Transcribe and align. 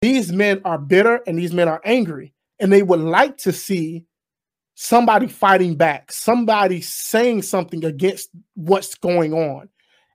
these 0.00 0.32
men 0.32 0.60
are 0.64 0.78
bitter 0.78 1.20
and 1.26 1.38
these 1.38 1.52
men 1.52 1.68
are 1.68 1.80
angry, 1.84 2.32
and 2.58 2.72
they 2.72 2.82
would 2.82 3.00
like 3.00 3.36
to 3.38 3.52
see 3.52 4.04
somebody 4.74 5.26
fighting 5.26 5.76
back, 5.76 6.10
somebody 6.10 6.80
saying 6.80 7.42
something 7.42 7.84
against 7.84 8.30
what's 8.54 8.94
going 8.94 9.34
on. 9.34 9.68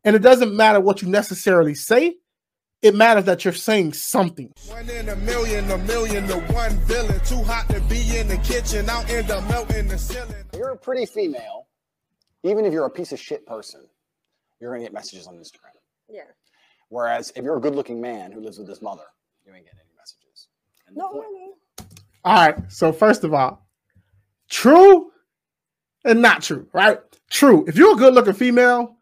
And 0.04 0.16
it 0.16 0.24
doesn't 0.24 0.56
matter 0.56 0.80
what 0.80 1.02
you 1.02 1.08
necessarily 1.08 1.76
say, 1.76 2.16
it 2.82 2.94
matters 2.94 3.26
that 3.26 3.44
you're 3.44 3.54
saying 3.54 3.94
something. 3.94 4.52
One 4.68 4.90
in 4.90 5.10
a 5.10 5.16
million, 5.16 5.70
a 5.72 5.78
million 5.80 6.28
to 6.28 6.40
one 6.54 6.72
villain. 6.82 7.20
Too 7.26 7.42
hot 7.44 7.68
to 7.70 7.80
be 7.82 8.18
in 8.18 8.28
the 8.28 8.38
kitchen, 8.38 8.90
I'll 8.90 9.06
end 9.08 9.32
up 9.32 9.48
melting 9.50 9.88
the 9.88 9.98
ceiling. 9.98 10.36
You're 10.54 10.72
a 10.72 10.78
pretty 10.78 11.06
female, 11.06 11.68
even 12.44 12.66
if 12.66 12.74
you're 12.74 12.86
a 12.86 12.92
piece 12.92 13.12
of 13.12 13.20
shit 13.20 13.46
person, 13.46 13.82
you're 14.60 14.72
gonna 14.72 14.84
get 14.84 14.94
messages 14.94 15.26
on 15.28 15.36
Instagram. 15.36 15.74
Yeah. 16.10 16.22
Whereas 16.90 17.32
if 17.36 17.44
you're 17.44 17.58
a 17.58 17.62
good-looking 17.62 18.00
man 18.00 18.32
who 18.32 18.42
lives 18.42 18.60
with 18.60 18.68
his 18.68 18.82
mother, 18.82 19.06
you 19.46 19.54
ain't 19.54 19.66
getting 19.66 19.80
any 19.80 19.90
messages. 19.98 20.48
And 20.88 20.96
the 20.96 21.02
Not 21.02 21.14
point- 21.14 21.26
All 22.24 22.34
right. 22.36 22.72
So 22.72 22.92
first 22.92 23.24
of 23.24 23.34
all, 23.34 23.68
true 24.50 25.12
and 26.04 26.22
not 26.22 26.42
true, 26.42 26.68
right? 26.74 27.00
True. 27.30 27.66
If 27.68 27.78
you're 27.78 27.94
a 27.94 27.98
good 27.98 28.14
looking 28.14 28.34
female, 28.34 28.98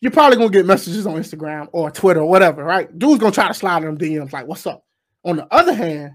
you're 0.00 0.12
probably 0.12 0.38
gonna 0.38 0.50
get 0.50 0.66
messages 0.66 1.06
on 1.06 1.14
Instagram 1.14 1.68
or 1.72 1.90
Twitter 1.90 2.20
or 2.20 2.28
whatever, 2.28 2.64
right? 2.64 2.96
Dude's 2.98 3.20
gonna 3.20 3.32
try 3.32 3.48
to 3.48 3.54
slide 3.54 3.82
in 3.82 3.94
them 3.94 3.98
DMs 3.98 4.32
like, 4.32 4.46
"What's 4.46 4.66
up?" 4.66 4.84
On 5.24 5.36
the 5.36 5.46
other 5.52 5.74
hand, 5.74 6.14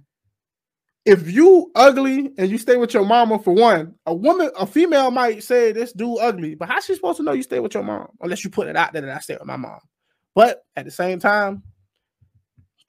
if 1.06 1.32
you 1.32 1.72
ugly 1.76 2.34
and 2.38 2.50
you 2.50 2.58
stay 2.58 2.78
with 2.78 2.94
your 2.96 3.06
mama 3.06 3.38
for 3.38 3.54
one, 3.54 3.94
a 4.08 4.14
woman, 4.14 4.50
a 4.58 4.66
female 4.66 5.12
might 5.12 5.44
say 5.44 5.72
this 5.72 5.94
dude 5.94 6.18
ugly, 6.20 6.56
but 6.56 6.68
how's 6.68 6.86
she 6.86 6.96
supposed 6.96 7.18
to 7.18 7.24
know 7.24 7.34
you 7.34 7.44
stay 7.44 7.60
with 7.60 7.76
your 7.76 7.84
mom 7.84 8.08
unless 8.22 8.44
you 8.44 8.50
put 8.50 8.68
it 8.68 8.76
out 8.76 8.92
there 8.92 9.04
that 9.04 9.16
I 9.16 9.20
stay 9.20 9.36
with 9.36 9.46
my 9.46 9.56
mom? 9.58 9.80
But 10.34 10.66
at 10.76 10.86
the 10.86 10.92
same 10.92 11.20
time, 11.20 11.62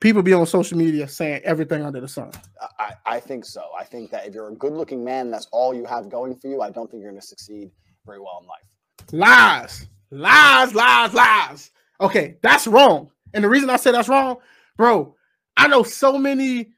people 0.00 0.22
be 0.22 0.32
on 0.32 0.46
social 0.46 0.76
media 0.78 1.08
saying 1.08 1.40
everything 1.44 1.82
under 1.82 2.00
the 2.00 2.08
sun. 2.08 2.30
I, 2.78 2.94
I 3.06 3.20
think 3.20 3.44
so. 3.44 3.62
I 3.78 3.84
think 3.84 4.10
that 4.10 4.26
if 4.26 4.34
you're 4.34 4.48
a 4.48 4.54
good-looking 4.54 5.04
man, 5.04 5.30
that's 5.30 5.48
all 5.52 5.74
you 5.74 5.84
have 5.84 6.08
going 6.08 6.34
for 6.36 6.48
you. 6.48 6.60
I 6.60 6.70
don't 6.70 6.90
think 6.90 7.02
you're 7.02 7.12
gonna 7.12 7.22
succeed 7.22 7.70
very 8.04 8.20
well 8.20 8.40
in 8.42 8.46
life. 8.46 9.12
Lies, 9.12 9.86
lies, 10.10 10.74
lies, 10.74 11.14
lies. 11.14 11.70
Okay, 12.00 12.36
that's 12.42 12.66
wrong. 12.66 13.10
And 13.34 13.42
the 13.44 13.48
reason 13.48 13.70
I 13.70 13.76
say 13.76 13.92
that's 13.92 14.08
wrong, 14.08 14.36
bro, 14.76 15.14
I 15.56 15.68
know 15.68 15.82
so 15.82 16.18
many 16.18 16.72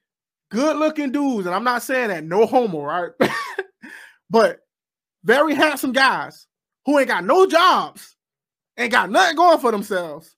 good 0.51 0.77
looking 0.77 1.13
dudes, 1.13 1.47
and 1.47 1.55
I'm 1.55 1.65
not 1.65 1.83
saying 1.83 2.09
that 2.09 2.25
no 2.25 2.47
homo, 2.47 2.83
right? 2.83 3.11
but 4.31 4.61
very 5.25 5.55
handsome 5.55 5.93
guys 5.93 6.47
who 6.87 6.99
ain't 6.99 7.09
got 7.09 7.25
no 7.25 7.47
jobs, 7.47 8.17
ain't 8.79 8.93
got 8.93 9.11
nothing 9.11 9.37
going 9.37 9.59
for 9.59 9.73
themselves. 9.73 10.35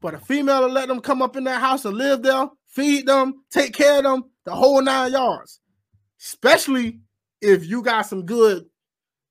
But 0.00 0.14
a 0.14 0.18
female 0.18 0.62
will 0.62 0.70
let 0.70 0.88
them 0.88 1.00
come 1.00 1.22
up 1.22 1.36
in 1.36 1.44
that 1.44 1.60
house 1.60 1.84
and 1.84 1.96
live 1.96 2.22
there, 2.22 2.46
feed 2.68 3.06
them, 3.06 3.42
take 3.50 3.72
care 3.74 3.98
of 3.98 4.04
them, 4.04 4.24
the 4.44 4.54
whole 4.54 4.80
nine 4.80 5.12
yards. 5.12 5.60
Especially 6.20 7.00
if 7.40 7.66
you 7.66 7.82
got 7.82 8.02
some 8.02 8.24
good, 8.24 8.66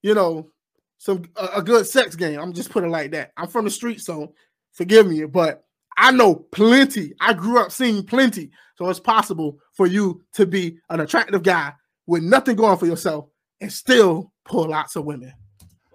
you 0.02 0.14
know, 0.14 0.50
some 0.98 1.24
a, 1.36 1.48
a 1.58 1.62
good 1.62 1.86
sex 1.86 2.16
game. 2.16 2.40
I'm 2.40 2.54
just 2.54 2.70
putting 2.70 2.90
it 2.90 2.94
like 2.94 3.12
that. 3.12 3.32
I'm 3.38 3.48
from 3.48 3.66
the 3.66 3.72
street, 3.72 4.02
so 4.02 4.34
forgive 4.74 5.08
me, 5.08 5.26
but 5.26 5.64
I 5.98 6.12
know 6.12 6.36
plenty. 6.36 7.14
I 7.20 7.34
grew 7.34 7.60
up 7.60 7.72
seeing 7.72 8.04
plenty, 8.04 8.52
so 8.76 8.90
it's 8.90 9.00
possible 9.00 9.60
for 9.74 9.88
you 9.88 10.24
to 10.34 10.46
be 10.46 10.78
an 10.90 11.00
attractive 11.00 11.44
guy 11.44 11.74
with 12.06 12.24
nothing 12.24 12.56
going 12.56 12.78
for 12.78 12.86
yourself 12.86 13.28
and 13.62 13.72
still 13.72 14.32
pull 14.46 14.70
lots 14.70 14.96
of 14.96 15.06
women. 15.06 15.34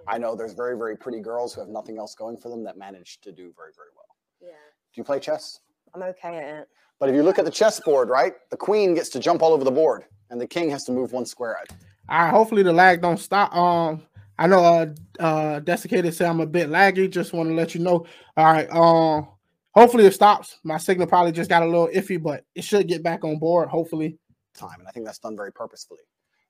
I 0.09 0.19
know 0.19 0.35
there's 0.35 0.55
very, 0.55 0.77
very 0.77 0.97
pretty 0.97 1.21
girls 1.21 1.55
who 1.55 1.61
have 1.61 1.71
nothing 1.71 1.99
else 1.99 2.15
going 2.15 2.37
for 2.37 2.49
them 2.49 2.65
that 2.65 2.77
manage 2.77 3.21
to 3.23 3.31
do 3.31 3.53
very, 3.57 3.73
very 3.77 3.89
well. 3.95 4.12
Yeah. 4.43 4.49
Do 4.51 5.01
you 5.01 5.05
play 5.05 5.21
chess? 5.21 5.61
I'm 5.95 6.03
okay 6.03 6.39
at 6.39 6.61
it. 6.63 6.69
But 6.99 7.09
if 7.09 7.15
you 7.15 7.23
look 7.23 7.39
at 7.39 7.45
the 7.45 7.51
chessboard, 7.51 8.09
right, 8.09 8.35
the 8.51 8.57
queen 8.57 8.95
gets 8.95 9.09
to 9.11 9.19
jump 9.19 9.43
all 9.43 9.53
over 9.53 9.65
the 9.65 9.71
board, 9.71 10.05
and 10.31 10.41
the 10.41 10.47
king 10.47 10.71
has 10.71 10.85
to 10.85 10.93
move 10.93 11.13
one 11.13 11.27
square 11.27 11.59
out. 11.59 11.69
All 12.09 12.25
right, 12.25 12.31
hopefully 12.31 12.63
the 12.63 12.73
lag 12.73 13.03
don't 13.03 13.19
stop. 13.19 13.55
Um, 13.55 14.03
I 14.39 14.47
know 14.47 14.65
uh 14.65 14.87
uh 15.21 15.61
desiccated 15.61 16.15
say 16.15 16.27
I'm 16.27 16.41
a 16.41 16.47
bit 16.47 16.69
laggy. 16.69 17.11
Just 17.11 17.33
want 17.33 17.49
to 17.49 17.55
let 17.55 17.75
you 17.75 17.81
know. 17.81 18.07
All 18.37 18.53
right, 18.53 18.69
um, 18.71 19.29
hopefully 19.75 20.07
it 20.07 20.15
stops. 20.15 20.59
My 20.65 20.79
signal 20.79 21.07
probably 21.07 21.33
just 21.33 21.51
got 21.51 21.63
a 21.63 21.67
little 21.67 21.89
iffy, 21.89 22.23
but 22.23 22.45
it 22.55 22.65
should 22.65 22.89
get 22.89 23.03
back 23.03 23.25
on 23.25 23.39
board. 23.39 23.69
Hopefully. 23.69 24.19
time. 24.55 24.81
And 24.81 24.89
I 24.89 24.91
think 24.91 25.07
that's 25.07 25.19
done 25.19 25.37
very 25.37 25.53
purposefully. 25.53 26.01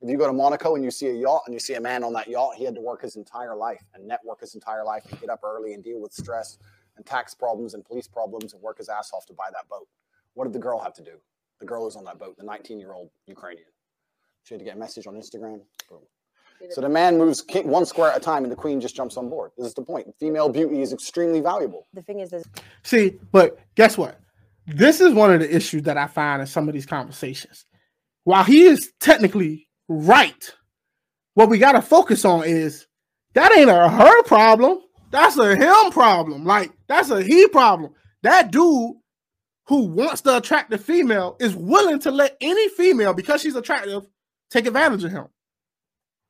If 0.01 0.11
you 0.11 0.19
go 0.19 0.27
to 0.27 0.33
Monaco 0.33 0.75
and 0.75 0.85
you 0.85 0.91
see 0.91 1.09
a 1.09 1.13
yacht 1.13 1.43
and 1.47 1.55
you 1.55 1.61
see 1.61 1.75
a 1.75 1.81
man 1.81 2.03
on 2.03 2.13
that 2.15 2.29
yacht, 2.29 2.57
he 2.57 2.65
had 2.65 2.75
to 2.75 2.81
work 2.81 3.03
his 3.03 3.15
entire 3.15 3.55
life 3.55 3.83
and 3.95 4.07
network 4.07 4.41
his 4.41 4.55
entire 4.55 4.85
life 4.85 5.05
and 5.09 5.21
get 5.21 5.31
up 5.31 5.41
early 5.45 5.75
and 5.75 5.85
deal 5.85 6.01
with 6.01 6.13
stress 6.13 6.59
and 6.97 7.07
tax 7.07 7.35
problems 7.35 7.75
and 7.75 7.85
police 7.85 8.09
problems 8.09 8.53
and 8.53 8.63
work 8.63 8.79
his 8.79 8.89
ass 8.89 9.11
off 9.15 9.27
to 9.27 9.33
buy 9.33 9.49
that 9.53 9.69
boat. 9.69 9.89
What 10.35 10.45
did 10.45 10.53
the 10.53 10.59
girl 10.59 10.79
have 10.79 10.95
to 10.95 11.03
do? 11.03 11.19
The 11.61 11.67
girl 11.67 11.85
who's 11.85 11.97
on 11.97 12.05
that 12.05 12.19
boat, 12.19 12.37
the 12.37 12.45
19 12.45 12.81
year 12.81 12.93
old 12.93 13.11
Ukrainian. 13.27 13.67
She 14.45 14.55
had 14.55 14.59
to 14.59 14.65
get 14.65 14.77
a 14.77 14.79
message 14.79 15.07
on 15.07 15.15
Instagram. 15.15 15.61
Boom. 15.89 16.01
So 16.71 16.81
the 16.81 16.89
man 16.89 17.19
moves 17.19 17.45
one 17.65 17.85
square 17.87 18.13
at 18.13 18.17
a 18.17 18.21
time 18.21 18.45
and 18.45 18.53
the 18.53 18.57
queen 18.57 18.81
just 18.81 18.95
jumps 18.95 19.17
on 19.17 19.29
board. 19.29 19.51
This 19.59 19.67
is 19.67 19.75
the 19.75 19.83
point. 19.83 20.07
Female 20.19 20.49
beauty 20.49 20.81
is 20.81 20.93
extremely 20.93 21.41
valuable. 21.41 21.89
The 21.93 22.03
thing 22.03 22.21
is, 22.21 22.31
there's 22.31 22.45
See, 22.83 23.19
but 23.33 23.59
guess 23.75 23.99
what? 23.99 24.21
This 24.67 25.01
is 25.01 25.13
one 25.13 25.33
of 25.33 25.41
the 25.41 25.55
issues 25.55 25.83
that 25.83 25.97
I 25.97 26.07
find 26.07 26.41
in 26.41 26.47
some 26.47 26.69
of 26.69 26.75
these 26.75 26.87
conversations. 26.87 27.65
While 28.25 28.45
he 28.45 28.63
is 28.63 28.93
technically 29.01 29.67
right, 29.89 30.55
what 31.35 31.49
we 31.49 31.59
got 31.59 31.73
to 31.73 31.83
focus 31.83 32.25
on 32.25 32.45
is 32.45 32.87
that 33.35 33.57
ain't 33.57 33.71
a 33.71 33.89
her 33.89 34.23
problem. 34.25 34.79
That's 35.13 35.37
a 35.39 35.55
him 35.55 35.93
problem. 35.93 36.45
Like, 36.45 36.73
that's 36.89 37.11
a 37.11 37.23
he 37.23 37.47
problem. 37.49 37.93
That 38.23 38.51
dude 38.51 38.97
who 39.67 39.87
wants 39.87 40.23
to 40.23 40.39
attract 40.39 40.71
the 40.71 40.79
female 40.79 41.37
is 41.39 41.55
willing 41.55 42.01
to 42.01 42.11
let 42.11 42.37
any 42.41 42.69
female, 42.71 43.15
because 43.15 43.41
she's 43.41 43.55
attractive, 43.55 44.07
take 44.51 44.67
advantage 44.67 45.05
of 45.05 45.13
him. 45.13 45.27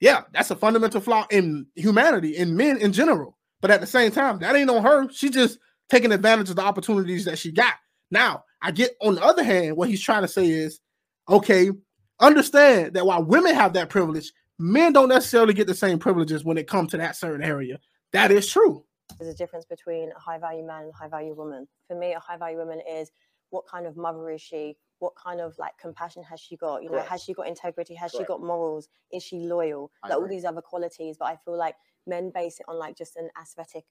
Yeah, 0.00 0.22
that's 0.32 0.50
a 0.50 0.56
fundamental 0.56 1.00
flaw 1.00 1.26
in 1.30 1.66
humanity, 1.76 2.36
in 2.36 2.56
men 2.56 2.76
in 2.78 2.92
general. 2.92 3.38
But 3.60 3.70
at 3.70 3.80
the 3.80 3.86
same 3.86 4.10
time, 4.10 4.40
that 4.40 4.56
ain't 4.56 4.68
on 4.68 4.82
her. 4.82 5.08
She 5.12 5.30
just 5.30 5.58
taking 5.88 6.10
advantage 6.10 6.50
of 6.50 6.56
the 6.56 6.62
opportunities 6.62 7.24
that 7.26 7.38
she 7.38 7.52
got. 7.52 7.74
Now, 8.10 8.44
I 8.60 8.72
get 8.72 8.96
on 9.00 9.14
the 9.14 9.22
other 9.22 9.44
hand, 9.44 9.76
what 9.76 9.88
he's 9.88 10.02
trying 10.02 10.22
to 10.22 10.28
say 10.28 10.46
is, 10.46 10.80
okay, 11.28 11.70
understand 12.18 12.94
that 12.94 13.06
while 13.06 13.24
women 13.24 13.54
have 13.54 13.74
that 13.74 13.90
privilege, 13.90 14.32
men 14.58 14.92
don't 14.92 15.08
necessarily 15.08 15.54
get 15.54 15.68
the 15.68 15.74
same 15.74 16.00
privileges 16.00 16.44
when 16.44 16.58
it 16.58 16.66
comes 16.66 16.90
to 16.90 16.96
that 16.96 17.16
certain 17.16 17.44
area. 17.46 17.78
That 18.12 18.30
is 18.30 18.50
true. 18.50 18.84
there's 19.18 19.32
a 19.32 19.36
difference 19.36 19.64
between 19.64 20.10
a 20.12 20.18
high 20.18 20.38
value 20.38 20.64
man 20.66 20.82
and 20.84 20.90
a 20.92 20.96
high 20.96 21.08
value 21.08 21.34
woman. 21.34 21.66
For 21.88 21.96
me, 21.96 22.12
a 22.12 22.20
high 22.20 22.36
value 22.36 22.58
woman 22.58 22.80
is 22.88 23.10
what 23.50 23.66
kind 23.66 23.86
of 23.86 23.96
mother 23.96 24.30
is 24.30 24.40
she? 24.40 24.76
What 24.98 25.12
kind 25.16 25.40
of 25.40 25.54
like 25.58 25.72
compassion 25.80 26.22
has 26.24 26.40
she 26.40 26.56
got? 26.56 26.82
You 26.82 26.88
know, 26.88 26.96
Correct. 26.96 27.08
has 27.10 27.22
she 27.22 27.34
got 27.34 27.48
integrity? 27.48 27.94
Has 27.94 28.12
Correct. 28.12 28.26
she 28.26 28.32
got 28.32 28.42
morals? 28.42 28.88
Is 29.12 29.22
she 29.22 29.40
loyal? 29.40 29.90
I 30.02 30.08
Like 30.08 30.18
all 30.18 30.28
these 30.28 30.44
other 30.44 30.62
qualities. 30.62 31.16
But 31.18 31.26
I 31.26 31.36
feel 31.44 31.56
like 31.58 31.74
men 32.06 32.30
base 32.34 32.60
it 32.60 32.66
on 32.68 32.78
like 32.78 32.96
just 32.96 33.16
an 33.16 33.28
aesthetic 33.40 33.84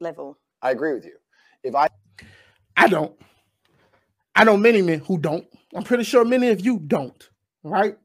level. 0.00 0.38
I 0.62 0.70
agree 0.72 0.92
with 0.94 1.04
you. 1.04 1.16
If 1.62 1.74
I 1.74 1.88
I 2.76 2.88
don't. 2.88 3.14
I 4.34 4.44
know 4.44 4.56
many 4.56 4.82
men 4.82 4.98
who 5.00 5.18
don't. 5.18 5.46
I'm 5.74 5.82
pretty 5.82 6.04
sure 6.04 6.24
many 6.24 6.48
of 6.48 6.60
you 6.64 6.78
don't, 6.78 7.28
right? 7.62 7.96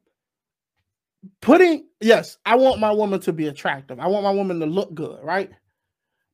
Putting, 1.41 1.87
yes, 1.99 2.37
I 2.45 2.55
want 2.55 2.79
my 2.79 2.91
woman 2.91 3.19
to 3.21 3.33
be 3.33 3.47
attractive. 3.47 3.99
I 3.99 4.07
want 4.07 4.23
my 4.23 4.31
woman 4.31 4.59
to 4.61 4.65
look 4.65 4.93
good, 4.93 5.19
right? 5.23 5.51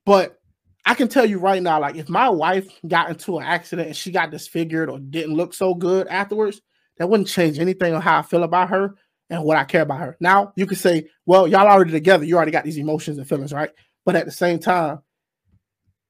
But 0.08 0.40
I 0.86 0.94
can 0.94 1.10
tell 1.10 1.26
you 1.26 1.38
right 1.38 1.62
now, 1.62 1.82
like 1.82 1.98
if 1.98 2.08
my 2.08 2.30
wife 2.30 2.70
got 2.88 3.10
into 3.10 3.40
an 3.40 3.44
accident 3.44 3.90
and 3.90 3.96
she 3.96 4.10
got 4.10 4.32
disfigured 4.32 4.90
or 4.90 5.00
didn't 5.00 5.36
look 5.36 5.54
so 5.54 5.76
good 5.76 6.08
afterwards, 6.08 6.62
that 6.96 7.10
wouldn't 7.10 7.28
change 7.28 7.60
anything 7.60 7.94
on 7.94 8.02
how 8.02 8.20
I 8.20 8.22
feel 8.22 8.44
about 8.44 8.70
her 8.70 8.96
and 9.30 9.44
what 9.44 9.58
I 9.58 9.66
care 9.66 9.82
about 9.82 10.00
her. 10.00 10.16
Now 10.22 10.54
you 10.56 10.66
could 10.66 10.78
say, 10.78 11.10
well, 11.26 11.46
y'all 11.46 11.68
already 11.68 11.92
together, 11.92 12.24
you 12.24 12.38
already 12.38 12.54
got 12.54 12.64
these 12.64 12.78
emotions 12.78 13.18
and 13.18 13.28
feelings, 13.28 13.52
right? 13.52 13.70
But 14.06 14.16
at 14.16 14.24
the 14.24 14.32
same 14.32 14.60
time, 14.60 15.00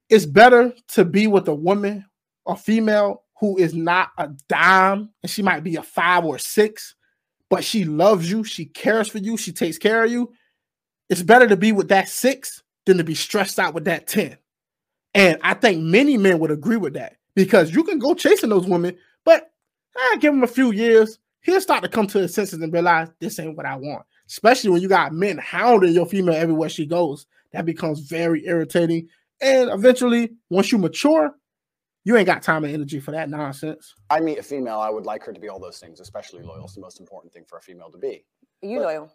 it's 0.10 0.28
better 0.28 0.76
to 0.90 1.04
be 1.04 1.26
with 1.26 1.48
a 1.48 1.56
woman 1.56 2.06
or 2.46 2.56
female 2.56 3.24
who 3.40 3.58
is 3.58 3.74
not 3.74 4.10
a 4.20 4.30
dime 4.48 5.10
and 5.24 5.30
she 5.30 5.42
might 5.42 5.64
be 5.64 5.76
a 5.76 5.82
five 5.82 6.24
or 6.24 6.38
six, 6.38 6.94
but 7.50 7.64
she 7.64 7.84
loves 7.84 8.30
you, 8.30 8.44
she 8.44 8.66
cares 8.66 9.08
for 9.08 9.18
you, 9.18 9.38
she 9.38 9.52
takes 9.52 9.80
care 9.80 10.04
of 10.04 10.12
you. 10.12 10.32
It's 11.10 11.24
better 11.24 11.48
to 11.48 11.58
be 11.58 11.72
with 11.72 11.88
that 11.88 12.10
six 12.10 12.62
than 12.88 12.98
to 12.98 13.04
be 13.04 13.14
stressed 13.16 13.60
out 13.60 13.74
with 13.74 13.86
that 13.86 14.08
10. 14.08 14.38
And 15.14 15.38
I 15.44 15.54
think 15.54 15.82
many 15.84 16.18
men 16.18 16.40
would 16.40 16.52
agree 16.52 16.78
with 16.78 16.94
that 16.94 17.18
because 17.36 17.74
you 17.74 17.84
can 17.84 18.00
go 18.00 18.14
chasing 18.14 18.50
those 18.50 18.66
women, 18.66 18.98
but 19.24 19.52
eh, 19.96 20.18
give 20.18 20.34
him 20.34 20.44
a 20.44 20.48
few 20.48 20.72
years, 20.72 21.20
he'll 21.42 21.62
start 21.62 21.84
to 21.84 21.90
come 21.90 22.08
to 22.08 22.20
his 22.20 22.34
senses 22.34 22.60
and 22.60 22.74
realize 22.74 23.10
this 23.20 23.40
ain't 23.40 23.56
what 23.56 23.66
I 23.66 23.76
want. 23.76 24.06
Especially 24.28 24.70
when 24.72 24.82
you 24.82 24.90
got 24.90 25.14
men 25.14 25.38
hounding 25.38 25.94
your 25.94 26.06
female 26.06 26.36
everywhere 26.36 26.70
she 26.70 26.86
goes. 26.86 27.26
That 27.54 27.66
becomes 27.66 28.02
very 28.02 28.46
irritating. 28.46 29.08
And 29.42 29.70
eventually, 29.70 30.34
once 30.50 30.72
you 30.72 30.78
mature, 30.78 31.32
you 32.04 32.16
ain't 32.18 32.26
got 32.26 32.42
time 32.42 32.64
and 32.64 32.74
energy 32.74 33.00
for 33.00 33.12
that 33.12 33.30
nonsense. 33.30 33.94
I 34.10 34.20
meet 34.20 34.38
a 34.38 34.44
female, 34.44 34.80
I 34.80 34.90
would 34.90 35.06
like 35.06 35.24
her 35.26 35.34
to 35.34 35.40
be 35.40 35.50
all 35.50 35.60
those 35.60 35.80
things, 35.80 36.00
especially 36.00 36.44
loyal. 36.44 36.66
It's 36.66 36.76
the 36.76 36.82
most 36.82 37.00
important 37.00 37.34
thing 37.34 37.44
for 37.48 37.58
a 37.58 37.62
female 37.62 37.92
to 37.92 37.98
be. 37.98 38.26
Are 38.64 38.68
you 38.68 38.80
But- 38.80 38.86
loyal? 38.86 39.12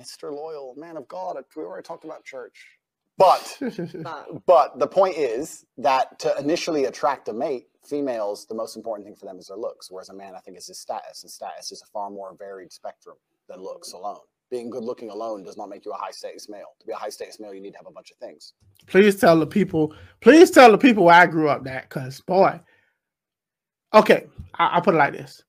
Mr. 0.00 0.32
Loyal, 0.32 0.74
man 0.76 0.96
of 0.96 1.06
God, 1.06 1.36
we 1.56 1.62
already 1.62 1.84
talked 1.84 2.04
about 2.04 2.24
church. 2.24 2.66
But 3.16 3.58
But 4.02 4.46
but 4.46 4.78
the 4.78 4.86
point 4.86 5.16
is 5.16 5.64
that 5.78 6.18
to 6.20 6.36
initially 6.38 6.86
attract 6.86 7.28
a 7.28 7.32
mate, 7.32 7.66
females, 7.84 8.46
the 8.46 8.54
most 8.54 8.76
important 8.76 9.06
thing 9.06 9.16
for 9.16 9.26
them 9.26 9.38
is 9.38 9.48
their 9.48 9.56
looks. 9.56 9.90
Whereas 9.90 10.08
a 10.08 10.14
man, 10.14 10.34
I 10.34 10.40
think, 10.40 10.56
is 10.56 10.66
his 10.66 10.80
status. 10.80 11.22
And 11.22 11.30
status 11.30 11.72
is 11.72 11.82
a 11.82 11.86
far 11.86 12.10
more 12.10 12.34
varied 12.38 12.72
spectrum 12.72 13.16
than 13.48 13.60
looks 13.60 13.92
alone. 13.92 14.18
Being 14.50 14.70
good 14.70 14.84
looking 14.84 15.10
alone 15.10 15.42
does 15.42 15.56
not 15.56 15.68
make 15.68 15.84
you 15.84 15.92
a 15.92 15.96
high 15.96 16.10
status 16.10 16.48
male. 16.48 16.74
To 16.80 16.86
be 16.86 16.92
a 16.92 16.96
high 16.96 17.08
status 17.08 17.40
male, 17.40 17.54
you 17.54 17.60
need 17.60 17.72
to 17.72 17.78
have 17.78 17.86
a 17.86 17.90
bunch 17.90 18.10
of 18.10 18.18
things. 18.18 18.52
please 18.86 19.16
tell 19.16 19.38
the 19.38 19.46
people, 19.46 19.94
please 20.20 20.50
tell 20.50 20.70
the 20.70 20.78
people 20.78 21.04
where 21.04 21.14
I 21.14 21.26
grew 21.26 21.48
up 21.48 21.64
that, 21.64 21.88
because 21.88 22.20
boy, 22.20 22.60
okay, 23.92 24.26
I, 24.54 24.66
I'll 24.66 24.82
put 24.82 24.94
it 24.94 24.98
like 24.98 25.12
this. 25.12 25.42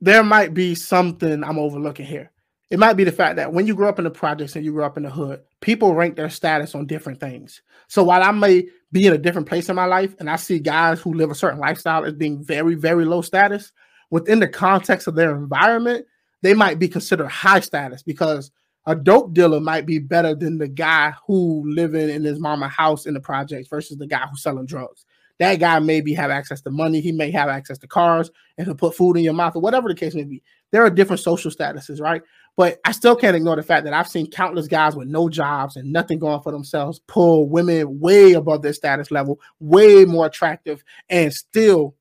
There 0.00 0.22
might 0.22 0.54
be 0.54 0.74
something 0.74 1.42
I'm 1.44 1.58
overlooking 1.58 2.06
here. 2.06 2.30
It 2.70 2.78
might 2.78 2.94
be 2.94 3.02
the 3.02 3.12
fact 3.12 3.36
that 3.36 3.52
when 3.52 3.66
you 3.66 3.74
grow 3.74 3.88
up 3.88 3.98
in 3.98 4.04
the 4.04 4.10
projects 4.10 4.54
and 4.54 4.64
you 4.64 4.72
grow 4.72 4.86
up 4.86 4.96
in 4.96 5.02
the 5.02 5.10
hood, 5.10 5.42
people 5.60 5.94
rank 5.94 6.14
their 6.14 6.30
status 6.30 6.74
on 6.74 6.86
different 6.86 7.18
things. 7.18 7.62
So 7.88 8.04
while 8.04 8.22
I 8.22 8.30
may 8.30 8.68
be 8.92 9.06
in 9.06 9.12
a 9.12 9.18
different 9.18 9.48
place 9.48 9.68
in 9.68 9.74
my 9.74 9.86
life 9.86 10.14
and 10.20 10.30
I 10.30 10.36
see 10.36 10.60
guys 10.60 11.00
who 11.00 11.12
live 11.12 11.32
a 11.32 11.34
certain 11.34 11.58
lifestyle 11.58 12.04
as 12.04 12.14
being 12.14 12.42
very, 12.44 12.76
very 12.76 13.04
low 13.04 13.22
status, 13.22 13.72
within 14.10 14.38
the 14.38 14.48
context 14.48 15.08
of 15.08 15.16
their 15.16 15.34
environment, 15.34 16.06
they 16.42 16.54
might 16.54 16.78
be 16.78 16.88
considered 16.88 17.28
high 17.28 17.60
status 17.60 18.04
because 18.04 18.52
a 18.86 18.94
dope 18.94 19.34
dealer 19.34 19.60
might 19.60 19.84
be 19.84 19.98
better 19.98 20.34
than 20.34 20.58
the 20.58 20.68
guy 20.68 21.12
who 21.26 21.64
living 21.66 22.08
in 22.08 22.24
his 22.24 22.38
mama 22.38 22.68
house 22.68 23.04
in 23.04 23.14
the 23.14 23.20
projects 23.20 23.68
versus 23.68 23.98
the 23.98 24.06
guy 24.06 24.26
who's 24.30 24.42
selling 24.42 24.66
drugs. 24.66 25.04
That 25.38 25.58
guy 25.58 25.78
maybe 25.78 26.12
have 26.14 26.30
access 26.30 26.60
to 26.62 26.70
money, 26.70 27.00
he 27.00 27.12
may 27.12 27.30
have 27.30 27.48
access 27.48 27.78
to 27.78 27.86
cars 27.86 28.30
and 28.58 28.66
can 28.66 28.76
put 28.76 28.94
food 28.94 29.16
in 29.16 29.24
your 29.24 29.32
mouth 29.32 29.56
or 29.56 29.62
whatever 29.62 29.88
the 29.88 29.94
case 29.94 30.14
may 30.14 30.24
be. 30.24 30.42
There 30.70 30.84
are 30.84 30.90
different 30.90 31.20
social 31.20 31.50
statuses, 31.50 32.00
right? 32.00 32.22
But 32.56 32.78
I 32.84 32.92
still 32.92 33.16
can't 33.16 33.36
ignore 33.36 33.56
the 33.56 33.62
fact 33.62 33.84
that 33.84 33.94
I've 33.94 34.08
seen 34.08 34.30
countless 34.30 34.68
guys 34.68 34.94
with 34.94 35.08
no 35.08 35.28
jobs 35.28 35.76
and 35.76 35.92
nothing 35.92 36.18
going 36.18 36.42
for 36.42 36.52
themselves 36.52 37.00
pull 37.06 37.48
women 37.48 38.00
way 38.00 38.32
above 38.32 38.62
their 38.62 38.72
status 38.72 39.10
level, 39.10 39.40
way 39.60 40.04
more 40.04 40.26
attractive, 40.26 40.84
and 41.08 41.32
still, 41.32 41.94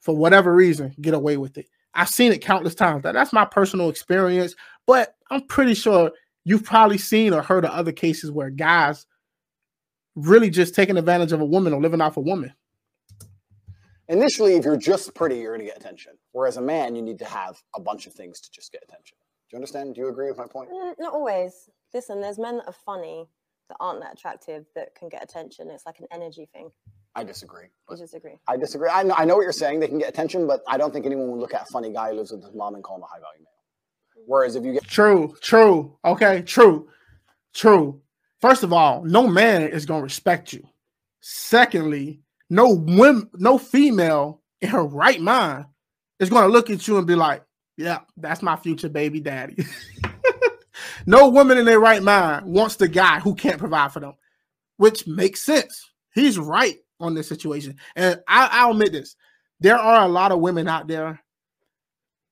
for 0.00 0.14
whatever 0.14 0.54
reason, 0.54 0.94
get 1.00 1.14
away 1.14 1.36
with 1.36 1.56
it. 1.56 1.66
I've 1.94 2.08
seen 2.08 2.32
it 2.32 2.42
countless 2.42 2.74
times. 2.74 3.02
That's 3.02 3.32
my 3.32 3.44
personal 3.44 3.88
experience, 3.88 4.54
but 4.86 5.14
I'm 5.30 5.46
pretty 5.46 5.74
sure 5.74 6.12
you've 6.44 6.64
probably 6.64 6.98
seen 6.98 7.32
or 7.32 7.42
heard 7.42 7.64
of 7.64 7.70
other 7.70 7.92
cases 7.92 8.30
where 8.30 8.50
guys 8.50 9.06
really 10.14 10.50
just 10.50 10.74
taking 10.74 10.98
advantage 10.98 11.32
of 11.32 11.40
a 11.40 11.44
woman 11.44 11.72
or 11.72 11.80
living 11.80 12.00
off 12.00 12.16
a 12.16 12.20
woman. 12.20 12.52
Initially, 14.08 14.54
if 14.54 14.64
you're 14.64 14.76
just 14.76 15.14
pretty, 15.14 15.38
you're 15.38 15.56
going 15.56 15.66
to 15.66 15.72
get 15.72 15.76
attention. 15.76 16.14
Whereas 16.32 16.56
a 16.56 16.60
man, 16.60 16.96
you 16.96 17.02
need 17.02 17.20
to 17.20 17.24
have 17.24 17.62
a 17.76 17.80
bunch 17.80 18.08
of 18.08 18.12
things 18.12 18.40
to 18.40 18.50
just 18.50 18.72
get 18.72 18.82
attention. 18.82 19.16
Do 19.50 19.56
you 19.56 19.58
understand? 19.58 19.96
Do 19.96 20.00
you 20.02 20.08
agree 20.08 20.28
with 20.28 20.38
my 20.38 20.46
point? 20.46 20.70
mm, 20.70 20.94
not 21.00 21.12
always. 21.12 21.68
Listen, 21.92 22.20
there's 22.20 22.38
men 22.38 22.58
that 22.58 22.68
are 22.68 22.72
funny 22.72 23.26
that 23.68 23.76
aren't 23.80 24.00
that 24.00 24.12
attractive 24.12 24.66
that 24.76 24.94
can 24.94 25.08
get 25.08 25.24
attention. 25.24 25.68
It's 25.70 25.84
like 25.86 25.98
an 25.98 26.06
energy 26.12 26.48
thing. 26.52 26.70
I 27.16 27.24
disagree. 27.24 27.66
I 27.90 27.96
disagree. 27.96 28.38
I 28.46 28.56
disagree. 28.56 28.88
I 28.88 29.02
know, 29.02 29.14
I 29.16 29.24
know 29.24 29.34
what 29.34 29.42
you're 29.42 29.52
saying. 29.52 29.80
They 29.80 29.88
can 29.88 29.98
get 29.98 30.08
attention, 30.08 30.46
but 30.46 30.62
I 30.68 30.78
don't 30.78 30.92
think 30.92 31.04
anyone 31.04 31.32
would 31.32 31.40
look 31.40 31.52
at 31.52 31.62
a 31.62 31.72
funny 31.72 31.92
guy 31.92 32.10
who 32.10 32.16
lives 32.16 32.30
with 32.30 32.44
his 32.44 32.54
mom 32.54 32.76
and 32.76 32.84
call 32.84 32.96
him 32.96 33.02
a 33.02 33.06
high 33.06 33.18
value 33.18 33.40
male. 33.40 34.24
Whereas 34.26 34.54
if 34.54 34.64
you 34.64 34.74
get 34.74 34.84
True, 34.84 35.34
true. 35.40 35.98
Okay, 36.04 36.42
true, 36.42 36.88
true. 37.52 38.00
First 38.40 38.62
of 38.62 38.72
all, 38.72 39.02
no 39.02 39.26
man 39.26 39.62
is 39.62 39.84
gonna 39.84 40.02
respect 40.02 40.52
you. 40.52 40.64
Secondly, 41.20 42.20
no 42.48 42.72
women, 42.74 43.28
no 43.34 43.58
female 43.58 44.42
in 44.60 44.68
her 44.68 44.84
right 44.84 45.20
mind 45.20 45.66
is 46.20 46.30
gonna 46.30 46.48
look 46.48 46.70
at 46.70 46.86
you 46.86 46.98
and 46.98 47.06
be 47.06 47.16
like, 47.16 47.42
"Yeah, 47.80 48.00
that's 48.16 48.42
my 48.42 48.56
future 48.56 48.88
baby 48.88 49.20
daddy." 49.20 49.64
no 51.06 51.28
woman 51.28 51.58
in 51.58 51.64
their 51.64 51.80
right 51.80 52.02
mind 52.02 52.46
wants 52.46 52.76
the 52.76 52.88
guy 52.88 53.20
who 53.20 53.34
can't 53.34 53.58
provide 53.58 53.92
for 53.92 54.00
them, 54.00 54.14
which 54.76 55.06
makes 55.06 55.42
sense. 55.42 55.90
He's 56.14 56.38
right 56.38 56.76
on 56.98 57.14
this 57.14 57.28
situation, 57.28 57.76
and 57.96 58.20
I, 58.28 58.48
I'll 58.52 58.72
admit 58.72 58.92
this: 58.92 59.16
there 59.60 59.78
are 59.78 60.04
a 60.04 60.08
lot 60.08 60.32
of 60.32 60.40
women 60.40 60.68
out 60.68 60.88
there. 60.88 61.20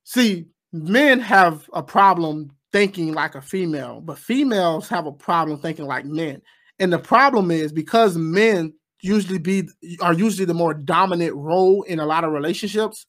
See, 0.05 0.47
men 0.73 1.21
have 1.21 1.69
a 1.73 1.83
problem 1.83 2.51
thinking 2.73 3.15
like 3.15 3.35
a 3.35 3.43
female, 3.43 4.01
but 4.01 4.19
females 4.19 4.89
have 4.89 5.07
a 5.07 5.13
problem 5.13 5.59
thinking 5.59 5.87
like 5.87 6.05
men. 6.05 6.43
And 6.79 6.93
the 6.93 6.99
problem 6.99 7.51
is 7.51 7.73
because 7.73 8.17
men 8.17 8.73
usually 9.01 9.39
be 9.39 9.69
are 10.01 10.13
usually 10.13 10.45
the 10.45 10.55
more 10.55 10.75
dominant 10.75 11.35
role 11.35 11.83
in 11.85 12.01
a 12.01 12.07
lot 12.07 12.25
of 12.25 12.33
relationships, 12.33 13.07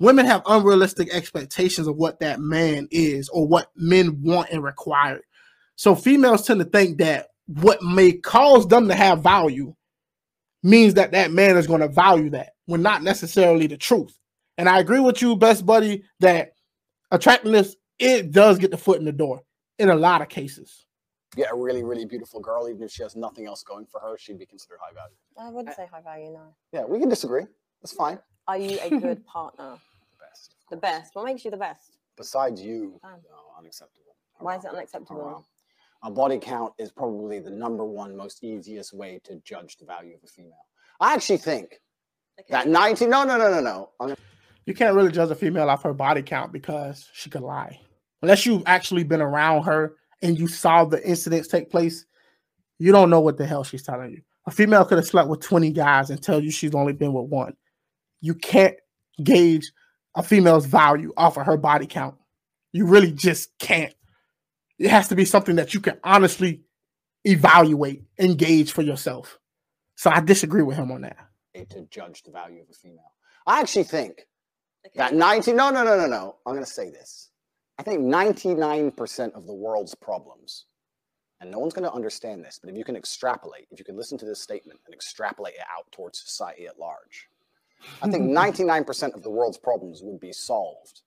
women 0.00 0.26
have 0.26 0.42
unrealistic 0.46 1.12
expectations 1.12 1.86
of 1.86 1.96
what 1.96 2.20
that 2.20 2.40
man 2.40 2.88
is 2.90 3.28
or 3.28 3.46
what 3.46 3.70
men 3.76 4.20
want 4.22 4.50
and 4.50 4.62
require. 4.62 5.20
So 5.76 5.94
females 5.94 6.46
tend 6.46 6.60
to 6.60 6.66
think 6.66 6.98
that 6.98 7.28
what 7.46 7.82
may 7.82 8.12
cause 8.12 8.66
them 8.68 8.88
to 8.88 8.94
have 8.94 9.22
value 9.22 9.74
means 10.62 10.94
that 10.94 11.12
that 11.12 11.30
man 11.30 11.56
is 11.56 11.66
going 11.66 11.80
to 11.80 11.88
value 11.88 12.30
that 12.30 12.52
when 12.66 12.82
not 12.82 13.02
necessarily 13.02 13.66
the 13.66 13.76
truth. 13.76 14.18
And 14.56 14.68
I 14.68 14.78
agree 14.78 15.00
with 15.00 15.20
you, 15.20 15.36
best 15.36 15.66
buddy, 15.66 16.04
that 16.20 16.52
attractiveness 17.10 17.76
it 17.98 18.32
does 18.32 18.58
get 18.58 18.70
the 18.70 18.76
foot 18.76 18.98
in 18.98 19.04
the 19.04 19.12
door 19.12 19.42
in 19.78 19.88
a 19.88 19.94
lot 19.94 20.22
of 20.22 20.28
cases. 20.28 20.86
get 21.36 21.52
a 21.52 21.56
really, 21.56 21.82
really 21.82 22.04
beautiful 22.04 22.40
girl, 22.40 22.68
even 22.68 22.82
if 22.82 22.90
she 22.90 23.02
has 23.02 23.16
nothing 23.16 23.46
else 23.46 23.62
going 23.62 23.86
for 23.86 24.00
her, 24.00 24.16
she'd 24.18 24.38
be 24.38 24.46
considered 24.46 24.78
high 24.80 24.94
value. 24.94 25.16
I 25.38 25.50
wouldn't 25.50 25.76
say 25.76 25.86
high 25.90 26.00
value 26.00 26.32
no. 26.32 26.54
Yeah, 26.72 26.84
we 26.84 26.98
can 26.98 27.08
disagree. 27.08 27.44
That's 27.82 27.92
fine. 27.92 28.18
Are 28.46 28.58
you 28.58 28.78
a 28.82 28.90
good 28.90 29.24
partner? 29.26 29.78
The 30.18 30.24
best. 30.24 30.54
The 30.70 30.76
best. 30.76 31.14
What 31.14 31.24
makes 31.26 31.44
you 31.44 31.50
the 31.50 31.56
best? 31.56 31.98
Besides 32.16 32.62
you, 32.62 33.00
um, 33.02 33.10
Fine. 33.10 33.20
no, 33.30 33.36
unacceptable. 33.58 34.16
Why 34.38 34.56
is 34.56 34.64
it 34.64 34.70
unacceptable? 34.72 35.24
Haram. 35.24 35.44
A 36.02 36.10
body 36.10 36.38
count 36.38 36.74
is 36.78 36.92
probably 36.92 37.38
the 37.38 37.50
number 37.50 37.84
one 37.84 38.14
most 38.16 38.44
easiest 38.44 38.92
way 38.92 39.20
to 39.24 39.36
judge 39.44 39.76
the 39.78 39.86
value 39.86 40.14
of 40.14 40.20
a 40.22 40.26
female. 40.26 40.66
I 41.00 41.14
actually 41.14 41.38
think 41.38 41.80
Okay. 42.38 42.46
that 42.50 42.68
19, 42.68 43.08
no, 43.08 43.24
no, 43.24 43.38
no, 43.38 43.48
no, 43.50 43.60
no. 43.60 43.90
I'm 44.00 44.08
gonna- 44.08 44.18
You 44.66 44.74
can't 44.74 44.94
really 44.94 45.12
judge 45.12 45.30
a 45.30 45.34
female 45.34 45.70
off 45.70 45.82
her 45.84 45.94
body 45.94 46.22
count 46.22 46.52
because 46.52 47.08
she 47.12 47.30
could 47.30 47.42
lie. 47.42 47.80
Unless 48.22 48.44
you've 48.46 48.62
actually 48.66 49.04
been 49.04 49.20
around 49.22 49.62
her 49.64 49.96
and 50.22 50.38
you 50.38 50.46
saw 50.48 50.84
the 50.84 51.06
incidents 51.06 51.48
take 51.48 51.70
place, 51.70 52.04
you 52.78 52.90
don't 52.92 53.08
know 53.10 53.20
what 53.20 53.36
the 53.38 53.46
hell 53.46 53.62
she's 53.64 53.82
telling 53.82 54.10
you. 54.10 54.22
A 54.46 54.50
female 54.50 54.84
could 54.84 54.98
have 54.98 55.06
slept 55.06 55.28
with 55.28 55.40
20 55.40 55.70
guys 55.70 56.10
and 56.10 56.20
tell 56.22 56.40
you 56.42 56.50
she's 56.50 56.74
only 56.74 56.92
been 56.92 57.12
with 57.12 57.30
one. 57.30 57.56
You 58.24 58.34
can't 58.34 58.74
gauge 59.22 59.70
a 60.16 60.22
female's 60.22 60.64
value 60.64 61.12
off 61.14 61.36
of 61.36 61.44
her 61.44 61.58
body 61.58 61.86
count. 61.86 62.14
You 62.72 62.86
really 62.86 63.12
just 63.12 63.50
can't. 63.58 63.92
It 64.78 64.88
has 64.88 65.08
to 65.08 65.14
be 65.14 65.26
something 65.26 65.56
that 65.56 65.74
you 65.74 65.80
can 65.80 65.98
honestly 66.02 66.62
evaluate, 67.24 68.04
engage 68.18 68.72
for 68.72 68.80
yourself. 68.80 69.38
So 69.96 70.10
I 70.10 70.20
disagree 70.20 70.62
with 70.62 70.78
him 70.78 70.90
on 70.90 71.02
that. 71.02 71.18
to 71.68 71.82
judge 71.90 72.22
the 72.22 72.30
value 72.30 72.62
of 72.62 72.70
a 72.70 72.72
female. 72.72 73.12
I 73.46 73.60
actually 73.60 73.84
think 73.84 74.26
Okay. 74.86 74.96
that 74.96 75.12
19, 75.14 75.54
no, 75.54 75.68
no, 75.70 75.84
no, 75.84 75.94
no, 75.98 76.06
no. 76.06 76.36
I'm 76.46 76.54
going 76.54 76.64
to 76.64 76.70
say 76.70 76.88
this. 76.88 77.28
I 77.78 77.82
think 77.82 78.00
99% 78.00 79.32
of 79.34 79.46
the 79.46 79.54
world's 79.54 79.94
problems, 79.94 80.64
and 81.40 81.50
no 81.50 81.58
one's 81.58 81.74
going 81.74 81.84
to 81.88 81.92
understand 81.92 82.42
this, 82.42 82.58
but 82.58 82.70
if 82.70 82.76
you 82.78 82.84
can 82.84 82.96
extrapolate, 82.96 83.66
if 83.70 83.78
you 83.78 83.84
can 83.84 83.96
listen 83.98 84.16
to 84.18 84.24
this 84.24 84.40
statement 84.40 84.80
and 84.86 84.94
extrapolate 84.94 85.54
it 85.54 85.66
out 85.76 85.90
towards 85.92 86.18
society 86.20 86.66
at 86.66 86.78
large, 86.78 87.28
I 88.02 88.08
think 88.08 88.30
99% 88.30 89.14
of 89.14 89.22
the 89.22 89.30
world's 89.30 89.58
problems 89.58 90.00
would 90.02 90.20
be 90.20 90.32
solved 90.32 91.02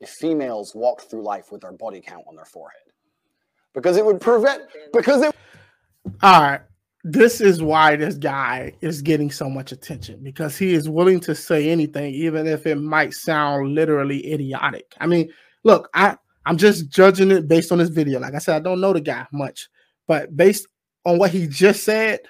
if 0.00 0.10
females 0.10 0.74
walked 0.74 1.10
through 1.10 1.22
life 1.22 1.50
with 1.50 1.62
their 1.62 1.72
body 1.72 2.00
count 2.00 2.24
on 2.28 2.36
their 2.36 2.44
forehead. 2.44 2.80
Because 3.74 3.96
it 3.96 4.04
would 4.04 4.20
prevent, 4.20 4.62
because 4.92 5.22
it 5.22 5.34
All 6.22 6.42
right. 6.42 6.60
This 7.08 7.40
is 7.40 7.62
why 7.62 7.94
this 7.94 8.16
guy 8.16 8.72
is 8.80 9.00
getting 9.00 9.30
so 9.30 9.48
much 9.48 9.70
attention 9.70 10.24
because 10.24 10.58
he 10.58 10.74
is 10.74 10.88
willing 10.88 11.20
to 11.20 11.36
say 11.36 11.70
anything, 11.70 12.12
even 12.12 12.48
if 12.48 12.66
it 12.66 12.76
might 12.76 13.14
sound 13.14 13.76
literally 13.76 14.32
idiotic. 14.32 14.92
I 14.98 15.06
mean, 15.06 15.30
look, 15.62 15.88
I, 15.94 16.16
I'm 16.46 16.56
just 16.56 16.88
judging 16.90 17.30
it 17.30 17.46
based 17.46 17.70
on 17.70 17.78
this 17.78 17.90
video. 17.90 18.18
Like 18.18 18.34
I 18.34 18.38
said, 18.38 18.56
I 18.56 18.60
don't 18.60 18.80
know 18.80 18.92
the 18.92 19.00
guy 19.00 19.24
much, 19.32 19.68
but 20.08 20.36
based 20.36 20.66
on 21.04 21.18
what 21.18 21.30
he 21.30 21.46
just 21.46 21.84
said, 21.84 22.20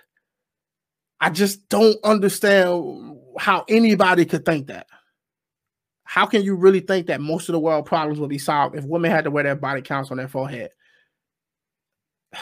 I 1.20 1.30
just 1.30 1.66
don't 1.68 1.96
understand 2.04 3.15
how 3.38 3.64
anybody 3.68 4.24
could 4.24 4.44
think 4.44 4.68
that. 4.68 4.86
How 6.04 6.24
can 6.26 6.42
you 6.42 6.54
really 6.54 6.80
think 6.80 7.08
that 7.08 7.20
most 7.20 7.48
of 7.48 7.52
the 7.52 7.58
world 7.58 7.86
problems 7.86 8.18
will 8.20 8.28
be 8.28 8.38
solved 8.38 8.76
if 8.76 8.84
women 8.84 9.10
had 9.10 9.24
to 9.24 9.30
wear 9.30 9.44
their 9.44 9.56
body 9.56 9.82
counts 9.82 10.10
on 10.10 10.16
their 10.16 10.28
forehead? 10.28 10.70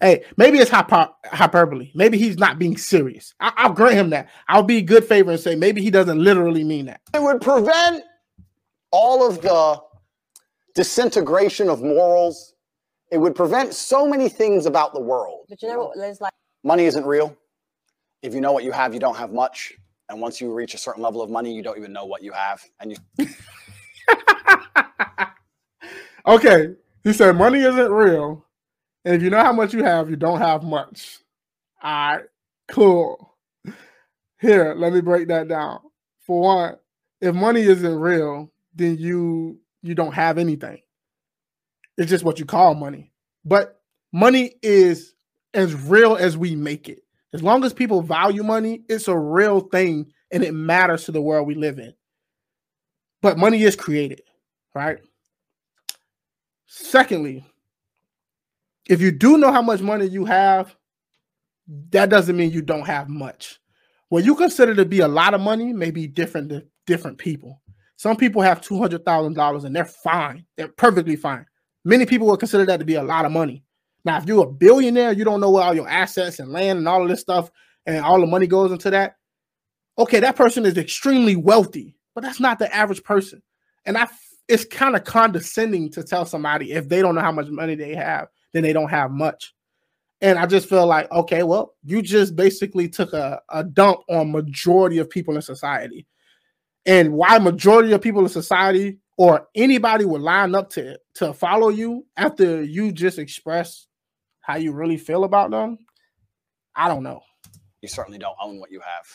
Hey, 0.00 0.24
maybe 0.36 0.58
it's 0.58 0.70
hyper- 0.70 1.08
hyperbole. 1.24 1.90
Maybe 1.94 2.18
he's 2.18 2.36
not 2.36 2.58
being 2.58 2.76
serious. 2.76 3.32
I- 3.40 3.54
I'll 3.56 3.72
grant 3.72 3.94
him 3.94 4.10
that. 4.10 4.28
I'll 4.48 4.62
be 4.64 4.82
good 4.82 5.04
favor 5.04 5.30
and 5.30 5.40
say 5.40 5.54
maybe 5.54 5.80
he 5.80 5.90
doesn't 5.90 6.22
literally 6.22 6.62
mean 6.62 6.86
that. 6.86 7.00
it 7.14 7.22
would 7.22 7.40
prevent 7.40 8.04
all 8.90 9.26
of 9.26 9.40
the 9.40 9.80
disintegration 10.74 11.70
of 11.70 11.80
morals. 11.80 12.52
It 13.12 13.18
would 13.18 13.34
prevent 13.34 13.72
so 13.72 14.06
many 14.06 14.28
things 14.28 14.66
about 14.66 14.92
the 14.92 15.00
world. 15.00 15.46
But 15.48 15.62
you 15.62 15.68
know 15.68 15.84
what? 15.84 15.96
There's 15.96 16.20
like 16.20 16.34
Money 16.64 16.84
isn't 16.84 17.06
real. 17.06 17.34
If 18.20 18.34
you 18.34 18.42
know 18.42 18.52
what 18.52 18.64
you 18.64 18.72
have, 18.72 18.92
you 18.92 19.00
don't 19.00 19.16
have 19.16 19.32
much. 19.32 19.72
And 20.08 20.20
once 20.20 20.40
you 20.40 20.52
reach 20.52 20.74
a 20.74 20.78
certain 20.78 21.02
level 21.02 21.22
of 21.22 21.30
money, 21.30 21.54
you 21.54 21.62
don't 21.62 21.78
even 21.78 21.92
know 21.92 22.04
what 22.04 22.22
you 22.22 22.32
have. 22.32 22.62
And 22.80 22.96
you 23.18 23.26
okay, 26.26 26.74
he 27.02 27.12
said 27.12 27.36
money 27.36 27.60
isn't 27.60 27.92
real. 27.92 28.44
And 29.04 29.16
if 29.16 29.22
you 29.22 29.30
know 29.30 29.42
how 29.42 29.52
much 29.52 29.74
you 29.74 29.84
have, 29.84 30.10
you 30.10 30.16
don't 30.16 30.40
have 30.40 30.62
much. 30.62 31.18
All 31.82 32.16
right, 32.16 32.24
cool. 32.68 33.34
Here, 34.40 34.74
let 34.76 34.92
me 34.92 35.00
break 35.00 35.28
that 35.28 35.48
down. 35.48 35.80
For 36.26 36.40
one, 36.40 36.76
if 37.20 37.34
money 37.34 37.62
isn't 37.62 37.98
real, 37.98 38.52
then 38.74 38.98
you 38.98 39.58
you 39.82 39.94
don't 39.94 40.14
have 40.14 40.38
anything. 40.38 40.80
It's 41.96 42.10
just 42.10 42.24
what 42.24 42.38
you 42.38 42.44
call 42.44 42.74
money. 42.74 43.12
But 43.44 43.80
money 44.12 44.54
is 44.62 45.14
as 45.52 45.74
real 45.74 46.16
as 46.16 46.36
we 46.36 46.56
make 46.56 46.88
it. 46.88 47.03
As 47.34 47.42
long 47.42 47.64
as 47.64 47.72
people 47.72 48.00
value 48.00 48.44
money, 48.44 48.84
it's 48.88 49.08
a 49.08 49.18
real 49.18 49.58
thing 49.58 50.06
and 50.30 50.44
it 50.44 50.54
matters 50.54 51.04
to 51.04 51.12
the 51.12 51.20
world 51.20 51.48
we 51.48 51.56
live 51.56 51.80
in. 51.80 51.92
But 53.22 53.38
money 53.38 53.64
is 53.64 53.74
created, 53.74 54.22
right? 54.72 54.98
Secondly, 56.66 57.44
if 58.88 59.00
you 59.00 59.10
do 59.10 59.36
know 59.36 59.50
how 59.50 59.62
much 59.62 59.80
money 59.80 60.06
you 60.06 60.24
have, 60.24 60.76
that 61.90 62.08
doesn't 62.08 62.36
mean 62.36 62.52
you 62.52 62.62
don't 62.62 62.86
have 62.86 63.08
much. 63.08 63.58
What 64.10 64.24
you 64.24 64.36
consider 64.36 64.74
to 64.76 64.84
be 64.84 65.00
a 65.00 65.08
lot 65.08 65.34
of 65.34 65.40
money 65.40 65.72
may 65.72 65.90
be 65.90 66.06
different 66.06 66.50
to 66.50 66.64
different 66.86 67.18
people. 67.18 67.60
Some 67.96 68.16
people 68.16 68.42
have 68.42 68.60
two 68.60 68.78
hundred 68.78 69.04
thousand 69.04 69.34
dollars 69.34 69.64
and 69.64 69.74
they're 69.74 69.84
fine; 69.86 70.44
they're 70.56 70.68
perfectly 70.68 71.16
fine. 71.16 71.46
Many 71.84 72.06
people 72.06 72.28
will 72.28 72.36
consider 72.36 72.64
that 72.66 72.76
to 72.78 72.84
be 72.84 72.94
a 72.94 73.02
lot 73.02 73.24
of 73.24 73.32
money. 73.32 73.64
Now, 74.04 74.18
if 74.18 74.26
you're 74.26 74.44
a 74.44 74.50
billionaire, 74.50 75.12
you 75.12 75.24
don't 75.24 75.40
know 75.40 75.50
where 75.50 75.64
all 75.64 75.74
your 75.74 75.88
assets 75.88 76.38
and 76.38 76.52
land 76.52 76.78
and 76.78 76.88
all 76.88 77.02
of 77.02 77.08
this 77.08 77.20
stuff 77.20 77.50
and 77.86 78.04
all 78.04 78.20
the 78.20 78.26
money 78.26 78.46
goes 78.46 78.70
into 78.70 78.90
that. 78.90 79.16
Okay, 79.98 80.20
that 80.20 80.36
person 80.36 80.66
is 80.66 80.76
extremely 80.76 81.36
wealthy, 81.36 81.96
but 82.14 82.22
that's 82.22 82.40
not 82.40 82.58
the 82.58 82.74
average 82.74 83.02
person. 83.02 83.42
And 83.86 83.96
I, 83.96 84.08
it's 84.48 84.64
kind 84.64 84.96
of 84.96 85.04
condescending 85.04 85.90
to 85.92 86.02
tell 86.02 86.26
somebody 86.26 86.72
if 86.72 86.88
they 86.88 87.00
don't 87.00 87.14
know 87.14 87.20
how 87.20 87.32
much 87.32 87.48
money 87.48 87.74
they 87.74 87.94
have, 87.94 88.28
then 88.52 88.62
they 88.62 88.72
don't 88.72 88.90
have 88.90 89.10
much. 89.10 89.54
And 90.20 90.38
I 90.38 90.46
just 90.46 90.68
feel 90.68 90.86
like, 90.86 91.10
okay, 91.12 91.42
well, 91.42 91.74
you 91.82 92.02
just 92.02 92.34
basically 92.34 92.88
took 92.88 93.12
a, 93.12 93.40
a 93.50 93.64
dump 93.64 94.00
on 94.08 94.32
majority 94.32 94.98
of 94.98 95.10
people 95.10 95.34
in 95.36 95.42
society. 95.42 96.06
And 96.86 97.12
why 97.12 97.38
majority 97.38 97.92
of 97.92 98.02
people 98.02 98.22
in 98.22 98.28
society 98.28 98.98
or 99.16 99.48
anybody 99.54 100.04
would 100.04 100.20
line 100.20 100.54
up 100.54 100.70
to 100.70 100.98
to 101.14 101.32
follow 101.32 101.68
you 101.68 102.06
after 102.16 102.62
you 102.62 102.92
just 102.92 103.18
express 103.18 103.86
how 104.44 104.56
you 104.56 104.72
really 104.72 104.98
feel 104.98 105.24
about 105.24 105.50
them, 105.50 105.78
I 106.76 106.88
don't 106.88 107.02
know. 107.02 107.22
You 107.80 107.88
certainly 107.88 108.18
don't 108.18 108.36
own 108.42 108.60
what 108.60 108.70
you 108.70 108.80
have. 108.80 109.06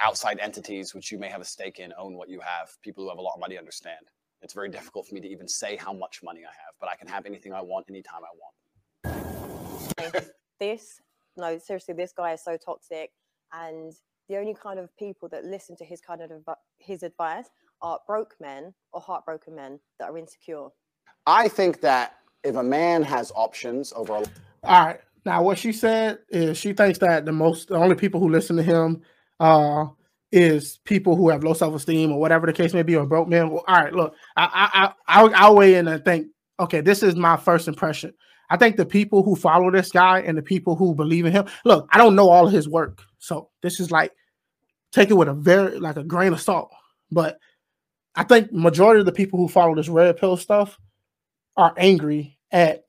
Outside 0.00 0.38
entities, 0.40 0.94
which 0.94 1.10
you 1.10 1.18
may 1.18 1.28
have 1.28 1.40
a 1.40 1.44
stake 1.44 1.78
in, 1.78 1.92
own 1.98 2.16
what 2.16 2.28
you 2.28 2.40
have. 2.40 2.68
People 2.82 3.04
who 3.04 3.08
have 3.08 3.18
a 3.18 3.22
lot 3.22 3.34
of 3.34 3.40
money 3.40 3.56
understand. 3.56 4.10
It's 4.42 4.52
very 4.52 4.68
difficult 4.68 5.08
for 5.08 5.14
me 5.14 5.22
to 5.22 5.28
even 5.28 5.48
say 5.48 5.76
how 5.76 5.92
much 5.92 6.20
money 6.22 6.42
I 6.44 6.50
have, 6.50 6.74
but 6.80 6.88
I 6.90 6.96
can 6.96 7.08
have 7.08 7.24
anything 7.24 7.54
I 7.54 7.62
want 7.62 7.86
anytime 7.88 8.20
I 8.22 10.02
want. 10.04 10.24
this 10.60 11.00
no 11.36 11.56
seriously 11.56 11.94
this 11.94 12.12
guy 12.16 12.32
is 12.32 12.42
so 12.42 12.56
toxic 12.56 13.10
and 13.52 13.92
the 14.28 14.36
only 14.36 14.54
kind 14.54 14.78
of 14.80 14.94
people 14.96 15.28
that 15.28 15.44
listen 15.44 15.76
to 15.76 15.84
his 15.84 16.00
kind 16.00 16.20
of 16.20 16.30
advi- 16.30 16.56
his 16.78 17.04
advice 17.04 17.46
are 17.80 18.00
broke 18.08 18.34
men 18.40 18.74
or 18.92 19.00
heartbroken 19.00 19.54
men 19.54 19.78
that 20.00 20.10
are 20.10 20.18
insecure 20.18 20.68
I 21.26 21.46
think 21.46 21.80
that 21.82 22.16
if 22.42 22.56
a 22.56 22.62
man 22.62 23.02
has 23.04 23.30
options 23.36 23.92
over 23.94 24.16
a 24.16 24.24
All 24.64 24.86
right. 24.86 25.00
Now, 25.24 25.42
what 25.42 25.58
she 25.58 25.72
said 25.72 26.18
is 26.30 26.56
she 26.56 26.72
thinks 26.72 26.98
that 27.00 27.24
the 27.24 27.32
most, 27.32 27.68
the 27.68 27.76
only 27.76 27.94
people 27.94 28.20
who 28.20 28.30
listen 28.30 28.56
to 28.56 28.62
him 28.62 29.02
uh, 29.40 29.86
is 30.32 30.78
people 30.84 31.16
who 31.16 31.28
have 31.28 31.44
low 31.44 31.54
self 31.54 31.74
esteem 31.74 32.12
or 32.12 32.20
whatever 32.20 32.46
the 32.46 32.52
case 32.52 32.72
may 32.72 32.82
be, 32.82 32.96
or 32.96 33.06
broke 33.06 33.28
men. 33.28 33.50
Well, 33.50 33.64
all 33.68 33.76
right, 33.76 33.92
look, 33.92 34.14
I, 34.36 34.70
I, 35.06 35.20
I, 35.22 35.28
I'll, 35.34 35.56
weigh 35.56 35.74
in 35.74 35.88
and 35.88 36.04
think, 36.04 36.28
okay, 36.60 36.80
this 36.80 37.02
is 37.02 37.14
my 37.16 37.36
first 37.36 37.68
impression. 37.68 38.14
I 38.50 38.56
think 38.56 38.76
the 38.76 38.86
people 38.86 39.22
who 39.22 39.36
follow 39.36 39.70
this 39.70 39.90
guy 39.90 40.20
and 40.20 40.36
the 40.36 40.42
people 40.42 40.76
who 40.76 40.94
believe 40.94 41.26
in 41.26 41.32
him, 41.32 41.46
look, 41.64 41.86
I 41.92 41.98
don't 41.98 42.16
know 42.16 42.30
all 42.30 42.46
of 42.46 42.52
his 42.52 42.68
work, 42.68 43.02
so 43.18 43.50
this 43.62 43.80
is 43.80 43.90
like 43.90 44.12
take 44.92 45.10
it 45.10 45.14
with 45.14 45.28
a 45.28 45.34
very 45.34 45.78
like 45.78 45.96
a 45.96 46.04
grain 46.04 46.32
of 46.32 46.40
salt. 46.40 46.70
But 47.10 47.38
I 48.14 48.24
think 48.24 48.52
majority 48.52 49.00
of 49.00 49.06
the 49.06 49.12
people 49.12 49.38
who 49.38 49.48
follow 49.48 49.74
this 49.74 49.88
red 49.88 50.16
pill 50.16 50.36
stuff 50.36 50.78
are 51.56 51.74
angry 51.76 52.38
at 52.50 52.82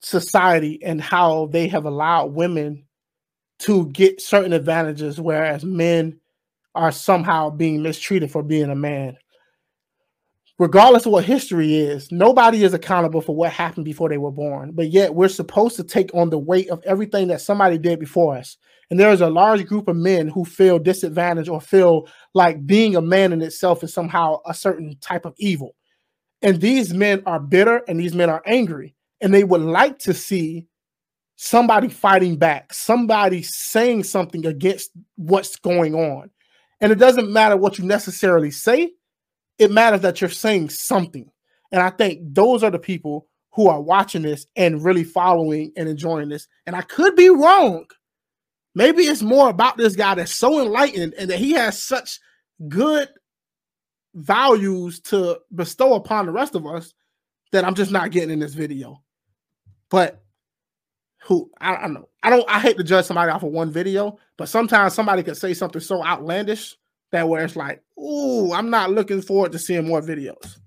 society 0.00 0.82
and 0.82 1.00
how 1.00 1.46
they 1.46 1.68
have 1.68 1.84
allowed 1.84 2.32
women 2.32 2.84
to 3.60 3.86
get 3.88 4.20
certain 4.20 4.52
advantages, 4.52 5.20
whereas 5.20 5.64
men 5.64 6.20
are 6.74 6.92
somehow 6.92 7.50
being 7.50 7.82
mistreated 7.82 8.30
for 8.30 8.42
being 8.42 8.70
a 8.70 8.76
man. 8.76 9.16
Regardless 10.58 11.06
of 11.06 11.12
what 11.12 11.24
history 11.24 11.76
is, 11.76 12.10
nobody 12.10 12.64
is 12.64 12.74
accountable 12.74 13.20
for 13.20 13.34
what 13.34 13.52
happened 13.52 13.84
before 13.84 14.08
they 14.08 14.18
were 14.18 14.32
born, 14.32 14.72
but 14.72 14.90
yet 14.90 15.14
we're 15.14 15.28
supposed 15.28 15.76
to 15.76 15.84
take 15.84 16.12
on 16.14 16.30
the 16.30 16.38
weight 16.38 16.68
of 16.68 16.82
everything 16.84 17.28
that 17.28 17.40
somebody 17.40 17.78
did 17.78 18.00
before 18.00 18.36
us. 18.36 18.56
And 18.90 18.98
there 18.98 19.12
is 19.12 19.20
a 19.20 19.30
large 19.30 19.66
group 19.66 19.86
of 19.86 19.96
men 19.96 20.28
who 20.28 20.44
feel 20.44 20.78
disadvantaged 20.78 21.48
or 21.48 21.60
feel 21.60 22.08
like 22.34 22.66
being 22.66 22.96
a 22.96 23.02
man 23.02 23.32
in 23.32 23.42
itself 23.42 23.84
is 23.84 23.92
somehow 23.92 24.38
a 24.46 24.54
certain 24.54 24.96
type 25.00 25.26
of 25.26 25.34
evil. 25.38 25.76
And 26.42 26.60
these 26.60 26.94
men 26.94 27.22
are 27.26 27.40
bitter 27.40 27.82
and 27.86 28.00
these 28.00 28.14
men 28.14 28.30
are 28.30 28.42
angry 28.46 28.94
and 29.20 29.32
they 29.32 29.44
would 29.44 29.60
like 29.60 29.98
to 30.00 30.14
see 30.14 30.66
somebody 31.36 31.88
fighting 31.88 32.36
back, 32.36 32.72
somebody 32.72 33.42
saying 33.42 34.04
something 34.04 34.44
against 34.46 34.90
what's 35.16 35.56
going 35.56 35.94
on. 35.94 36.30
And 36.80 36.92
it 36.92 36.96
doesn't 36.96 37.32
matter 37.32 37.56
what 37.56 37.78
you 37.78 37.84
necessarily 37.84 38.50
say, 38.50 38.92
it 39.58 39.70
matters 39.70 40.00
that 40.02 40.20
you're 40.20 40.30
saying 40.30 40.70
something. 40.70 41.30
And 41.72 41.82
I 41.82 41.90
think 41.90 42.20
those 42.22 42.62
are 42.62 42.70
the 42.70 42.78
people 42.78 43.28
who 43.52 43.68
are 43.68 43.80
watching 43.80 44.22
this 44.22 44.46
and 44.56 44.84
really 44.84 45.04
following 45.04 45.72
and 45.76 45.88
enjoying 45.88 46.28
this. 46.28 46.46
And 46.66 46.76
I 46.76 46.82
could 46.82 47.16
be 47.16 47.28
wrong. 47.28 47.86
Maybe 48.74 49.02
it's 49.02 49.22
more 49.22 49.48
about 49.48 49.76
this 49.76 49.96
guy 49.96 50.14
that's 50.14 50.34
so 50.34 50.62
enlightened 50.62 51.14
and 51.14 51.30
that 51.30 51.38
he 51.38 51.52
has 51.52 51.82
such 51.82 52.20
good 52.68 53.08
values 54.14 55.00
to 55.00 55.40
bestow 55.54 55.94
upon 55.94 56.26
the 56.26 56.32
rest 56.32 56.54
of 56.54 56.66
us 56.66 56.94
that 57.52 57.64
I'm 57.64 57.74
just 57.74 57.90
not 57.90 58.10
getting 58.10 58.30
in 58.30 58.38
this 58.38 58.54
video. 58.54 59.02
But 59.90 60.22
who 61.22 61.50
I, 61.60 61.76
I 61.76 61.82
don't 61.82 61.94
know. 61.94 62.08
I 62.22 62.30
don't 62.30 62.44
I 62.48 62.60
hate 62.60 62.76
to 62.78 62.84
judge 62.84 63.06
somebody 63.06 63.30
off 63.30 63.42
of 63.42 63.50
one 63.50 63.70
video, 63.70 64.18
but 64.36 64.48
sometimes 64.48 64.94
somebody 64.94 65.22
could 65.22 65.36
say 65.36 65.54
something 65.54 65.80
so 65.80 66.04
outlandish 66.04 66.76
that 67.12 67.28
where 67.28 67.44
it's 67.44 67.56
like, 67.56 67.82
ooh, 67.98 68.52
I'm 68.52 68.70
not 68.70 68.90
looking 68.90 69.22
forward 69.22 69.52
to 69.52 69.58
seeing 69.58 69.86
more 69.86 70.02
videos. 70.02 70.58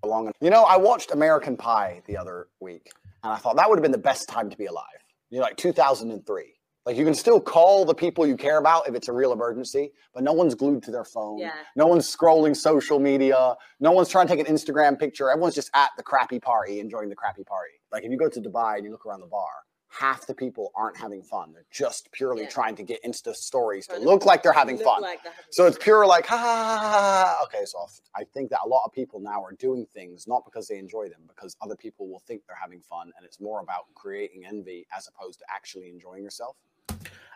You 0.41 0.49
know, 0.49 0.63
I 0.63 0.77
watched 0.77 1.11
American 1.11 1.55
Pie 1.55 2.01
the 2.07 2.17
other 2.17 2.47
week, 2.59 2.89
and 3.23 3.31
I 3.33 3.37
thought 3.37 3.55
that 3.57 3.69
would 3.69 3.77
have 3.77 3.83
been 3.83 3.91
the 3.91 3.97
best 3.97 4.27
time 4.27 4.49
to 4.49 4.57
be 4.57 4.65
alive. 4.65 4.85
You 5.29 5.37
know, 5.37 5.43
like 5.43 5.57
2003. 5.57 6.53
Like 6.85 6.97
you 6.97 7.05
can 7.05 7.13
still 7.13 7.39
call 7.39 7.85
the 7.85 7.93
people 7.93 8.25
you 8.25 8.35
care 8.35 8.57
about 8.57 8.87
if 8.87 8.95
it's 8.95 9.07
a 9.07 9.13
real 9.13 9.33
emergency, 9.33 9.91
but 10.15 10.23
no 10.23 10.33
one's 10.33 10.55
glued 10.55 10.81
to 10.83 10.91
their 10.91 11.03
phone. 11.05 11.37
Yeah. 11.37 11.51
No 11.75 11.85
one's 11.85 12.13
scrolling 12.13 12.55
social 12.55 12.99
media. 12.99 13.55
No 13.79 13.91
one's 13.91 14.09
trying 14.09 14.27
to 14.27 14.35
take 14.35 14.47
an 14.47 14.53
Instagram 14.53 14.97
picture. 14.99 15.29
Everyone's 15.29 15.53
just 15.53 15.69
at 15.75 15.89
the 15.95 16.01
crappy 16.01 16.39
party, 16.39 16.79
enjoying 16.79 17.09
the 17.09 17.15
crappy 17.15 17.43
party. 17.43 17.73
Like 17.91 18.03
if 18.03 18.11
you 18.11 18.17
go 18.17 18.29
to 18.29 18.41
Dubai 18.41 18.77
and 18.77 18.85
you 18.85 18.91
look 18.91 19.05
around 19.05 19.19
the 19.19 19.27
bar, 19.27 19.49
half 19.89 20.25
the 20.25 20.33
people 20.33 20.71
aren't 20.73 20.97
having 20.97 21.21
fun. 21.21 21.51
They're 21.53 21.65
just 21.69 22.11
purely 22.13 22.43
Yeah. 22.43 22.49
trying 22.49 22.75
to 22.77 22.83
get 22.83 23.03
Insta 23.03 23.35
stories 23.35 23.85
to 23.87 23.95
to 23.95 23.99
look 23.99 24.25
like 24.25 24.41
they're 24.41 24.51
having 24.53 24.77
fun. 24.79 25.01
like 25.03 25.21
they're 25.21 25.33
having 25.33 25.51
So 25.51 25.67
it's 25.67 25.77
pure 25.77 26.07
like, 26.07 26.25
ha, 26.25 26.37
ha, 26.37 26.43
ha, 26.45 26.77
ha, 26.79 26.89
ha. 27.37 27.43
Okay, 27.43 27.65
so 27.65 27.77
I 28.15 28.23
think 28.23 28.49
that 28.49 28.61
a 28.65 28.67
lot 28.67 28.83
of 28.85 28.91
people 28.93 29.19
now 29.19 29.43
are 29.43 29.51
doing 29.51 29.85
things 29.93 30.27
not 30.27 30.45
because 30.45 30.67
they 30.67 30.77
enjoy 30.79 31.09
them, 31.09 31.21
because 31.27 31.55
other 31.61 31.75
people 31.75 32.07
will 32.09 32.23
think 32.25 32.41
they're 32.47 32.55
having 32.59 32.79
fun, 32.81 33.11
and 33.17 33.25
it's 33.25 33.39
more 33.39 33.59
about 33.59 33.83
creating 33.93 34.45
envy 34.47 34.87
as 34.97 35.07
opposed 35.07 35.39
to 35.39 35.45
actually 35.53 35.89
enjoying 35.89 36.23
yourself. 36.23 36.55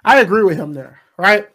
I 0.06 0.22
agree 0.22 0.44
with 0.44 0.58
him 0.58 0.74
there, 0.74 1.02
right? 1.18 1.50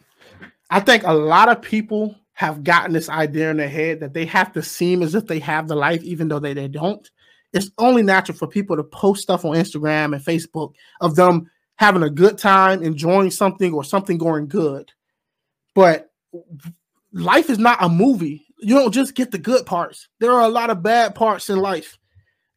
I 0.69 0.81
think 0.81 1.05
a 1.05 1.13
lot 1.13 1.49
of 1.49 1.63
people 1.63 2.17
have 2.33 2.65
gotten 2.65 2.93
this 2.93 3.09
idea 3.09 3.51
in 3.51 3.59
their 3.59 3.69
head 3.69 4.01
that 4.01 4.13
they 4.13 4.27
have 4.27 4.53
to 4.55 4.63
seem 4.63 5.03
as 5.03 5.15
if 5.15 5.27
they 5.27 5.39
have 5.39 5.69
the 5.69 5.77
life, 5.77 6.03
even 6.03 6.27
though 6.27 6.41
they, 6.41 6.53
they 6.53 6.69
don't. 6.69 7.09
It's 7.53 7.71
only 7.79 8.03
natural 8.03 8.37
for 8.37 8.49
people 8.49 8.77
to 8.77 8.83
post 8.83 9.23
stuff 9.23 9.45
on 9.45 9.55
Instagram 9.55 10.15
and 10.15 10.25
Facebook 10.25 10.75
of 11.01 11.15
them 11.15 11.49
having 11.77 12.03
a 12.03 12.11
good 12.11 12.39
time, 12.39 12.83
enjoying 12.83 13.31
something, 13.31 13.73
or 13.73 13.85
something 13.85 14.19
going 14.19 14.49
good. 14.49 14.91
But 15.75 16.11
life 17.13 17.51
is 17.51 17.59
not 17.59 17.83
a 17.83 17.89
movie. 17.89 18.47
You 18.59 18.75
don't 18.75 18.93
just 18.93 19.15
get 19.15 19.31
the 19.31 19.39
good 19.39 19.65
parts. 19.65 20.09
There 20.19 20.33
are 20.33 20.43
a 20.43 20.49
lot 20.49 20.71
of 20.71 20.83
bad 20.83 21.15
parts 21.15 21.51
in 21.51 21.59
life. 21.59 21.99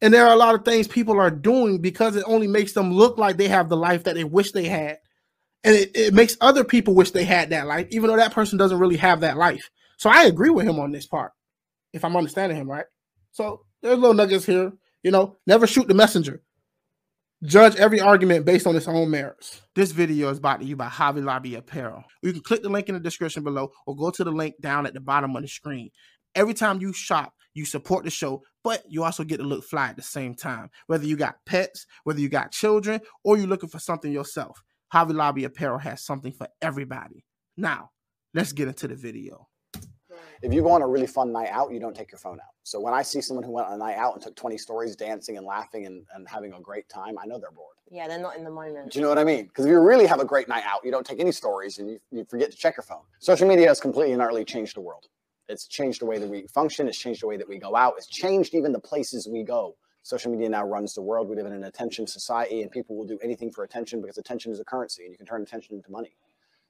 And 0.02 0.12
there 0.12 0.26
are 0.26 0.34
a 0.34 0.38
lot 0.38 0.56
of 0.56 0.64
things 0.64 0.88
people 0.88 1.20
are 1.20 1.30
doing 1.30 1.78
because 1.78 2.16
it 2.16 2.24
only 2.26 2.48
makes 2.48 2.72
them 2.72 2.92
look 2.92 3.16
like 3.16 3.36
they 3.36 3.48
have 3.48 3.68
the 3.68 3.76
life 3.76 4.04
that 4.04 4.16
they 4.16 4.24
wish 4.24 4.52
they 4.52 4.66
had 4.66 4.98
and 5.64 5.74
it, 5.74 5.96
it 5.96 6.14
makes 6.14 6.36
other 6.40 6.62
people 6.62 6.94
wish 6.94 7.10
they 7.10 7.24
had 7.24 7.50
that 7.50 7.66
life, 7.66 7.88
even 7.90 8.08
though 8.08 8.16
that 8.16 8.32
person 8.32 8.58
doesn't 8.58 8.78
really 8.78 8.98
have 8.98 9.20
that 9.20 9.36
life. 9.36 9.70
So 9.96 10.10
I 10.10 10.24
agree 10.24 10.50
with 10.50 10.66
him 10.66 10.78
on 10.78 10.92
this 10.92 11.06
part, 11.06 11.32
if 11.92 12.04
I'm 12.04 12.16
understanding 12.16 12.58
him 12.58 12.70
right. 12.70 12.86
So 13.32 13.64
there's 13.82 13.98
little 13.98 14.14
nuggets 14.14 14.44
here. 14.44 14.72
You 15.02 15.10
know, 15.10 15.36
never 15.46 15.66
shoot 15.66 15.88
the 15.88 15.94
messenger. 15.94 16.42
Judge 17.42 17.76
every 17.76 18.00
argument 18.00 18.46
based 18.46 18.66
on 18.66 18.74
its 18.74 18.88
own 18.88 19.10
merits. 19.10 19.60
This 19.74 19.92
video 19.92 20.30
is 20.30 20.40
brought 20.40 20.60
to 20.60 20.66
you 20.66 20.76
by 20.76 20.88
Javi 20.88 21.22
Lobby 21.22 21.56
Apparel. 21.56 22.02
You 22.22 22.32
can 22.32 22.40
click 22.40 22.62
the 22.62 22.70
link 22.70 22.88
in 22.88 22.94
the 22.94 23.00
description 23.00 23.44
below 23.44 23.70
or 23.86 23.96
go 23.96 24.10
to 24.10 24.24
the 24.24 24.32
link 24.32 24.54
down 24.62 24.86
at 24.86 24.94
the 24.94 25.00
bottom 25.00 25.36
of 25.36 25.42
the 25.42 25.48
screen. 25.48 25.90
Every 26.34 26.54
time 26.54 26.80
you 26.80 26.94
shop, 26.94 27.34
you 27.52 27.66
support 27.66 28.04
the 28.04 28.10
show, 28.10 28.42
but 28.62 28.82
you 28.88 29.04
also 29.04 29.24
get 29.24 29.38
to 29.38 29.42
look 29.42 29.64
fly 29.64 29.88
at 29.88 29.96
the 29.96 30.02
same 30.02 30.34
time. 30.34 30.70
Whether 30.86 31.04
you 31.04 31.16
got 31.16 31.36
pets, 31.44 31.86
whether 32.04 32.18
you 32.18 32.30
got 32.30 32.52
children, 32.52 33.00
or 33.24 33.36
you're 33.36 33.46
looking 33.46 33.68
for 33.68 33.78
something 33.78 34.10
yourself, 34.10 34.62
Javi 34.94 35.12
Lobby 35.12 35.42
Apparel 35.42 35.78
has 35.78 36.04
something 36.04 36.30
for 36.30 36.46
everybody. 36.62 37.24
Now, 37.56 37.90
let's 38.32 38.52
get 38.52 38.68
into 38.68 38.86
the 38.86 38.94
video. 38.94 39.48
If 40.40 40.52
you 40.52 40.62
go 40.62 40.70
on 40.70 40.82
a 40.82 40.86
really 40.86 41.08
fun 41.08 41.32
night 41.32 41.48
out, 41.50 41.72
you 41.72 41.80
don't 41.80 41.96
take 41.96 42.12
your 42.12 42.20
phone 42.20 42.34
out. 42.34 42.52
So 42.62 42.78
when 42.78 42.94
I 42.94 43.02
see 43.02 43.20
someone 43.20 43.44
who 43.44 43.50
went 43.50 43.66
on 43.66 43.74
a 43.74 43.76
night 43.76 43.96
out 43.96 44.14
and 44.14 44.22
took 44.22 44.36
20 44.36 44.56
stories 44.56 44.94
dancing 44.94 45.36
and 45.36 45.44
laughing 45.44 45.86
and, 45.86 46.06
and 46.14 46.28
having 46.28 46.52
a 46.52 46.60
great 46.60 46.88
time, 46.88 47.16
I 47.20 47.26
know 47.26 47.40
they're 47.40 47.50
bored. 47.50 47.74
Yeah, 47.90 48.06
they're 48.06 48.20
not 48.20 48.36
in 48.36 48.44
the 48.44 48.50
moment. 48.50 48.92
Do 48.92 49.00
you 49.00 49.02
know 49.02 49.08
what 49.08 49.18
I 49.18 49.24
mean? 49.24 49.46
Because 49.46 49.64
if 49.64 49.70
you 49.70 49.80
really 49.80 50.06
have 50.06 50.20
a 50.20 50.24
great 50.24 50.48
night 50.48 50.62
out, 50.64 50.84
you 50.84 50.92
don't 50.92 51.04
take 51.04 51.18
any 51.18 51.32
stories 51.32 51.80
and 51.80 51.90
you, 51.90 51.98
you 52.12 52.24
forget 52.30 52.52
to 52.52 52.56
check 52.56 52.76
your 52.76 52.84
phone. 52.84 53.02
Social 53.18 53.48
media 53.48 53.66
has 53.66 53.80
completely 53.80 54.12
and 54.12 54.22
utterly 54.22 54.44
changed 54.44 54.76
the 54.76 54.80
world. 54.80 55.06
It's 55.48 55.66
changed 55.66 56.02
the 56.02 56.06
way 56.06 56.18
that 56.18 56.28
we 56.28 56.46
function. 56.54 56.86
It's 56.86 56.98
changed 56.98 57.22
the 57.22 57.26
way 57.26 57.36
that 57.36 57.48
we 57.48 57.58
go 57.58 57.74
out. 57.74 57.94
It's 57.96 58.06
changed 58.06 58.54
even 58.54 58.70
the 58.70 58.80
places 58.80 59.26
we 59.26 59.42
go. 59.42 59.74
Social 60.04 60.30
media 60.30 60.50
now 60.50 60.66
runs 60.66 60.92
the 60.92 61.00
world. 61.00 61.30
We 61.30 61.34
live 61.34 61.46
in 61.46 61.54
an 61.54 61.64
attention 61.64 62.06
society, 62.06 62.60
and 62.60 62.70
people 62.70 62.94
will 62.94 63.06
do 63.06 63.18
anything 63.22 63.50
for 63.50 63.64
attention 63.64 64.02
because 64.02 64.18
attention 64.18 64.52
is 64.52 64.60
a 64.60 64.64
currency, 64.64 65.04
and 65.04 65.12
you 65.12 65.16
can 65.16 65.26
turn 65.26 65.40
attention 65.40 65.76
into 65.76 65.90
money. 65.90 66.14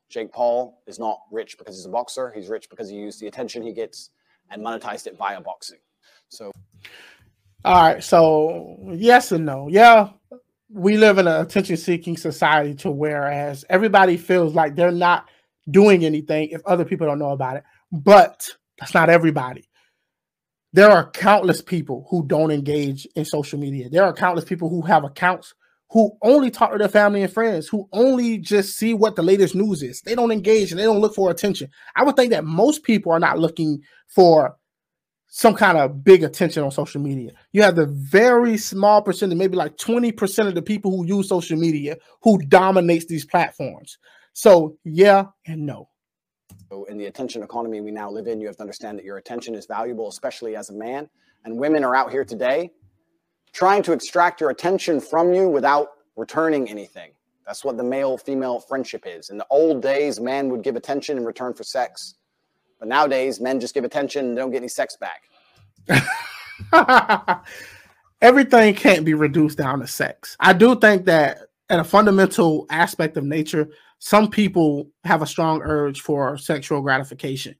Jake 0.08 0.30
Paul 0.30 0.80
is 0.86 1.00
not 1.00 1.18
rich 1.32 1.58
because 1.58 1.74
he's 1.74 1.84
a 1.84 1.90
boxer. 1.90 2.30
He's 2.32 2.48
rich 2.48 2.70
because 2.70 2.88
he 2.88 2.94
used 2.94 3.20
the 3.20 3.26
attention 3.26 3.64
he 3.64 3.72
gets 3.72 4.10
and 4.50 4.62
monetized 4.64 5.08
it 5.08 5.18
via 5.18 5.40
boxing. 5.40 5.80
So, 6.28 6.52
all 7.64 7.82
right. 7.82 8.04
So, 8.04 8.78
yes 8.92 9.32
and 9.32 9.44
no. 9.44 9.66
Yeah, 9.68 10.10
we 10.70 10.96
live 10.96 11.18
in 11.18 11.26
an 11.26 11.40
attention 11.40 11.76
seeking 11.76 12.16
society 12.16 12.76
to 12.76 12.90
whereas 12.92 13.64
everybody 13.68 14.16
feels 14.16 14.54
like 14.54 14.76
they're 14.76 14.92
not 14.92 15.28
doing 15.68 16.04
anything 16.04 16.50
if 16.50 16.64
other 16.66 16.84
people 16.84 17.08
don't 17.08 17.18
know 17.18 17.30
about 17.30 17.56
it. 17.56 17.64
But 17.90 18.48
that's 18.78 18.94
not 18.94 19.10
everybody. 19.10 19.64
There 20.74 20.90
are 20.90 21.08
countless 21.12 21.62
people 21.62 22.04
who 22.10 22.26
don't 22.26 22.50
engage 22.50 23.06
in 23.14 23.24
social 23.24 23.60
media. 23.60 23.88
There 23.88 24.02
are 24.02 24.12
countless 24.12 24.44
people 24.44 24.68
who 24.68 24.82
have 24.82 25.04
accounts 25.04 25.54
who 25.90 26.10
only 26.20 26.50
talk 26.50 26.72
to 26.72 26.78
their 26.78 26.88
family 26.88 27.22
and 27.22 27.32
friends, 27.32 27.68
who 27.68 27.88
only 27.92 28.38
just 28.38 28.76
see 28.76 28.92
what 28.92 29.14
the 29.14 29.22
latest 29.22 29.54
news 29.54 29.84
is. 29.84 30.00
They 30.00 30.16
don't 30.16 30.32
engage 30.32 30.72
and 30.72 30.80
they 30.80 30.84
don't 30.84 30.98
look 30.98 31.14
for 31.14 31.30
attention. 31.30 31.70
I 31.94 32.02
would 32.02 32.16
think 32.16 32.32
that 32.32 32.44
most 32.44 32.82
people 32.82 33.12
are 33.12 33.20
not 33.20 33.38
looking 33.38 33.82
for 34.08 34.56
some 35.28 35.54
kind 35.54 35.78
of 35.78 36.02
big 36.02 36.24
attention 36.24 36.64
on 36.64 36.72
social 36.72 37.00
media. 37.00 37.30
You 37.52 37.62
have 37.62 37.76
the 37.76 37.86
very 37.86 38.56
small 38.56 39.00
percentage, 39.00 39.38
maybe 39.38 39.56
like 39.56 39.76
20% 39.76 40.48
of 40.48 40.56
the 40.56 40.62
people 40.62 40.90
who 40.90 41.06
use 41.06 41.28
social 41.28 41.56
media 41.56 41.98
who 42.22 42.38
dominates 42.48 43.04
these 43.04 43.24
platforms. 43.24 43.96
So, 44.32 44.76
yeah 44.82 45.26
and 45.46 45.66
no. 45.66 45.88
In 46.82 46.98
the 46.98 47.06
attention 47.06 47.42
economy 47.42 47.80
we 47.80 47.92
now 47.92 48.10
live 48.10 48.26
in, 48.26 48.40
you 48.40 48.48
have 48.48 48.56
to 48.56 48.62
understand 48.62 48.98
that 48.98 49.04
your 49.04 49.18
attention 49.18 49.54
is 49.54 49.66
valuable, 49.66 50.08
especially 50.08 50.56
as 50.56 50.70
a 50.70 50.74
man. 50.74 51.08
And 51.44 51.56
women 51.56 51.84
are 51.84 51.94
out 51.94 52.10
here 52.10 52.24
today 52.24 52.72
trying 53.52 53.82
to 53.84 53.92
extract 53.92 54.40
your 54.40 54.50
attention 54.50 55.00
from 55.00 55.32
you 55.32 55.48
without 55.48 55.90
returning 56.16 56.68
anything. 56.68 57.12
That's 57.46 57.64
what 57.64 57.76
the 57.76 57.84
male 57.84 58.18
female 58.18 58.58
friendship 58.58 59.04
is. 59.06 59.30
In 59.30 59.38
the 59.38 59.46
old 59.50 59.82
days, 59.82 60.18
man 60.18 60.48
would 60.48 60.62
give 60.62 60.76
attention 60.76 61.16
in 61.16 61.24
return 61.24 61.54
for 61.54 61.62
sex. 61.62 62.14
But 62.78 62.88
nowadays, 62.88 63.40
men 63.40 63.60
just 63.60 63.74
give 63.74 63.84
attention 63.84 64.26
and 64.26 64.36
don't 64.36 64.50
get 64.50 64.58
any 64.58 64.68
sex 64.68 64.96
back. 64.96 65.22
Everything 68.22 68.74
can't 68.74 69.04
be 69.04 69.14
reduced 69.14 69.58
down 69.58 69.80
to 69.80 69.86
sex. 69.86 70.36
I 70.40 70.54
do 70.54 70.74
think 70.76 71.04
that 71.04 71.38
at 71.68 71.78
a 71.78 71.84
fundamental 71.84 72.66
aspect 72.70 73.16
of 73.16 73.24
nature, 73.24 73.68
some 73.98 74.30
people 74.30 74.90
have 75.04 75.22
a 75.22 75.26
strong 75.26 75.62
urge 75.62 76.00
for 76.00 76.36
sexual 76.36 76.82
gratification. 76.82 77.54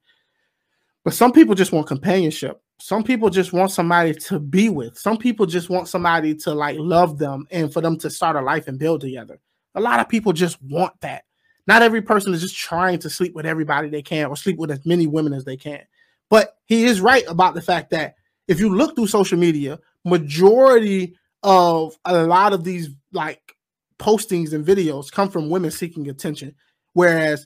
But 1.03 1.13
some 1.13 1.31
people 1.31 1.55
just 1.55 1.71
want 1.71 1.87
companionship 1.87 2.61
some 2.79 3.03
people 3.03 3.29
just 3.29 3.53
want 3.53 3.71
somebody 3.71 4.13
to 4.13 4.39
be 4.39 4.69
with. 4.69 4.97
Some 4.97 5.17
people 5.17 5.45
just 5.45 5.69
want 5.69 5.87
somebody 5.87 6.35
to 6.35 6.53
like 6.53 6.77
love 6.77 7.17
them 7.17 7.47
and 7.51 7.71
for 7.71 7.81
them 7.81 7.97
to 7.99 8.09
start 8.09 8.35
a 8.35 8.41
life 8.41 8.67
and 8.67 8.77
build 8.77 9.01
together. 9.01 9.39
A 9.75 9.81
lot 9.81 9.99
of 9.99 10.09
people 10.09 10.33
just 10.33 10.61
want 10.61 10.99
that. 11.01 11.23
Not 11.67 11.81
every 11.81 12.01
person 12.01 12.33
is 12.33 12.41
just 12.41 12.57
trying 12.57 12.99
to 12.99 13.09
sleep 13.09 13.33
with 13.33 13.45
everybody 13.45 13.89
they 13.89 14.01
can 14.01 14.27
or 14.27 14.35
sleep 14.35 14.57
with 14.57 14.71
as 14.71 14.85
many 14.85 15.07
women 15.07 15.33
as 15.33 15.45
they 15.45 15.57
can. 15.57 15.81
But 16.29 16.57
he 16.65 16.85
is 16.85 17.01
right 17.01 17.23
about 17.27 17.55
the 17.55 17.61
fact 17.61 17.91
that 17.91 18.15
if 18.47 18.59
you 18.59 18.75
look 18.75 18.95
through 18.95 19.07
social 19.07 19.37
media, 19.37 19.79
majority 20.03 21.15
of 21.43 21.97
a 22.05 22.25
lot 22.25 22.53
of 22.53 22.63
these 22.63 22.89
like 23.13 23.54
postings 23.99 24.53
and 24.53 24.65
videos 24.65 25.11
come 25.11 25.29
from 25.29 25.49
women 25.49 25.71
seeking 25.71 26.09
attention. 26.09 26.55
Whereas 26.93 27.45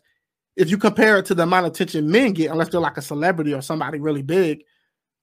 if 0.56 0.70
you 0.70 0.78
compare 0.78 1.18
it 1.18 1.26
to 1.28 1.36
the 1.36 1.44
amount 1.44 1.66
of 1.66 1.72
attention 1.72 2.10
men 2.10 2.34
get, 2.34 2.52
unless 2.52 2.70
they're 2.70 2.82
like 2.82 2.98
a 2.98 3.02
celebrity 3.02 3.54
or 3.54 3.62
somebody 3.62 4.00
really 4.00 4.22
big, 4.22 4.64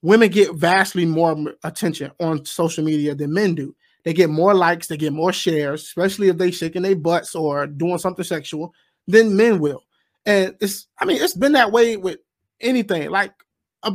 women 0.02 0.30
get 0.30 0.54
vastly 0.54 1.04
more 1.04 1.54
attention 1.64 2.10
on 2.20 2.44
social 2.44 2.84
media 2.84 3.14
than 3.14 3.32
men 3.32 3.54
do. 3.54 3.74
They 4.04 4.12
get 4.12 4.30
more 4.30 4.54
likes, 4.54 4.86
they 4.86 4.96
get 4.96 5.12
more 5.12 5.32
shares, 5.32 5.82
especially 5.82 6.28
if 6.28 6.38
they 6.38 6.52
shaking 6.52 6.82
their 6.82 6.94
butts 6.94 7.34
or 7.34 7.66
doing 7.66 7.98
something 7.98 8.24
sexual, 8.24 8.72
than 9.08 9.36
men 9.36 9.58
will. 9.58 9.82
And 10.24 10.54
it's, 10.60 10.86
I 10.98 11.04
mean, 11.04 11.20
it's 11.20 11.34
been 11.34 11.52
that 11.52 11.72
way 11.72 11.96
with 11.96 12.18
anything. 12.60 13.10
Like 13.10 13.32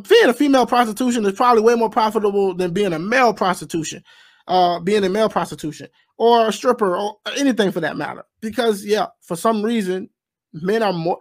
being 0.08 0.30
a 0.30 0.34
female 0.34 0.66
prostitution 0.66 1.26
is 1.26 1.34
probably 1.34 1.64
way 1.64 1.76
more 1.76 1.90
profitable 1.90 2.54
than 2.54 2.72
being 2.72 2.94
a 2.94 3.00
male 3.00 3.34
prostitution, 3.34 4.04
uh, 4.48 4.80
being 4.80 5.04
a 5.04 5.10
male 5.10 5.30
prostitution 5.30 5.88
or 6.22 6.48
a 6.48 6.54
stripper 6.54 6.96
or 6.96 7.18
anything 7.36 7.72
for 7.72 7.80
that 7.80 7.98
matter. 7.98 8.24
Because 8.42 8.86
yeah, 8.86 9.08
for 9.22 9.36
some 9.36 9.64
reason, 9.64 10.08
men 10.54 10.84
are 10.84 10.94
more. 10.94 11.18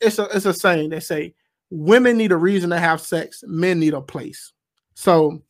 It's 0.00 0.18
a 0.18 0.24
it's 0.34 0.44
a 0.44 0.52
saying 0.52 0.90
they 0.90 0.98
say 0.98 1.34
women 1.70 2.16
need 2.16 2.32
a 2.32 2.36
reason 2.36 2.70
to 2.70 2.78
have 2.80 3.00
sex, 3.00 3.44
men 3.46 3.78
need 3.78 3.94
a 3.94 4.00
place. 4.00 4.52
So 4.94 5.40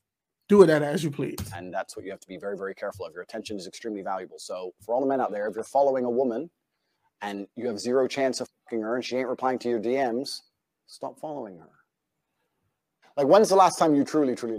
do 0.51 0.61
it 0.63 0.67
that 0.67 0.83
as 0.83 1.03
you 1.03 1.11
please. 1.11 1.39
And 1.57 1.73
that's 1.73 1.97
what 1.97 2.05
you 2.05 2.11
have 2.11 2.21
to 2.21 2.29
be 2.29 2.37
very, 2.37 2.59
very 2.59 2.75
careful 2.75 3.07
of. 3.07 3.15
Your 3.15 3.23
attention 3.23 3.57
is 3.57 3.67
extremely 3.67 4.03
valuable. 4.03 4.39
So 4.39 4.75
for 4.85 4.95
all 4.95 5.01
the 5.01 5.07
men 5.07 5.19
out 5.19 5.33
there, 5.33 5.49
if 5.49 5.55
you're 5.55 5.65
following 5.65 6.05
a 6.05 6.11
woman 6.11 6.51
and 7.23 7.47
you 7.57 7.69
have 7.69 7.79
zero 7.79 8.07
chance 8.07 8.43
of 8.43 8.51
fucking 8.65 8.83
her 8.83 8.97
and 8.97 9.05
she 9.05 9.17
ain't 9.17 9.29
replying 9.29 9.59
to 9.61 9.71
your 9.71 9.81
DMs, 9.81 10.41
stop 10.87 11.19
following 11.19 11.57
her. 11.57 11.71
Like 13.17 13.29
when's 13.29 13.49
the 13.49 13.57
last 13.57 13.79
time 13.79 13.95
you 13.95 14.05
truly, 14.05 14.35
truly 14.35 14.59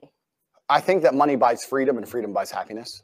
I 0.68 0.82
think 0.82 1.04
that 1.04 1.14
money 1.14 1.36
buys 1.36 1.64
freedom 1.64 1.98
and 1.98 2.10
freedom 2.10 2.34
buys 2.34 2.50
happiness. 2.50 3.04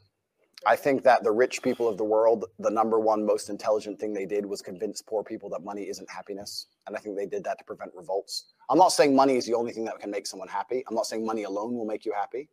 I 0.66 0.74
think 0.74 1.04
that 1.04 1.22
the 1.22 1.30
rich 1.30 1.62
people 1.62 1.88
of 1.88 1.96
the 1.96 2.04
world, 2.04 2.46
the 2.58 2.70
number 2.70 2.98
one 2.98 3.24
most 3.24 3.48
intelligent 3.48 4.00
thing 4.00 4.12
they 4.12 4.26
did 4.26 4.44
was 4.44 4.60
convince 4.60 5.00
poor 5.00 5.22
people 5.22 5.48
that 5.50 5.62
money 5.62 5.88
isn't 5.88 6.10
happiness. 6.10 6.66
And 6.86 6.96
I 6.96 6.98
think 7.00 7.16
they 7.16 7.26
did 7.26 7.44
that 7.44 7.58
to 7.58 7.64
prevent 7.64 7.92
revolts. 7.94 8.52
I'm 8.68 8.78
not 8.78 8.92
saying 8.92 9.14
money 9.14 9.36
is 9.36 9.46
the 9.46 9.54
only 9.54 9.72
thing 9.72 9.84
that 9.84 9.98
can 10.00 10.10
make 10.10 10.26
someone 10.26 10.48
happy. 10.48 10.82
I'm 10.88 10.96
not 10.96 11.06
saying 11.06 11.24
money 11.24 11.44
alone 11.44 11.74
will 11.74 11.86
make 11.86 12.04
you 12.04 12.12
happy, 12.12 12.48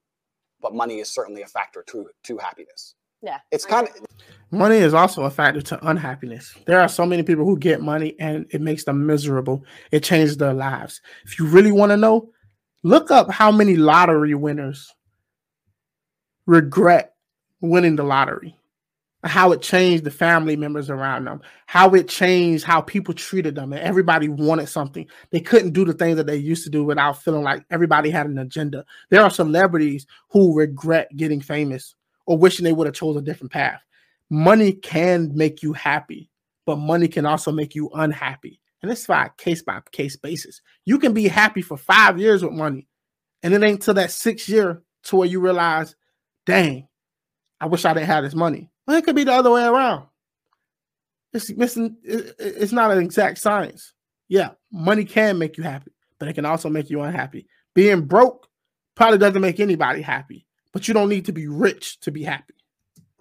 but 0.61 0.75
money 0.75 0.99
is 0.99 1.09
certainly 1.09 1.41
a 1.41 1.47
factor 1.47 1.83
to, 1.87 2.07
to 2.23 2.37
happiness. 2.37 2.95
Yeah. 3.23 3.39
It's 3.51 3.65
kind 3.65 3.87
of 3.87 3.95
money 4.51 4.77
is 4.77 4.93
also 4.93 5.23
a 5.23 5.31
factor 5.31 5.61
to 5.61 5.87
unhappiness. 5.87 6.55
There 6.67 6.79
are 6.79 6.87
so 6.87 7.07
many 7.07 7.23
people 7.23 7.43
who 7.43 7.57
get 7.57 7.81
money 7.81 8.15
and 8.19 8.45
it 8.51 8.61
makes 8.61 8.83
them 8.83 9.07
miserable. 9.07 9.65
It 9.91 10.03
changes 10.03 10.37
their 10.37 10.53
lives. 10.53 11.01
If 11.25 11.39
you 11.39 11.47
really 11.47 11.71
want 11.71 11.91
to 11.91 11.97
know, 11.97 12.29
look 12.83 13.09
up 13.09 13.31
how 13.31 13.51
many 13.51 13.75
lottery 13.75 14.35
winners 14.35 14.93
regret 16.45 17.14
winning 17.61 17.95
the 17.95 18.03
lottery, 18.03 18.57
how 19.23 19.51
it 19.51 19.61
changed 19.61 20.03
the 20.03 20.11
family 20.11 20.55
members 20.55 20.89
around 20.89 21.25
them, 21.25 21.41
how 21.65 21.89
it 21.95 22.07
changed 22.07 22.63
how 22.63 22.81
people 22.81 23.13
treated 23.13 23.55
them, 23.55 23.73
and 23.73 23.81
everybody 23.81 24.29
wanted 24.29 24.67
something. 24.67 25.07
They 25.31 25.39
couldn't 25.39 25.73
do 25.73 25.85
the 25.85 25.93
things 25.93 26.17
that 26.17 26.27
they 26.27 26.35
used 26.35 26.63
to 26.65 26.69
do 26.69 26.83
without 26.83 27.21
feeling 27.21 27.43
like 27.43 27.65
everybody 27.71 28.09
had 28.09 28.27
an 28.27 28.37
agenda. 28.37 28.85
There 29.09 29.21
are 29.21 29.29
celebrities 29.29 30.05
who 30.29 30.55
regret 30.55 31.09
getting 31.15 31.41
famous 31.41 31.95
or 32.27 32.37
wishing 32.37 32.63
they 32.63 32.73
would 32.73 32.87
have 32.87 32.95
chose 32.95 33.15
a 33.15 33.21
different 33.21 33.51
path. 33.51 33.81
Money 34.29 34.73
can 34.73 35.31
make 35.35 35.61
you 35.61 35.73
happy, 35.73 36.29
but 36.65 36.77
money 36.77 37.07
can 37.07 37.25
also 37.25 37.51
make 37.51 37.75
you 37.75 37.89
unhappy. 37.93 38.59
And 38.81 38.91
it's 38.91 39.07
by 39.07 39.31
case 39.37 39.63
by 39.63 39.79
case 39.91 40.15
basis. 40.15 40.61
You 40.83 40.99
can 40.99 41.13
be 41.13 41.27
happy 41.27 41.61
for 41.61 41.77
five 41.77 42.19
years 42.19 42.43
with 42.43 42.53
money, 42.53 42.87
and 43.41 43.53
it 43.53 43.63
ain't 43.63 43.81
till 43.81 43.95
that 43.95 44.11
sixth 44.11 44.49
year 44.49 44.83
to 45.05 45.15
where 45.15 45.27
you 45.27 45.39
realize, 45.39 45.95
dang, 46.45 46.87
I 47.59 47.67
wish 47.67 47.85
I 47.85 47.93
didn't 47.93 48.07
have 48.07 48.23
this 48.23 48.35
money. 48.35 48.69
Well, 48.85 48.97
it 48.97 49.05
could 49.05 49.15
be 49.15 49.23
the 49.23 49.33
other 49.33 49.51
way 49.51 49.63
around. 49.63 50.07
It's 51.33 51.51
missing. 51.51 51.97
It's 52.03 52.71
not 52.71 52.91
an 52.91 52.99
exact 52.99 53.39
science. 53.39 53.93
Yeah, 54.27 54.51
money 54.71 55.05
can 55.05 55.37
make 55.37 55.57
you 55.57 55.63
happy, 55.63 55.91
but 56.17 56.27
it 56.27 56.33
can 56.33 56.45
also 56.45 56.69
make 56.69 56.89
you 56.89 57.01
unhappy. 57.01 57.47
Being 57.73 58.01
broke 58.01 58.47
probably 58.95 59.17
doesn't 59.17 59.41
make 59.41 59.59
anybody 59.59 60.01
happy, 60.01 60.47
but 60.71 60.87
you 60.87 60.93
don't 60.93 61.09
need 61.09 61.25
to 61.25 61.33
be 61.33 61.47
rich 61.47 61.99
to 62.01 62.11
be 62.11 62.23
happy. 62.23 62.53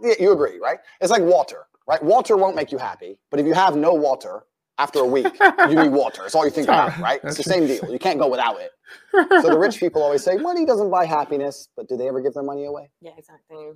Yeah, 0.01 0.15
you 0.21 0.33
agree, 0.33 0.59
right? 0.59 0.79
It's 1.01 1.11
like 1.11 1.23
water, 1.23 1.67
right? 1.89 2.03
Water 2.03 2.37
won't 2.37 2.57
make 2.57 2.73
you 2.73 2.79
happy, 2.79 3.19
but 3.31 3.41
if 3.41 3.47
you 3.47 3.55
have 3.55 3.77
no 3.77 3.95
water, 3.95 4.45
after 4.79 5.01
a 5.01 5.07
week, 5.07 5.27
you 5.69 5.75
need 5.75 5.91
water. 5.91 6.25
It's 6.25 6.35
all 6.35 6.45
you 6.45 6.51
think 6.51 6.69
about, 6.69 6.93
ah, 6.97 7.03
right? 7.03 7.21
It's 7.25 7.37
the 7.37 7.43
same 7.43 7.67
deal. 7.67 7.91
You 7.91 7.99
can't 7.99 8.19
go 8.19 8.29
without 8.29 8.61
it. 8.61 8.71
So 9.13 9.49
the 9.49 9.59
rich 9.59 9.79
people 9.79 10.03
always 10.03 10.23
say 10.23 10.37
money 10.37 10.65
doesn't 10.67 10.91
buy 10.91 11.05
happiness, 11.05 11.69
but 11.77 11.89
do 11.89 11.97
they 11.97 12.09
ever 12.09 12.21
give 12.21 12.35
their 12.35 12.43
money 12.43 12.65
away? 12.65 12.91
Yeah, 13.01 13.13
exactly. 13.17 13.73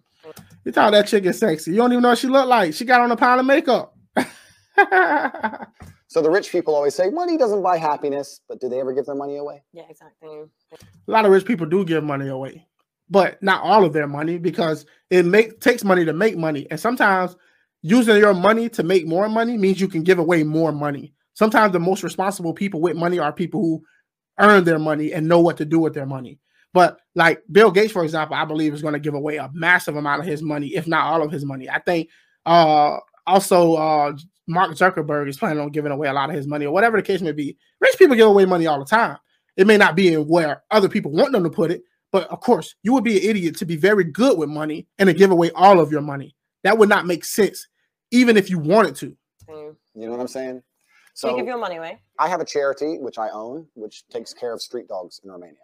You 0.64 0.72
thought 0.72 0.90
that 0.90 1.06
chick 1.06 1.24
is 1.24 1.38
sexy. 1.38 1.72
You 1.72 1.78
don't 1.78 1.92
even 1.92 2.02
know 2.02 2.10
what 2.10 2.18
she 2.18 2.28
looked 2.28 2.48
like. 2.48 2.74
She 2.74 2.84
got 2.84 3.00
on 3.00 3.10
a 3.10 3.16
pile 3.16 3.40
of 3.40 3.46
makeup. 3.46 3.96
So 6.08 6.22
the 6.22 6.30
rich 6.30 6.50
people 6.50 6.74
always 6.74 6.94
say 6.94 7.10
money 7.10 7.36
doesn't 7.36 7.62
buy 7.62 7.76
happiness, 7.76 8.40
but 8.48 8.60
do 8.60 8.68
they 8.70 8.80
ever 8.80 8.94
give 8.94 9.04
their 9.04 9.14
money 9.14 9.36
away? 9.36 9.62
Yeah, 9.74 9.84
exactly. 9.90 10.44
A 10.72 11.10
lot 11.10 11.26
of 11.26 11.30
rich 11.30 11.44
people 11.44 11.66
do 11.66 11.84
give 11.84 12.02
money 12.02 12.28
away, 12.28 12.66
but 13.10 13.42
not 13.42 13.62
all 13.62 13.84
of 13.84 13.92
their 13.92 14.06
money 14.06 14.38
because 14.38 14.86
it 15.10 15.26
make 15.26 15.60
takes 15.60 15.84
money 15.84 16.06
to 16.06 16.14
make 16.14 16.38
money, 16.38 16.66
and 16.70 16.80
sometimes 16.80 17.36
using 17.82 18.16
your 18.16 18.34
money 18.34 18.68
to 18.70 18.82
make 18.82 19.06
more 19.06 19.28
money 19.28 19.56
means 19.56 19.80
you 19.80 19.88
can 19.88 20.02
give 20.02 20.18
away 20.18 20.42
more 20.42 20.72
money. 20.72 21.12
Sometimes 21.34 21.72
the 21.72 21.80
most 21.80 22.02
responsible 22.02 22.52
people 22.52 22.80
with 22.80 22.96
money 22.96 23.18
are 23.18 23.32
people 23.32 23.60
who 23.60 23.82
earn 24.38 24.64
their 24.64 24.78
money 24.78 25.12
and 25.12 25.28
know 25.28 25.40
what 25.40 25.56
to 25.58 25.64
do 25.64 25.78
with 25.78 25.94
their 25.94 26.06
money. 26.06 26.38
But 26.74 26.98
like 27.14 27.42
Bill 27.50 27.70
Gates, 27.70 27.92
for 27.92 28.04
example, 28.04 28.36
I 28.36 28.44
believe 28.44 28.74
is 28.74 28.82
going 28.82 28.94
to 28.94 29.00
give 29.00 29.14
away 29.14 29.36
a 29.36 29.50
massive 29.52 29.96
amount 29.96 30.20
of 30.20 30.26
his 30.26 30.42
money, 30.42 30.68
if 30.68 30.86
not 30.86 31.06
all 31.06 31.22
of 31.22 31.32
his 31.32 31.44
money. 31.44 31.68
I 31.68 31.78
think 31.80 32.08
uh 32.46 32.98
also 33.26 33.74
uh 33.74 34.16
Mark 34.46 34.72
Zuckerberg 34.72 35.28
is 35.28 35.36
planning 35.36 35.60
on 35.60 35.70
giving 35.70 35.92
away 35.92 36.08
a 36.08 36.12
lot 36.12 36.30
of 36.30 36.36
his 36.36 36.46
money, 36.46 36.66
or 36.66 36.72
whatever 36.72 36.96
the 36.96 37.02
case 37.02 37.20
may 37.20 37.32
be. 37.32 37.56
Rich 37.80 37.98
people 37.98 38.16
give 38.16 38.28
away 38.28 38.46
money 38.46 38.66
all 38.66 38.78
the 38.78 38.84
time. 38.84 39.18
It 39.56 39.66
may 39.66 39.76
not 39.76 39.96
be 39.96 40.12
in 40.12 40.26
where 40.26 40.62
other 40.70 40.88
people 40.88 41.10
want 41.10 41.32
them 41.32 41.44
to 41.44 41.50
put 41.50 41.70
it, 41.70 41.82
but 42.12 42.28
of 42.28 42.40
course, 42.40 42.74
you 42.82 42.92
would 42.94 43.04
be 43.04 43.18
an 43.18 43.28
idiot 43.28 43.56
to 43.58 43.66
be 43.66 43.76
very 43.76 44.04
good 44.04 44.38
with 44.38 44.48
money 44.48 44.86
and 44.98 45.08
to 45.08 45.12
give 45.12 45.30
away 45.30 45.50
all 45.50 45.80
of 45.80 45.92
your 45.92 46.00
money. 46.00 46.34
That 46.64 46.78
would 46.78 46.88
not 46.88 47.06
make 47.06 47.24
sense, 47.24 47.66
even 48.10 48.36
if 48.36 48.50
you 48.50 48.58
wanted 48.58 48.96
to. 48.96 49.16
Mm. 49.48 49.76
You 49.94 50.06
know 50.06 50.12
what 50.12 50.20
I'm 50.20 50.28
saying? 50.28 50.62
So 51.14 51.28
you 51.28 51.32
So 51.32 51.36
give 51.38 51.46
your 51.46 51.58
money 51.58 51.76
away. 51.76 51.98
I 52.18 52.28
have 52.28 52.40
a 52.40 52.44
charity 52.44 52.98
which 52.98 53.18
I 53.18 53.28
own, 53.30 53.66
which 53.74 54.06
takes 54.08 54.32
care 54.32 54.52
of 54.52 54.60
street 54.62 54.88
dogs 54.88 55.20
in 55.24 55.30
Romania. 55.30 55.56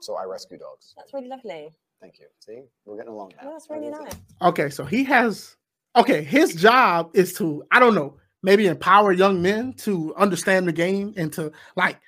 So 0.00 0.16
I 0.16 0.24
rescue 0.24 0.58
dogs. 0.58 0.94
That's 0.96 1.12
really 1.14 1.28
lovely. 1.28 1.70
Thank 2.00 2.18
you. 2.18 2.26
See, 2.40 2.60
we're 2.84 2.96
getting 2.96 3.12
along 3.12 3.32
now. 3.42 3.50
That's 3.50 3.70
really 3.70 3.88
nice. 3.88 4.12
Okay, 4.42 4.68
so 4.68 4.84
he 4.84 5.04
has 5.04 5.56
okay, 5.96 6.22
his 6.22 6.54
job 6.54 7.10
is 7.14 7.34
to, 7.34 7.64
I 7.70 7.80
don't 7.80 7.94
know, 7.94 8.16
maybe 8.42 8.66
empower 8.66 9.12
young 9.12 9.40
men 9.40 9.72
to 9.72 10.14
understand 10.16 10.68
the 10.68 10.72
game 10.72 11.14
and 11.16 11.32
to 11.34 11.52
like 11.76 11.98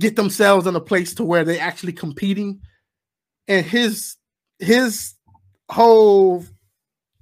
get 0.00 0.16
themselves 0.16 0.66
in 0.66 0.74
a 0.74 0.80
place 0.80 1.14
to 1.14 1.24
where 1.24 1.44
they're 1.44 1.60
actually 1.60 1.92
competing. 1.92 2.60
And 3.46 3.64
his 3.64 4.16
his 4.58 5.14
whole 5.70 6.44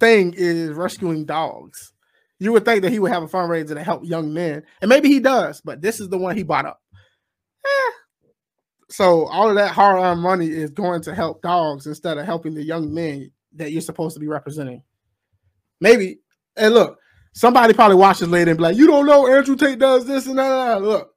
thing 0.00 0.34
is 0.36 0.70
rescuing 0.70 1.24
dogs. 1.24 1.92
You 2.38 2.52
would 2.52 2.64
think 2.64 2.82
that 2.82 2.92
he 2.92 2.98
would 2.98 3.12
have 3.12 3.22
a 3.22 3.28
fundraiser 3.28 3.74
to 3.74 3.82
help 3.82 4.04
young 4.04 4.32
men, 4.32 4.62
and 4.82 4.88
maybe 4.88 5.08
he 5.08 5.20
does, 5.20 5.60
but 5.62 5.80
this 5.80 6.00
is 6.00 6.08
the 6.08 6.18
one 6.18 6.36
he 6.36 6.42
bought 6.42 6.66
up. 6.66 6.80
Eh. 7.64 7.92
So 8.90 9.26
all 9.26 9.48
of 9.48 9.56
that 9.56 9.72
hard-earned 9.72 10.20
money 10.20 10.48
is 10.48 10.70
going 10.70 11.02
to 11.02 11.14
help 11.14 11.42
dogs 11.42 11.86
instead 11.86 12.18
of 12.18 12.26
helping 12.26 12.54
the 12.54 12.62
young 12.62 12.92
men 12.92 13.30
that 13.54 13.72
you're 13.72 13.80
supposed 13.80 14.14
to 14.14 14.20
be 14.20 14.28
representing. 14.28 14.82
Maybe, 15.80 16.20
and 16.56 16.74
look, 16.74 16.98
somebody 17.32 17.74
probably 17.74 17.96
watches 17.96 18.28
later 18.28 18.50
and 18.50 18.58
be 18.58 18.64
like, 18.64 18.76
"You 18.76 18.86
don't 18.86 19.06
know 19.06 19.26
Andrew 19.26 19.56
Tate 19.56 19.78
does 19.78 20.06
this 20.06 20.26
and 20.26 20.38
that." 20.38 20.82
Look, 20.82 21.14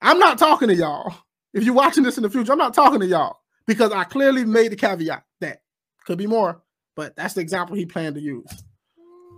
I'm 0.00 0.18
not 0.18 0.38
talking 0.38 0.68
to 0.68 0.74
y'all. 0.74 1.12
If 1.52 1.64
you're 1.64 1.74
watching 1.74 2.04
this 2.04 2.16
in 2.16 2.22
the 2.22 2.30
future, 2.30 2.52
I'm 2.52 2.58
not 2.58 2.74
talking 2.74 3.00
to 3.00 3.06
y'all 3.06 3.40
because 3.66 3.92
I 3.92 4.04
clearly 4.04 4.44
made 4.44 4.72
the 4.72 4.76
caveat 4.76 5.24
that 5.40 5.62
could 6.06 6.16
be 6.16 6.26
more, 6.26 6.62
but 7.00 7.16
that's 7.16 7.32
the 7.32 7.40
example 7.40 7.74
he 7.76 7.86
planned 7.86 8.14
to 8.16 8.20
use. 8.20 8.44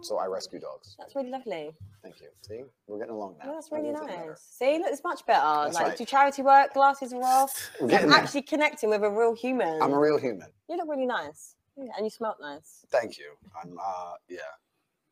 So 0.00 0.18
I 0.18 0.26
rescue 0.26 0.58
dogs. 0.58 0.96
That's 0.98 1.14
really 1.14 1.30
lovely. 1.30 1.70
Thank 2.02 2.20
you. 2.20 2.26
See, 2.40 2.62
we're 2.88 2.98
getting 2.98 3.14
along 3.14 3.36
now. 3.38 3.52
That's 3.52 3.70
really 3.70 3.90
Everything's 3.90 4.10
nice. 4.10 4.18
better. 4.18 4.38
See, 4.40 4.78
look, 4.78 4.88
it's 4.90 5.04
much 5.04 5.24
better. 5.26 5.62
That's 5.62 5.74
like, 5.76 5.86
right. 5.86 5.96
do 5.96 6.04
charity 6.04 6.42
work, 6.42 6.74
glasses 6.74 7.12
are 7.12 7.22
off. 7.22 7.70
We're 7.80 7.86
Like, 7.86 7.90
getting 7.92 8.10
there. 8.10 8.18
actually 8.18 8.42
connecting 8.42 8.90
with 8.90 9.04
a 9.04 9.08
real 9.10 9.32
human. 9.36 9.80
I'm 9.80 9.92
a 9.92 9.98
real 10.00 10.18
human. 10.18 10.48
You 10.68 10.76
look 10.76 10.88
really 10.88 11.06
nice. 11.06 11.54
Yeah, 11.76 11.92
and 11.96 12.04
you 12.04 12.10
smell 12.10 12.36
nice. 12.40 12.84
Thank 12.90 13.16
you. 13.16 13.26
I'm 13.62 13.78
uh 13.78 14.14
yeah, 14.28 14.38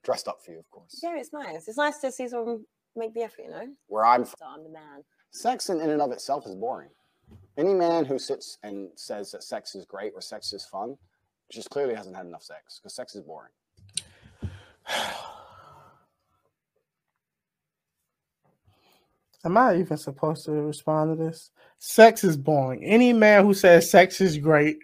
dressed 0.02 0.26
up 0.26 0.38
for 0.44 0.50
you, 0.50 0.58
of 0.58 0.68
course. 0.72 0.98
Yeah, 1.04 1.16
it's 1.18 1.32
nice. 1.32 1.68
It's 1.68 1.78
nice 1.78 1.98
to 2.00 2.10
see 2.10 2.26
someone 2.26 2.64
make 2.96 3.14
the 3.14 3.22
effort, 3.22 3.42
you 3.44 3.50
know? 3.50 3.68
Where 3.86 4.04
I'm 4.04 4.24
from, 4.24 4.48
I'm 4.56 4.64
the 4.64 4.70
man. 4.70 5.04
sex 5.30 5.68
in, 5.70 5.80
in 5.80 5.90
and 5.90 6.02
of 6.02 6.10
itself 6.10 6.46
is 6.48 6.56
boring. 6.56 6.90
Any 7.56 7.74
man 7.74 8.04
who 8.06 8.18
sits 8.18 8.58
and 8.64 8.88
says 8.96 9.30
that 9.30 9.44
sex 9.44 9.76
is 9.76 9.84
great 9.86 10.12
or 10.16 10.20
sex 10.20 10.52
is 10.52 10.64
fun 10.64 10.96
just 11.50 11.70
clearly 11.70 11.94
hasn't 11.94 12.16
had 12.16 12.26
enough 12.26 12.42
sex 12.42 12.78
because 12.78 12.94
sex 12.94 13.14
is 13.14 13.22
boring. 13.22 13.50
Am 19.44 19.56
I 19.56 19.76
even 19.78 19.96
supposed 19.96 20.44
to 20.44 20.52
respond 20.52 21.16
to 21.16 21.24
this? 21.24 21.50
Sex 21.78 22.24
is 22.24 22.36
boring. 22.36 22.84
Any 22.84 23.12
man 23.14 23.44
who 23.44 23.54
says 23.54 23.90
sex 23.90 24.20
is 24.20 24.36
great 24.36 24.76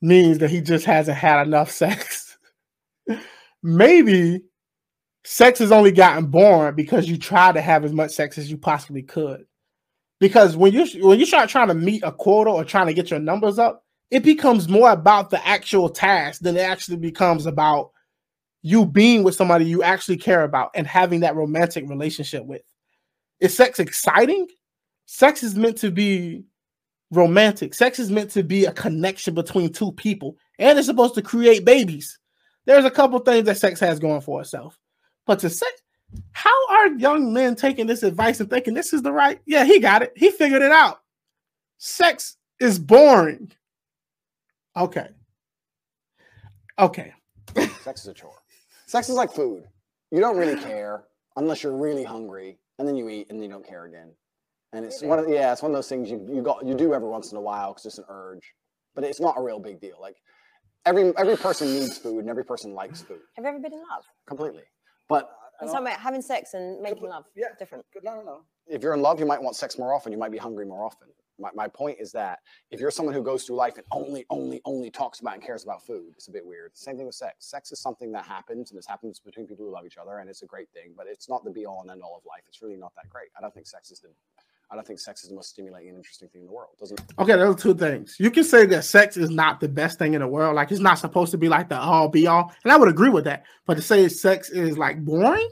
means 0.00 0.38
that 0.38 0.50
he 0.50 0.60
just 0.60 0.86
hasn't 0.86 1.16
had 1.16 1.44
enough 1.46 1.70
sex. 1.72 2.38
Maybe 3.62 4.42
sex 5.24 5.58
has 5.58 5.72
only 5.72 5.90
gotten 5.90 6.26
boring 6.26 6.76
because 6.76 7.08
you 7.08 7.16
try 7.16 7.50
to 7.50 7.60
have 7.60 7.84
as 7.84 7.92
much 7.92 8.12
sex 8.12 8.38
as 8.38 8.50
you 8.50 8.58
possibly 8.58 9.02
could. 9.02 9.44
Because 10.20 10.56
when 10.56 10.72
you 10.72 10.86
when 11.06 11.18
you 11.18 11.26
start 11.26 11.50
trying 11.50 11.68
to 11.68 11.74
meet 11.74 12.02
a 12.04 12.12
quota 12.12 12.50
or 12.50 12.64
trying 12.64 12.86
to 12.86 12.94
get 12.94 13.10
your 13.10 13.20
numbers 13.20 13.58
up, 13.58 13.83
it 14.10 14.22
becomes 14.22 14.68
more 14.68 14.90
about 14.90 15.30
the 15.30 15.46
actual 15.46 15.88
task 15.88 16.40
than 16.40 16.56
it 16.56 16.60
actually 16.60 16.98
becomes 16.98 17.46
about 17.46 17.90
you 18.62 18.86
being 18.86 19.22
with 19.22 19.34
somebody 19.34 19.64
you 19.66 19.82
actually 19.82 20.16
care 20.16 20.42
about 20.42 20.70
and 20.74 20.86
having 20.86 21.20
that 21.20 21.36
romantic 21.36 21.88
relationship 21.88 22.44
with. 22.46 22.62
Is 23.40 23.56
sex 23.56 23.78
exciting? 23.78 24.46
Sex 25.06 25.42
is 25.42 25.54
meant 25.54 25.76
to 25.78 25.90
be 25.90 26.44
romantic. 27.10 27.74
Sex 27.74 27.98
is 27.98 28.10
meant 28.10 28.30
to 28.30 28.42
be 28.42 28.64
a 28.64 28.72
connection 28.72 29.34
between 29.34 29.72
two 29.72 29.92
people, 29.92 30.36
and 30.58 30.78
it's 30.78 30.86
supposed 30.86 31.14
to 31.14 31.22
create 31.22 31.64
babies. 31.64 32.18
There's 32.64 32.86
a 32.86 32.90
couple 32.90 33.18
things 33.18 33.44
that 33.46 33.58
sex 33.58 33.80
has 33.80 33.98
going 33.98 34.22
for 34.22 34.40
itself, 34.40 34.78
but 35.26 35.38
to 35.40 35.50
say, 35.50 35.66
how 36.32 36.68
are 36.70 36.88
young 36.92 37.32
men 37.32 37.56
taking 37.56 37.86
this 37.86 38.02
advice 38.02 38.40
and 38.40 38.48
thinking 38.48 38.74
this 38.74 38.92
is 38.92 39.02
the 39.02 39.12
right? 39.12 39.40
Yeah, 39.46 39.64
he 39.64 39.80
got 39.80 40.02
it. 40.02 40.12
He 40.16 40.30
figured 40.30 40.62
it 40.62 40.72
out. 40.72 41.00
Sex 41.78 42.36
is 42.60 42.78
boring. 42.78 43.52
Okay. 44.76 45.08
Okay. 46.78 47.12
Sex 47.82 48.02
is 48.02 48.08
a 48.08 48.14
chore. 48.14 48.42
Sex 48.86 49.08
is 49.08 49.14
like 49.14 49.32
food. 49.32 49.64
You 50.10 50.20
don't 50.20 50.36
really 50.36 50.60
care 50.60 51.04
unless 51.36 51.62
you're 51.62 51.76
really 51.76 52.04
hungry, 52.04 52.58
and 52.78 52.86
then 52.86 52.96
you 52.96 53.08
eat 53.08 53.28
and 53.30 53.42
you 53.42 53.48
don't 53.48 53.66
care 53.66 53.84
again. 53.84 54.12
And 54.72 54.84
it's 54.84 55.02
one 55.02 55.18
of 55.18 55.28
yeah, 55.28 55.52
it's 55.52 55.62
one 55.62 55.70
of 55.70 55.76
those 55.76 55.88
things 55.88 56.10
you 56.10 56.26
you 56.30 56.42
got 56.42 56.66
you 56.66 56.74
do 56.74 56.94
every 56.94 57.08
once 57.08 57.30
in 57.30 57.38
a 57.38 57.40
while 57.40 57.72
because 57.72 57.86
it's 57.86 57.98
an 57.98 58.04
urge, 58.08 58.54
but 58.94 59.04
it's 59.04 59.20
not 59.20 59.36
a 59.38 59.42
real 59.42 59.60
big 59.60 59.80
deal. 59.80 59.96
Like 60.00 60.16
every 60.84 61.16
every 61.16 61.36
person 61.36 61.72
needs 61.72 61.96
food 61.96 62.20
and 62.20 62.28
every 62.28 62.44
person 62.44 62.74
likes 62.74 63.00
food 63.02 63.20
Have 63.36 63.44
you 63.44 63.48
ever 63.50 63.58
been 63.60 63.72
in 63.72 63.78
love? 63.78 64.04
completely. 64.26 64.64
But 65.08 65.30
I'm 65.60 65.68
talking 65.68 65.86
about 65.86 66.00
having 66.00 66.22
sex 66.22 66.54
and 66.54 66.80
making 66.82 67.08
love. 67.08 67.24
yeah. 67.36 67.46
Different. 67.58 67.84
no, 68.02 68.16
no, 68.16 68.22
no. 68.22 68.40
If 68.66 68.82
you're 68.82 68.94
in 68.94 69.02
love, 69.02 69.20
you 69.20 69.26
might 69.26 69.40
want 69.40 69.54
sex 69.54 69.78
more 69.78 69.94
often. 69.94 70.10
You 70.10 70.18
might 70.18 70.32
be 70.32 70.38
hungry 70.38 70.66
more 70.66 70.84
often. 70.84 71.08
My, 71.38 71.50
my 71.54 71.68
point 71.68 71.98
is 72.00 72.12
that 72.12 72.38
if 72.70 72.80
you're 72.80 72.90
someone 72.90 73.14
who 73.14 73.22
goes 73.22 73.44
through 73.44 73.56
life 73.56 73.76
and 73.76 73.84
only, 73.90 74.24
only, 74.30 74.60
only 74.64 74.90
talks 74.90 75.20
about 75.20 75.34
and 75.34 75.42
cares 75.42 75.64
about 75.64 75.84
food, 75.84 76.12
it's 76.16 76.28
a 76.28 76.30
bit 76.30 76.46
weird. 76.46 76.76
Same 76.76 76.96
thing 76.96 77.06
with 77.06 77.14
sex. 77.14 77.46
Sex 77.46 77.72
is 77.72 77.80
something 77.80 78.12
that 78.12 78.24
happens 78.24 78.70
and 78.70 78.78
this 78.78 78.86
happens 78.86 79.18
between 79.18 79.46
people 79.46 79.66
who 79.66 79.72
love 79.72 79.86
each 79.86 79.98
other, 79.98 80.18
and 80.18 80.30
it's 80.30 80.42
a 80.42 80.46
great 80.46 80.68
thing, 80.70 80.92
but 80.96 81.06
it's 81.08 81.28
not 81.28 81.44
the 81.44 81.50
be 81.50 81.66
all 81.66 81.82
and 81.82 81.90
end 81.90 82.02
all 82.02 82.16
of 82.16 82.24
life. 82.24 82.42
It's 82.48 82.62
really 82.62 82.76
not 82.76 82.92
that 82.96 83.08
great. 83.08 83.28
I 83.36 83.40
don't 83.40 83.52
think 83.52 83.66
sex 83.66 83.90
is 83.90 84.00
the 84.00 84.08
I 84.70 84.76
don't 84.76 84.86
think 84.86 84.98
sex 84.98 85.22
is 85.22 85.28
the 85.28 85.36
most 85.36 85.50
stimulating 85.50 85.90
and 85.90 85.98
interesting 85.98 86.28
thing 86.28 86.40
in 86.40 86.46
the 86.46 86.52
world. 86.52 86.70
Doesn't 86.80 87.00
Okay, 87.18 87.36
those 87.36 87.54
are 87.54 87.58
two 87.58 87.74
things. 87.74 88.16
You 88.18 88.30
can 88.30 88.44
say 88.44 88.66
that 88.66 88.84
sex 88.84 89.16
is 89.16 89.30
not 89.30 89.60
the 89.60 89.68
best 89.68 89.98
thing 89.98 90.14
in 90.14 90.20
the 90.20 90.26
world. 90.26 90.56
Like 90.56 90.72
it's 90.72 90.80
not 90.80 90.98
supposed 90.98 91.30
to 91.32 91.38
be 91.38 91.48
like 91.48 91.68
the 91.68 91.78
all 91.78 92.08
be 92.08 92.26
all. 92.26 92.52
And 92.64 92.72
I 92.72 92.76
would 92.76 92.88
agree 92.88 93.10
with 93.10 93.24
that. 93.24 93.44
But 93.66 93.74
to 93.74 93.82
say 93.82 94.08
sex 94.08 94.50
is 94.50 94.78
like 94.78 95.04
boring, 95.04 95.50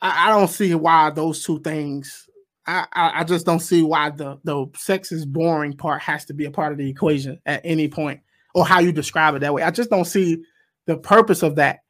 I, 0.00 0.26
I 0.26 0.30
don't 0.30 0.48
see 0.48 0.74
why 0.74 1.10
those 1.10 1.44
two 1.44 1.60
things. 1.60 2.28
I, 2.66 2.86
I, 2.92 3.24
just 3.24 3.46
don't 3.46 3.60
see 3.60 3.82
why 3.82 4.10
the 4.10 4.38
the 4.44 4.66
sex 4.76 5.12
is 5.12 5.24
boring 5.24 5.76
part 5.76 6.02
has 6.02 6.24
to 6.26 6.34
be 6.34 6.44
a 6.44 6.50
part 6.50 6.72
of 6.72 6.78
the 6.78 6.88
equation 6.88 7.40
at 7.46 7.62
any 7.64 7.88
point, 7.88 8.20
or 8.54 8.66
how 8.66 8.80
you 8.80 8.92
describe 8.92 9.34
it 9.34 9.40
that 9.40 9.54
way. 9.54 9.62
I 9.62 9.70
just 9.70 9.90
don't 9.90 10.04
see 10.04 10.42
the 10.86 10.96
purpose 10.96 11.42
of 11.42 11.56
that. 11.56 11.80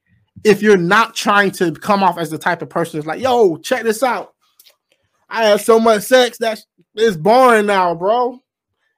If 0.45 0.63
you're 0.63 0.77
not 0.77 1.15
trying 1.15 1.51
to 1.53 1.73
come 1.73 2.03
off 2.03 2.19
as 2.19 2.31
the 2.31 2.39
type 2.39 2.63
of 2.63 2.71
person 2.71 2.99
that's 2.99 3.07
like, 3.07 3.21
yo, 3.21 3.57
check 3.59 3.83
this 3.83 4.03
out. 4.03 4.35
I 5.29 5.45
have 5.47 5.61
so 5.61 5.79
much 5.79 6.03
sex 6.05 6.39
that 6.39 6.61
it's 6.95 7.17
boring 7.17 7.67
now, 7.67 7.95
bro. 7.95 8.39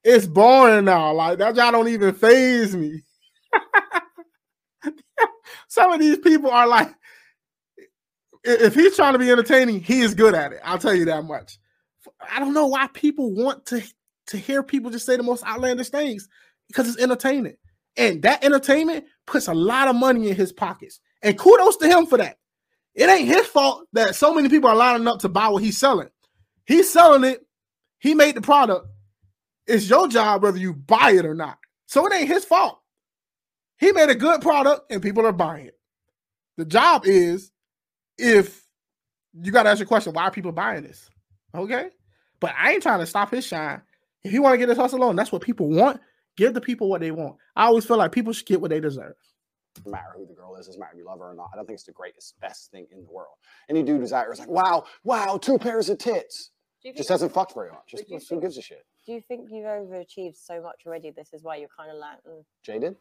It's 0.05 0.27
boring 0.27 0.85
now. 0.85 1.13
Like 1.13 1.39
that 1.39 1.57
y'all 1.57 1.73
don't 1.73 1.89
even 1.89 2.15
phase 2.15 2.77
me. 2.77 3.03
Some 5.69 5.93
of 5.93 6.01
these 6.01 6.19
people 6.19 6.51
are 6.51 6.67
like, 6.67 6.95
if 8.45 8.75
he's 8.75 8.97
trying 8.97 9.13
to 9.15 9.19
be 9.19 9.31
entertaining, 9.31 9.81
he 9.81 10.01
is 10.01 10.15
good 10.15 10.35
at 10.35 10.53
it. 10.53 10.61
I'll 10.65 10.79
tell 10.79 10.95
you 10.95 11.05
that 11.07 11.25
much. 11.25 11.59
I 12.31 12.39
don't 12.39 12.55
know 12.55 12.67
why 12.67 12.89
people 12.89 13.33
want 13.33 13.67
to 13.67 13.83
to 14.29 14.37
hear 14.37 14.63
people 14.63 14.91
just 14.91 15.07
say 15.07 15.17
the 15.17 15.23
most 15.23 15.45
outlandish 15.45 15.91
things 15.91 16.29
because 16.69 16.89
it's 16.89 17.03
entertaining. 17.03 17.57
And 17.97 18.23
that 18.23 18.45
entertainment 18.45 19.05
puts 19.27 19.49
a 19.49 19.55
lot 19.55 19.89
of 19.89 19.97
money 19.97 20.31
in 20.31 20.37
his 20.37 20.53
pockets. 20.53 21.01
And 21.23 21.39
kudos 21.39 21.77
to 21.79 21.89
him 21.89 22.07
for 22.07 22.19
that. 22.19 22.39
It 22.95 23.09
ain't 23.09 23.29
his 23.29 23.47
fault 23.47 23.87
that 23.93 24.15
so 24.15 24.35
many 24.35 24.49
people 24.49 24.71
are 24.71 24.77
lining 24.77 25.07
up 25.09 25.21
to 25.21 25.29
buy 25.29 25.49
what 25.49 25.63
he's 25.63 25.79
selling. 25.79 26.09
He's 26.67 26.91
selling 26.91 27.25
it. 27.25 27.45
He 27.99 28.15
made 28.15 28.35
the 28.35 28.41
product. 28.41 28.87
It's 29.67 29.89
your 29.89 30.09
job 30.09 30.43
whether 30.43 30.59
you 30.59 30.75
buy 30.75 31.13
it 31.13 31.25
or 31.25 31.35
not. 31.35 31.59
So 31.87 32.07
it 32.07 32.13
ain't 32.13 32.29
his 32.29 32.45
fault. 32.45 32.81
He 33.79 33.93
made 33.93 34.11
a 34.11 34.15
good 34.15 34.41
product 34.41 34.91
and 34.91 35.03
people 35.03 35.27
are 35.27 35.33
buying 35.33 35.67
it. 35.67 35.79
The 36.57 36.65
job 36.65 37.03
is 37.05 37.51
if 38.19 38.67
you 39.35 39.53
got 39.53 39.65
to 39.65 39.71
ask 39.71 39.79
your 39.79 39.89
question: 39.89 40.13
Why 40.13 40.25
are 40.25 40.31
people 40.31 40.53
buying 40.53 40.85
this? 40.85 41.09
Okay, 41.55 41.91
but 42.43 42.53
I 42.59 42.73
ain't 42.73 42.83
trying 42.83 43.01
to 43.01 43.07
stop 43.07 43.31
his 43.31 43.47
shine. 43.47 43.81
If 44.23 44.33
you 44.33 44.43
want 44.43 44.53
to 44.55 44.59
get 44.59 44.69
his 44.69 44.77
hustle 44.79 45.03
on, 45.05 45.17
that's 45.17 45.33
what 45.33 45.41
people 45.43 45.69
want. 45.71 46.01
Give 46.37 46.53
the 46.53 46.61
people 46.61 46.89
what 46.91 47.01
they 47.01 47.11
want. 47.11 47.37
I 47.57 47.65
always 47.67 47.85
feel 47.87 47.97
like 47.97 48.13
people 48.13 48.33
should 48.33 48.47
get 48.47 48.61
what 48.61 48.71
they 48.71 48.81
deserve. 48.81 49.15
Doesn't 49.77 49.91
matter 49.91 50.13
who 50.17 50.27
the 50.27 50.35
girl 50.35 50.57
is, 50.57 50.67
doesn't 50.67 50.79
matter 50.81 50.93
if 50.93 50.99
you 50.99 51.07
love 51.07 51.19
her 51.21 51.31
or 51.31 51.35
not. 51.35 51.49
I 51.53 51.57
don't 51.57 51.67
think 51.67 51.77
it's 51.77 51.85
the 51.87 51.93
greatest, 51.93 52.39
best 52.41 52.71
thing 52.71 52.87
in 52.93 53.03
the 53.05 53.11
world. 53.11 53.37
Any 53.71 53.83
dude 53.83 54.01
who's 54.01 54.13
out 54.13 54.25
here 54.25 54.33
is 54.33 54.39
like, 54.39 54.49
wow, 54.49 54.85
wow, 55.03 55.39
two 55.41 55.59
pairs 55.59 55.89
of 55.89 55.97
tits. 55.99 56.51
Just 56.85 56.97
think, 56.97 57.09
hasn't 57.09 57.33
fucked 57.33 57.55
very 57.55 57.71
much. 57.71 57.81
Just 57.89 58.03
But 58.03 58.09
do 58.09 58.15
you 58.15 58.19
who 58.21 58.25
think- 58.27 58.43
gives 58.43 58.59
a 58.59 58.63
shit? 58.63 58.85
do 59.07 59.13
you 59.13 59.21
think 59.21 59.49
you've 59.51 59.65
overachieved 59.67 60.37
so 60.37 60.61
much 60.63 60.83
already? 60.87 61.11
This 61.11 61.33
is 61.33 61.43
why 61.43 61.57
you're 61.57 61.69
kind 61.77 61.91
of 61.91 61.97
like, 61.97 62.19
mm, 62.29 62.45
Jaded? 62.65 62.97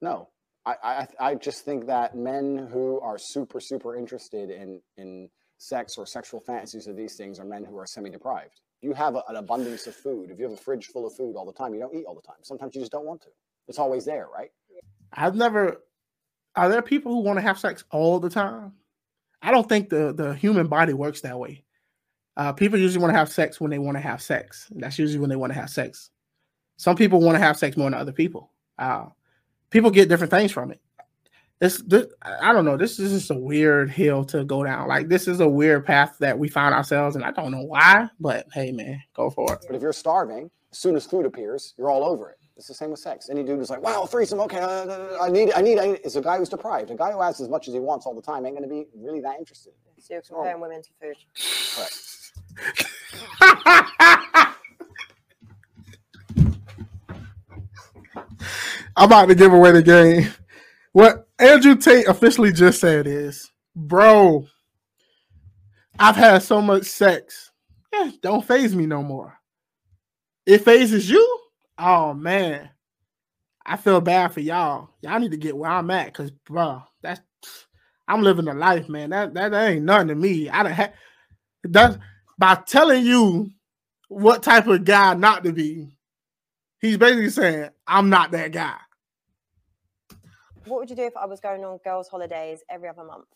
No. 0.00 0.28
I, 0.64 0.74
I 1.20 1.30
I 1.30 1.34
just 1.34 1.64
think 1.64 1.86
that 1.86 2.16
men 2.16 2.68
who 2.72 3.00
are 3.00 3.18
super, 3.18 3.58
super 3.60 3.96
interested 3.96 4.50
in 4.50 4.80
in 4.96 5.28
sex 5.62 5.96
or 5.96 6.04
sexual 6.04 6.40
fantasies 6.40 6.88
of 6.88 6.96
these 6.96 7.14
things 7.14 7.38
are 7.38 7.44
men 7.44 7.64
who 7.64 7.78
are 7.78 7.86
semi-deprived. 7.86 8.60
You 8.80 8.92
have 8.94 9.14
a, 9.14 9.22
an 9.28 9.36
abundance 9.36 9.86
of 9.86 9.94
food. 9.94 10.30
If 10.30 10.38
you 10.38 10.44
have 10.44 10.54
a 10.54 10.56
fridge 10.56 10.88
full 10.88 11.06
of 11.06 11.14
food 11.14 11.36
all 11.36 11.46
the 11.46 11.52
time, 11.52 11.72
you 11.72 11.78
don't 11.78 11.94
eat 11.94 12.04
all 12.04 12.16
the 12.16 12.22
time. 12.22 12.42
Sometimes 12.42 12.74
you 12.74 12.80
just 12.80 12.90
don't 12.90 13.06
want 13.06 13.22
to. 13.22 13.28
It's 13.68 13.78
always 13.78 14.04
there, 14.04 14.26
right? 14.34 14.50
I've 15.12 15.36
never. 15.36 15.82
Are 16.56 16.68
there 16.68 16.82
people 16.82 17.12
who 17.12 17.20
want 17.20 17.38
to 17.38 17.42
have 17.42 17.60
sex 17.60 17.84
all 17.92 18.18
the 18.18 18.28
time? 18.28 18.72
I 19.40 19.52
don't 19.52 19.68
think 19.68 19.88
the 19.88 20.12
the 20.12 20.34
human 20.34 20.66
body 20.66 20.94
works 20.94 21.20
that 21.20 21.38
way. 21.38 21.64
Uh, 22.36 22.52
people 22.52 22.78
usually 22.78 23.00
want 23.00 23.12
to 23.12 23.18
have 23.18 23.30
sex 23.30 23.60
when 23.60 23.70
they 23.70 23.78
want 23.78 23.96
to 23.96 24.02
have 24.02 24.20
sex. 24.20 24.68
That's 24.74 24.98
usually 24.98 25.20
when 25.20 25.30
they 25.30 25.36
want 25.36 25.52
to 25.52 25.58
have 25.58 25.70
sex. 25.70 26.10
Some 26.76 26.96
people 26.96 27.20
want 27.20 27.36
to 27.36 27.42
have 27.42 27.56
sex 27.56 27.76
more 27.76 27.88
than 27.88 28.00
other 28.00 28.12
people. 28.12 28.50
Uh, 28.78 29.06
people 29.70 29.90
get 29.90 30.08
different 30.08 30.32
things 30.32 30.50
from 30.50 30.72
it. 30.72 30.80
This, 31.62 31.80
this, 31.86 32.06
I 32.22 32.52
don't 32.52 32.64
know. 32.64 32.76
This 32.76 32.98
is 32.98 33.12
just 33.12 33.30
a 33.30 33.38
weird 33.38 33.88
hill 33.88 34.24
to 34.24 34.42
go 34.42 34.64
down. 34.64 34.88
Like 34.88 35.08
this 35.08 35.28
is 35.28 35.38
a 35.38 35.48
weird 35.48 35.86
path 35.86 36.16
that 36.18 36.36
we 36.36 36.48
found 36.48 36.74
ourselves, 36.74 37.14
and 37.14 37.24
I 37.24 37.30
don't 37.30 37.52
know 37.52 37.62
why. 37.62 38.08
But 38.18 38.48
hey, 38.52 38.72
man, 38.72 39.00
go 39.14 39.30
for 39.30 39.52
it. 39.52 39.64
But 39.68 39.76
if 39.76 39.80
you're 39.80 39.92
starving, 39.92 40.50
as 40.72 40.78
soon 40.78 40.96
as 40.96 41.06
food 41.06 41.24
appears, 41.24 41.74
you're 41.78 41.88
all 41.88 42.02
over 42.02 42.30
it. 42.30 42.38
It's 42.56 42.66
the 42.66 42.74
same 42.74 42.90
with 42.90 42.98
sex. 42.98 43.30
Any 43.30 43.44
dude 43.44 43.60
who's 43.60 43.70
like, 43.70 43.80
"Wow, 43.80 44.06
threesome, 44.06 44.40
okay, 44.40 44.58
uh, 44.58 45.22
I 45.22 45.30
need, 45.30 45.50
it, 45.50 45.56
I 45.56 45.60
need," 45.60 45.78
it," 45.78 46.00
it's 46.04 46.16
a 46.16 46.20
guy 46.20 46.36
who's 46.36 46.48
deprived. 46.48 46.90
A 46.90 46.96
guy 46.96 47.12
who 47.12 47.22
has 47.22 47.40
as 47.40 47.48
much 47.48 47.68
as 47.68 47.74
he 47.74 47.78
wants 47.78 48.06
all 48.06 48.14
the 48.16 48.22
time 48.22 48.44
ain't 48.44 48.56
going 48.56 48.68
to 48.68 48.74
be 48.74 48.88
really 48.96 49.20
that 49.20 49.38
interested. 49.38 49.72
so 50.00 50.14
you're 50.14 50.22
comparing 50.22 50.60
women 50.60 50.82
to 50.82 50.88
food. 51.00 51.14
Correct. 51.76 52.32
I'm 58.96 59.06
about 59.06 59.26
to 59.26 59.36
give 59.36 59.52
away 59.52 59.70
the 59.70 59.82
game. 59.84 60.26
What 60.90 61.28
Andrew 61.42 61.74
Tate 61.74 62.06
officially 62.06 62.52
just 62.52 62.80
said 62.80 63.06
is, 63.08 63.50
bro, 63.74 64.46
I've 65.98 66.14
had 66.14 66.42
so 66.42 66.62
much 66.62 66.84
sex. 66.84 67.50
Yeah, 67.92 68.10
don't 68.22 68.46
phase 68.46 68.76
me 68.76 68.86
no 68.86 69.02
more. 69.02 69.36
It 70.46 70.58
phases 70.58 71.10
you? 71.10 71.40
Oh 71.78 72.14
man. 72.14 72.70
I 73.66 73.76
feel 73.76 74.00
bad 74.00 74.32
for 74.32 74.40
y'all. 74.40 74.90
Y'all 75.02 75.18
need 75.18 75.32
to 75.32 75.36
get 75.36 75.56
where 75.56 75.70
I'm 75.70 75.90
at 75.90 76.06
because 76.06 76.30
bro, 76.30 76.82
that's 77.02 77.20
I'm 78.06 78.22
living 78.22 78.48
a 78.48 78.54
life, 78.54 78.88
man. 78.88 79.10
That 79.10 79.34
that, 79.34 79.50
that 79.50 79.70
ain't 79.70 79.84
nothing 79.84 80.08
to 80.08 80.14
me. 80.14 80.48
I 80.48 80.62
don't 80.62 80.72
have 80.72 80.92
that 81.64 81.98
by 82.38 82.54
telling 82.66 83.04
you 83.04 83.50
what 84.08 84.42
type 84.42 84.68
of 84.68 84.84
guy 84.84 85.14
not 85.14 85.42
to 85.44 85.52
be, 85.52 85.96
he's 86.80 86.98
basically 86.98 87.30
saying, 87.30 87.70
I'm 87.86 88.10
not 88.10 88.30
that 88.32 88.52
guy. 88.52 88.76
What 90.66 90.80
would 90.80 90.90
you 90.90 90.96
do 90.96 91.04
if 91.06 91.16
I 91.16 91.26
was 91.26 91.40
going 91.40 91.64
on 91.64 91.78
girls' 91.84 92.08
holidays 92.08 92.60
every 92.70 92.88
other 92.88 93.04
month? 93.04 93.26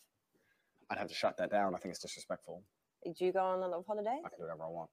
I'd 0.91 0.99
have 0.99 1.09
to 1.09 1.15
shut 1.15 1.37
that 1.39 1.51
down. 1.51 1.75
I 1.75 1.79
think 1.79 1.93
it's 1.93 2.03
disrespectful. 2.03 2.63
Do 3.05 3.25
you 3.25 3.33
go 3.33 3.41
on 3.41 3.59
a 3.59 3.67
lot 3.69 3.79
of 3.79 3.87
holidays? 3.87 4.23
I 4.25 4.29
can 4.29 4.39
do 4.39 4.45
whatever 4.45 4.65
I 4.65 4.69
want. 4.69 4.91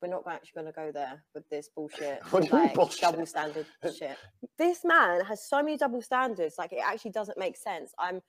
We're 0.00 0.08
not 0.08 0.24
actually 0.26 0.62
going 0.62 0.66
to 0.66 0.72
go 0.72 0.90
there 0.92 1.22
with 1.34 1.48
this 1.48 1.68
bullshit, 1.74 2.20
What 2.30 2.42
do 2.42 2.48
you 2.48 2.54
mean 2.54 2.62
like 2.64 2.74
bullshit? 2.74 3.00
double 3.00 3.24
standard 3.26 3.66
shit. 3.96 4.16
This 4.58 4.84
man 4.84 5.24
has 5.24 5.48
so 5.48 5.62
many 5.62 5.76
double 5.76 6.02
standards, 6.02 6.56
like 6.58 6.72
it 6.72 6.80
actually 6.84 7.12
doesn't 7.12 7.38
make 7.38 7.56
sense. 7.56 7.92
I'm, 7.98 8.20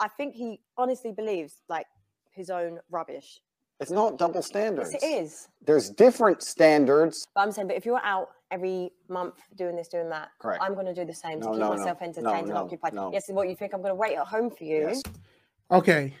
I 0.00 0.08
think 0.08 0.34
he 0.34 0.60
honestly 0.76 1.12
believes 1.12 1.62
like 1.68 1.86
his 2.32 2.50
own 2.50 2.80
rubbish. 2.90 3.40
It's 3.80 3.90
not 3.90 4.18
double 4.18 4.42
standards. 4.42 4.90
Yes, 4.92 5.02
it 5.02 5.06
is. 5.06 5.48
There's 5.64 5.90
different 5.90 6.42
standards. 6.42 7.26
But 7.34 7.40
I'm 7.42 7.52
saying, 7.52 7.68
but 7.68 7.76
if 7.76 7.86
you're 7.86 8.00
out 8.04 8.28
every 8.50 8.92
month 9.08 9.34
doing 9.56 9.74
this, 9.76 9.88
doing 9.88 10.10
that, 10.10 10.28
Correct. 10.38 10.62
I'm 10.62 10.74
going 10.74 10.86
to 10.86 10.94
do 10.94 11.04
the 11.06 11.14
same 11.14 11.40
to 11.40 11.46
keep 11.48 11.58
no, 11.58 11.70
no. 11.70 11.76
myself 11.76 11.98
No, 12.00 12.06
entertained 12.06 12.48
no, 12.48 12.56
and 12.56 12.58
occupied. 12.58 12.92
no. 12.92 13.10
Yes, 13.12 13.28
what 13.28 13.48
you 13.48 13.56
think 13.56 13.72
I'm 13.72 13.80
going 13.80 13.92
to 13.92 13.94
wait 13.96 14.16
at 14.16 14.26
home 14.26 14.50
for 14.50 14.64
you? 14.64 14.88
Yes. 14.88 15.02
Okay. 15.70 16.14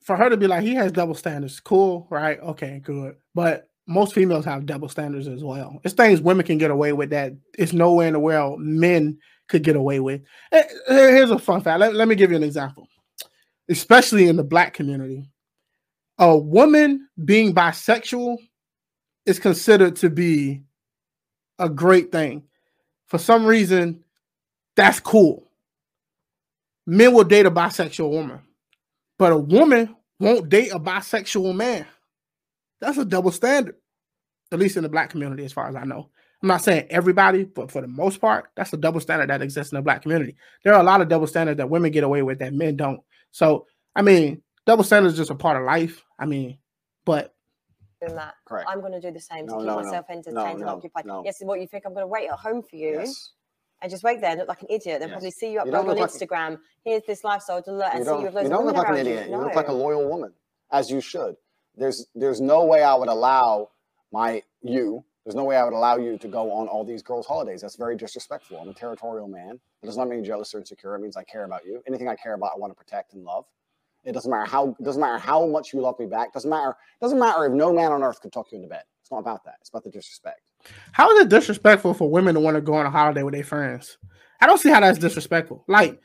For 0.00 0.16
her 0.16 0.28
to 0.28 0.36
be 0.36 0.48
like, 0.48 0.62
he 0.62 0.74
has 0.74 0.90
double 0.90 1.14
standards, 1.14 1.60
cool, 1.60 2.08
right? 2.10 2.40
Okay, 2.40 2.80
good. 2.82 3.14
But 3.36 3.68
most 3.86 4.12
females 4.14 4.44
have 4.44 4.66
double 4.66 4.88
standards 4.88 5.28
as 5.28 5.44
well. 5.44 5.78
It's 5.84 5.94
things 5.94 6.20
women 6.20 6.44
can 6.44 6.58
get 6.58 6.70
away 6.72 6.92
with 6.92 7.10
that 7.10 7.32
it's 7.56 7.72
nowhere 7.72 8.08
in 8.08 8.14
the 8.14 8.20
world 8.20 8.58
men 8.60 9.18
could 9.48 9.62
get 9.62 9.76
away 9.76 10.00
with. 10.00 10.22
Eh, 10.50 10.64
Here's 10.88 11.30
a 11.30 11.38
fun 11.38 11.60
fact. 11.60 11.78
Let, 11.78 11.94
let 11.94 12.08
me 12.08 12.14
give 12.16 12.30
you 12.30 12.36
an 12.36 12.42
example. 12.42 12.88
Especially 13.68 14.26
in 14.28 14.36
the 14.36 14.42
black 14.44 14.74
community, 14.74 15.28
a 16.18 16.36
woman 16.36 17.08
being 17.24 17.54
bisexual 17.54 18.38
is 19.26 19.38
considered 19.38 19.96
to 19.96 20.10
be 20.10 20.62
a 21.58 21.68
great 21.68 22.12
thing. 22.12 22.44
For 23.06 23.18
some 23.18 23.44
reason, 23.44 24.02
that's 24.76 25.00
cool. 25.00 25.48
Men 26.86 27.12
will 27.12 27.24
date 27.24 27.46
a 27.46 27.50
bisexual 27.50 28.10
woman, 28.10 28.40
but 29.18 29.32
a 29.32 29.38
woman 29.38 29.94
won't 30.18 30.48
date 30.48 30.72
a 30.72 30.80
bisexual 30.80 31.54
man. 31.54 31.86
That's 32.80 32.98
a 32.98 33.04
double 33.04 33.30
standard, 33.30 33.76
at 34.50 34.58
least 34.58 34.76
in 34.76 34.82
the 34.82 34.88
black 34.88 35.10
community, 35.10 35.44
as 35.44 35.52
far 35.52 35.68
as 35.68 35.76
I 35.76 35.84
know. 35.84 36.10
I'm 36.42 36.48
not 36.48 36.62
saying 36.62 36.88
everybody, 36.90 37.44
but 37.44 37.70
for 37.70 37.80
the 37.80 37.86
most 37.86 38.20
part, 38.20 38.46
that's 38.56 38.72
a 38.72 38.76
double 38.76 38.98
standard 38.98 39.30
that 39.30 39.42
exists 39.42 39.72
in 39.72 39.76
the 39.76 39.82
black 39.82 40.02
community. 40.02 40.34
There 40.64 40.74
are 40.74 40.80
a 40.80 40.84
lot 40.84 41.00
of 41.00 41.08
double 41.08 41.28
standards 41.28 41.58
that 41.58 41.70
women 41.70 41.92
get 41.92 42.02
away 42.02 42.22
with 42.22 42.40
that 42.40 42.52
men 42.52 42.76
don't. 42.76 43.00
So, 43.30 43.66
I 43.94 44.02
mean, 44.02 44.42
double 44.66 44.84
standards 44.84 45.14
is 45.14 45.18
just 45.18 45.30
a 45.30 45.34
part 45.34 45.56
of 45.56 45.64
life. 45.64 46.04
I 46.18 46.26
mean, 46.26 46.58
but 47.04 47.34
Doing 48.00 48.16
that. 48.16 48.34
Correct. 48.46 48.68
I'm 48.68 48.80
going 48.80 48.92
to 48.92 49.00
do 49.00 49.12
the 49.12 49.20
same 49.20 49.46
to 49.46 49.52
No, 49.52 49.58
keep 49.58 49.66
no, 49.66 49.76
no. 49.78 49.82
myself 49.84 50.06
entertained 50.10 50.34
No, 50.34 50.44
and 50.46 50.64
occupied. 50.64 51.06
no. 51.06 51.22
Yes, 51.24 51.38
what 51.42 51.60
you 51.60 51.68
think 51.68 51.84
I'm 51.86 51.94
going 51.94 52.02
to 52.02 52.08
wait 52.08 52.28
at 52.28 52.36
home 52.38 52.60
for 52.62 52.74
you 52.74 52.94
Yes. 52.98 53.30
and 53.80 53.90
just 53.90 54.02
wait 54.02 54.20
there 54.20 54.30
and 54.30 54.40
look 54.40 54.48
like 54.48 54.62
an 54.62 54.68
idiot, 54.70 54.98
then 54.98 55.08
Yes. 55.08 55.14
probably 55.14 55.30
see 55.30 55.52
you 55.52 55.60
You 55.64 55.70
don't 55.70 55.74
on 55.76 55.86
look 55.86 55.98
like- 55.98 56.10
Instagram. 56.10 56.58
Here's 56.84 57.04
this 57.06 57.22
lifestyle 57.22 57.62
to 57.62 57.70
learn 57.72 57.90
and 57.92 57.98
You 58.00 58.04
see 58.04 58.10
you 58.10 58.14
don't, 58.16 58.24
with 58.24 58.34
loads 58.34 58.44
you 58.44 58.50
don't 58.50 58.66
look 58.66 58.76
like 58.76 58.88
an 58.88 58.96
idiot. 58.96 59.26
You 59.26 59.36
No. 59.36 59.44
look 59.44 59.54
like 59.54 59.68
a 59.68 59.72
loyal 59.72 60.08
woman, 60.08 60.34
as 60.72 60.90
you 60.90 61.00
should. 61.00 61.36
There's 61.76 62.06
there's 62.14 62.40
no 62.40 62.64
way 62.64 62.82
I 62.82 62.94
would 62.96 63.08
allow 63.08 63.70
my 64.10 64.42
you. 64.62 65.04
There's 65.24 65.36
no 65.36 65.44
way 65.44 65.56
I 65.56 65.62
would 65.62 65.72
allow 65.72 65.96
you 65.96 66.18
to 66.18 66.26
go 66.28 66.50
on 66.52 66.66
all 66.66 66.84
these 66.84 67.02
girls' 67.04 67.26
holidays. 67.26 67.60
That's 67.60 67.76
very 67.76 67.96
disrespectful. 67.96 68.58
I'm 68.58 68.68
a 68.68 68.74
territorial 68.74 69.28
man. 69.28 69.60
It 69.82 69.86
does 69.86 69.96
not 69.96 70.08
mean 70.08 70.24
jealous 70.24 70.52
or 70.54 70.58
insecure. 70.58 70.96
It 70.96 70.98
means 70.98 71.16
I 71.16 71.22
care 71.22 71.44
about 71.44 71.64
you. 71.64 71.82
Anything 71.86 72.08
I 72.08 72.16
care 72.16 72.34
about, 72.34 72.50
I 72.54 72.58
want 72.58 72.72
to 72.72 72.76
protect 72.76 73.14
and 73.14 73.24
love. 73.24 73.46
It 74.04 74.12
doesn't 74.12 74.30
matter 74.30 74.50
how 74.50 74.76
doesn't 74.82 75.00
matter 75.00 75.18
how 75.18 75.46
much 75.46 75.72
you 75.72 75.80
love 75.80 75.98
me 75.98 76.06
back. 76.06 76.32
Doesn't 76.32 76.50
matter. 76.50 76.74
Doesn't 77.00 77.18
matter 77.18 77.46
if 77.46 77.52
no 77.52 77.72
man 77.72 77.92
on 77.92 78.02
earth 78.02 78.20
could 78.20 78.32
talk 78.32 78.50
you 78.50 78.56
into 78.56 78.68
bed. 78.68 78.82
It's 79.00 79.10
not 79.10 79.18
about 79.18 79.44
that. 79.44 79.56
It's 79.60 79.70
about 79.70 79.84
the 79.84 79.90
disrespect. 79.90 80.40
how 80.92 81.10
is 81.12 81.20
it 81.20 81.28
disrespectful 81.28 81.94
for 81.94 82.10
women 82.10 82.34
to 82.34 82.40
want 82.40 82.56
to 82.56 82.60
go 82.60 82.74
on 82.74 82.86
a 82.86 82.90
holiday 82.90 83.22
with 83.22 83.34
their 83.34 83.44
friends? 83.44 83.98
I 84.40 84.46
don't 84.46 84.58
see 84.58 84.70
how 84.70 84.80
that's 84.80 84.98
disrespectful. 84.98 85.64
Like, 85.68 86.00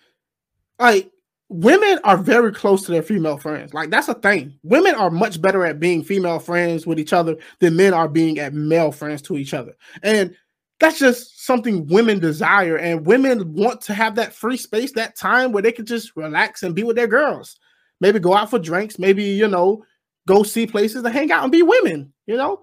like 0.79 1.11
women 1.49 1.99
are 2.03 2.17
very 2.17 2.51
close 2.51 2.85
to 2.85 2.91
their 2.91 3.01
female 3.01 3.37
friends. 3.37 3.73
Like 3.73 3.89
that's 3.89 4.09
a 4.09 4.13
thing. 4.13 4.59
Women 4.63 4.95
are 4.95 5.09
much 5.09 5.41
better 5.41 5.65
at 5.65 5.79
being 5.79 6.03
female 6.03 6.39
friends 6.39 6.85
with 6.85 6.99
each 6.99 7.13
other 7.13 7.37
than 7.59 7.75
men 7.75 7.93
are 7.93 8.07
being 8.07 8.39
at 8.39 8.53
male 8.53 8.91
friends 8.91 9.21
to 9.23 9.37
each 9.37 9.53
other. 9.53 9.75
And 10.03 10.35
that's 10.79 10.99
just 10.99 11.43
something 11.45 11.87
women 11.87 12.19
desire. 12.19 12.77
And 12.77 13.05
women 13.05 13.53
want 13.53 13.81
to 13.81 13.93
have 13.93 14.15
that 14.15 14.33
free 14.33 14.57
space, 14.57 14.91
that 14.93 15.15
time 15.15 15.51
where 15.51 15.63
they 15.63 15.71
can 15.71 15.85
just 15.85 16.15
relax 16.15 16.63
and 16.63 16.75
be 16.75 16.83
with 16.83 16.95
their 16.95 17.07
girls. 17.07 17.57
Maybe 17.99 18.19
go 18.19 18.33
out 18.35 18.49
for 18.49 18.59
drinks, 18.59 18.99
maybe, 18.99 19.23
you 19.23 19.47
know, 19.47 19.83
go 20.27 20.43
see 20.43 20.67
places 20.67 21.03
to 21.03 21.09
hang 21.09 21.31
out 21.31 21.43
and 21.43 21.51
be 21.51 21.63
women, 21.63 22.13
you 22.27 22.37
know? 22.37 22.61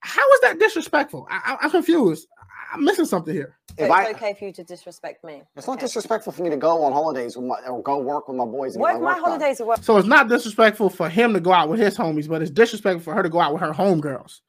How 0.00 0.22
is 0.32 0.40
that 0.40 0.58
disrespectful? 0.58 1.26
I, 1.30 1.40
I, 1.44 1.64
I'm 1.64 1.70
confused. 1.70 2.26
I'm 2.72 2.84
missing 2.84 3.04
something 3.04 3.34
here. 3.34 3.58
So 3.70 3.84
If 3.84 3.90
it's 3.90 3.90
I- 3.92 4.10
okay 4.12 4.34
for 4.38 4.44
you 4.46 4.52
to 4.52 4.64
disrespect 4.64 5.22
me. 5.24 5.42
It's 5.56 5.66
not 5.66 5.80
disrespectful 5.80 6.32
for 6.32 6.42
me 6.42 6.50
to 6.50 6.56
go 6.56 6.82
on 6.84 6.92
holidays 6.92 7.36
with 7.36 7.44
my 7.46 7.56
or 7.66 7.82
go 7.82 7.98
work 7.98 8.28
with 8.28 8.36
my 8.36 8.44
boys 8.44 8.74
and 8.76 8.82
Work 8.82 8.94
my 8.94 8.98
my, 9.00 9.04
work 9.06 9.14
done. 9.16 9.24
holidays 9.24 9.60
at 9.60 9.66
work. 9.66 9.82
So 9.82 9.96
it's 9.98 10.06
not 10.08 10.28
disrespectful 10.28 10.88
for 10.88 11.08
him 11.08 11.34
to 11.34 11.40
go 11.40 11.52
out 11.52 11.68
with 11.68 11.80
his 11.80 11.96
homies, 11.98 12.28
but 12.28 12.40
it's 12.42 12.50
disrespectful 12.50 13.02
for 13.02 13.14
her 13.14 13.22
to 13.22 13.28
go 13.28 13.40
out 13.40 13.52
with 13.52 13.60
her 13.62 13.72
homegirls. 13.72 14.40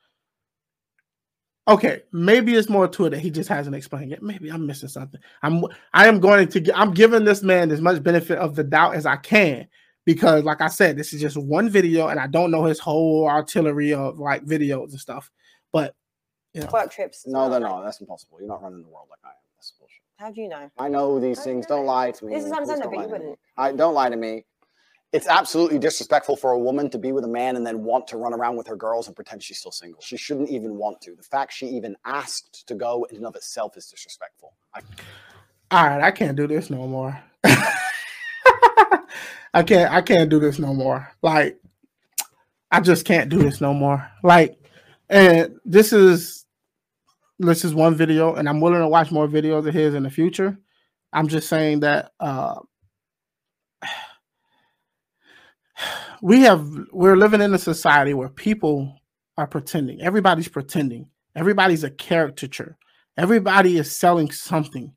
Okay, 1.68 2.02
maybe 2.12 2.56
it's 2.56 2.70
more 2.70 2.88
to 2.88 3.06
it 3.06 3.12
that 3.12 3.20
he 3.20 3.30
just 3.30 3.48
hasn't 3.50 3.76
explained 3.76 4.12
it. 4.14 4.24
Maybe 4.24 4.50
I'm 4.50 4.66
missing 4.66 4.90
something. 4.90 5.20
I'm 5.44 5.64
I 5.94 6.08
am 6.08 6.20
going 6.20 6.48
to 6.50 6.60
gi- 6.60 6.74
I'm 6.74 6.94
giving 6.94 7.24
this 7.24 7.44
man 7.44 7.72
as 7.72 7.82
much 7.82 8.02
benefit 8.04 8.40
of 8.40 8.56
the 8.56 8.64
doubt 8.64 8.96
as 8.96 9.06
I 9.06 9.16
can 9.18 9.68
because, 10.06 10.44
like 10.44 10.62
I 10.62 10.68
said, 10.68 10.98
this 10.98 11.14
is 11.14 11.22
just 11.22 11.38
one 11.38 11.70
video, 11.70 12.08
and 12.08 12.20
I 12.20 12.28
don't 12.28 12.52
know 12.52 12.66
his 12.66 12.80
whole 12.80 13.28
artillery 13.28 13.94
of 13.94 14.20
like 14.20 14.46
videos 14.46 14.92
and 14.92 15.00
stuff. 15.00 15.32
But 15.72 15.96
Work 16.72 16.92
trips. 16.92 17.26
No, 17.28 17.48
no, 17.48 17.60
no, 17.60 17.78
no, 17.78 17.84
that's 17.84 18.02
impossible. 18.02 18.40
You're 18.40 18.50
not 18.50 18.62
running 18.62 18.82
the 18.82 18.90
world 18.90 19.08
like 19.10 19.20
I 19.24 19.30
am. 19.30 19.34
That's 19.58 19.72
bullshit. 19.80 20.02
How 20.18 20.32
do 20.32 20.42
you 20.42 20.50
know? 20.50 20.70
I 20.78 20.88
know 20.90 21.20
these 21.20 21.40
I 21.40 21.44
things. 21.44 21.70
know. 21.70 21.78
Don't 21.78 21.86
lie 21.86 22.12
to 22.12 22.26
me. 22.26 22.34
This 22.36 22.44
is 22.44 22.50
what 22.50 22.60
I'm 22.60 22.66
saying, 22.66 22.80
don't 22.82 22.90
but 22.92 22.96
you 22.96 22.98
lie 22.98 23.08
to 23.08 23.12
me. 23.14 23.20
wouldn't. 23.20 23.40
I 23.58 23.72
don't 23.72 23.94
lie 23.94 24.10
to 24.10 24.18
me. 24.18 24.46
It's 25.14 25.28
absolutely 25.28 25.78
disrespectful 25.78 26.38
for 26.38 26.52
a 26.52 26.60
woman 26.60 26.90
to 26.92 26.98
be 26.98 27.12
with 27.12 27.26
a 27.26 27.28
man 27.28 27.58
and 27.58 27.68
then 27.68 27.84
want 27.84 28.08
to 28.10 28.18
run 28.18 28.34
around 28.34 28.56
with 28.56 28.66
her 28.68 28.78
girls 28.78 29.08
and 29.08 29.16
pretend 29.16 29.44
she's 29.44 29.58
still 29.60 29.72
single. 29.72 30.02
She 30.02 30.16
shouldn't 30.16 30.50
even 30.50 30.78
want 30.78 31.02
to. 31.02 31.16
The 31.16 31.24
fact 31.24 31.52
she 31.52 31.68
even 31.68 31.98
asked 32.06 32.66
to 32.68 32.76
go 32.76 33.06
in 33.10 33.18
and 33.18 33.26
of 33.26 33.36
itself 33.36 33.76
is 33.76 33.88
disrespectful. 33.88 34.54
I, 34.74 34.80
All 35.72 35.86
right, 35.86 36.02
I 36.02 36.12
can't 36.12 36.38
do 36.38 36.48
this 36.48 36.70
no 36.70 36.88
more. 36.88 37.22
I 39.54 39.64
can't 39.64 39.92
I 39.92 40.02
can't 40.02 40.30
do 40.30 40.40
this 40.40 40.60
no 40.60 40.74
more. 40.74 41.12
Like 41.22 41.60
I 42.72 42.80
just 42.80 43.06
can't 43.06 43.30
do 43.30 43.40
this 43.40 43.62
no 43.62 43.74
more. 43.74 44.10
Like 44.24 44.58
and 45.10 45.58
this 45.66 45.92
is 45.94 46.46
this 47.40 47.66
is 47.66 47.74
one 47.74 47.96
video 47.96 48.36
and 48.36 48.48
I'm 48.48 48.62
willing 48.62 48.80
to 48.80 48.88
watch 48.88 49.12
more 49.12 49.28
videos 49.28 49.68
of 49.68 49.74
his 49.74 49.94
in 49.94 50.04
the 50.04 50.10
future. 50.10 50.58
I'm 51.12 51.28
just 51.28 51.50
saying 51.50 51.82
that 51.82 52.12
uh 52.20 52.56
we 56.22 56.42
have 56.42 56.66
we're 56.92 57.18
living 57.18 57.42
in 57.42 57.54
a 57.54 57.60
society 57.60 58.14
where 58.14 58.30
people 58.30 59.02
are 59.38 59.48
pretending. 59.48 60.02
Everybody's 60.02 60.48
pretending. 60.48 61.10
Everybody's 61.36 61.84
a 61.84 61.90
caricature. 61.90 62.78
Everybody 63.18 63.78
is 63.78 63.94
selling 63.94 64.32
something. 64.32 64.94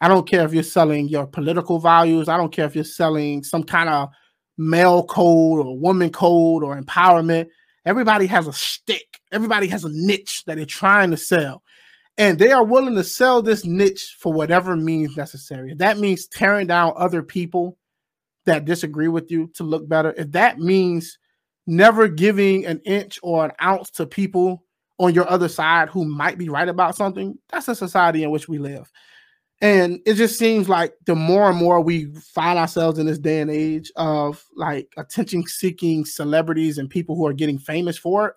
I 0.00 0.08
don't 0.08 0.28
care 0.28 0.44
if 0.44 0.54
you're 0.54 0.62
selling 0.62 1.08
your 1.08 1.26
political 1.26 1.78
values. 1.80 2.28
I 2.28 2.36
don't 2.36 2.52
care 2.52 2.66
if 2.66 2.74
you're 2.74 2.84
selling 2.84 3.42
some 3.42 3.64
kind 3.64 3.88
of 3.88 4.10
male 4.56 5.04
code 5.04 5.64
or 5.64 5.78
woman 5.78 6.10
code 6.10 6.62
or 6.62 6.80
empowerment. 6.80 7.48
Everybody 7.84 8.26
has 8.26 8.46
a 8.46 8.52
stick. 8.52 9.20
Everybody 9.32 9.66
has 9.68 9.84
a 9.84 9.90
niche 9.90 10.44
that 10.46 10.56
they're 10.56 10.66
trying 10.66 11.10
to 11.10 11.16
sell. 11.16 11.62
And 12.16 12.38
they 12.38 12.50
are 12.50 12.64
willing 12.64 12.96
to 12.96 13.04
sell 13.04 13.42
this 13.42 13.64
niche 13.64 14.16
for 14.18 14.32
whatever 14.32 14.76
means 14.76 15.16
necessary. 15.16 15.72
If 15.72 15.78
that 15.78 15.98
means 15.98 16.26
tearing 16.26 16.66
down 16.66 16.92
other 16.96 17.22
people 17.22 17.78
that 18.44 18.64
disagree 18.64 19.08
with 19.08 19.30
you 19.30 19.50
to 19.54 19.62
look 19.62 19.88
better, 19.88 20.12
if 20.16 20.32
that 20.32 20.58
means 20.58 21.18
never 21.66 22.08
giving 22.08 22.66
an 22.66 22.80
inch 22.84 23.20
or 23.22 23.44
an 23.44 23.52
ounce 23.62 23.90
to 23.92 24.06
people 24.06 24.64
on 24.98 25.14
your 25.14 25.30
other 25.30 25.48
side 25.48 25.88
who 25.88 26.04
might 26.04 26.38
be 26.38 26.48
right 26.48 26.68
about 26.68 26.96
something, 26.96 27.38
that's 27.50 27.68
a 27.68 27.74
society 27.74 28.24
in 28.24 28.30
which 28.30 28.48
we 28.48 28.58
live. 28.58 28.90
And 29.60 30.00
it 30.06 30.14
just 30.14 30.38
seems 30.38 30.68
like 30.68 30.94
the 31.06 31.16
more 31.16 31.50
and 31.50 31.58
more 31.58 31.80
we 31.80 32.06
find 32.14 32.58
ourselves 32.58 32.98
in 32.98 33.06
this 33.06 33.18
day 33.18 33.40
and 33.40 33.50
age 33.50 33.90
of 33.96 34.44
like 34.54 34.92
attention 34.96 35.44
seeking 35.46 36.04
celebrities 36.04 36.78
and 36.78 36.88
people 36.88 37.16
who 37.16 37.26
are 37.26 37.32
getting 37.32 37.58
famous 37.58 37.98
for 37.98 38.28
it, 38.28 38.34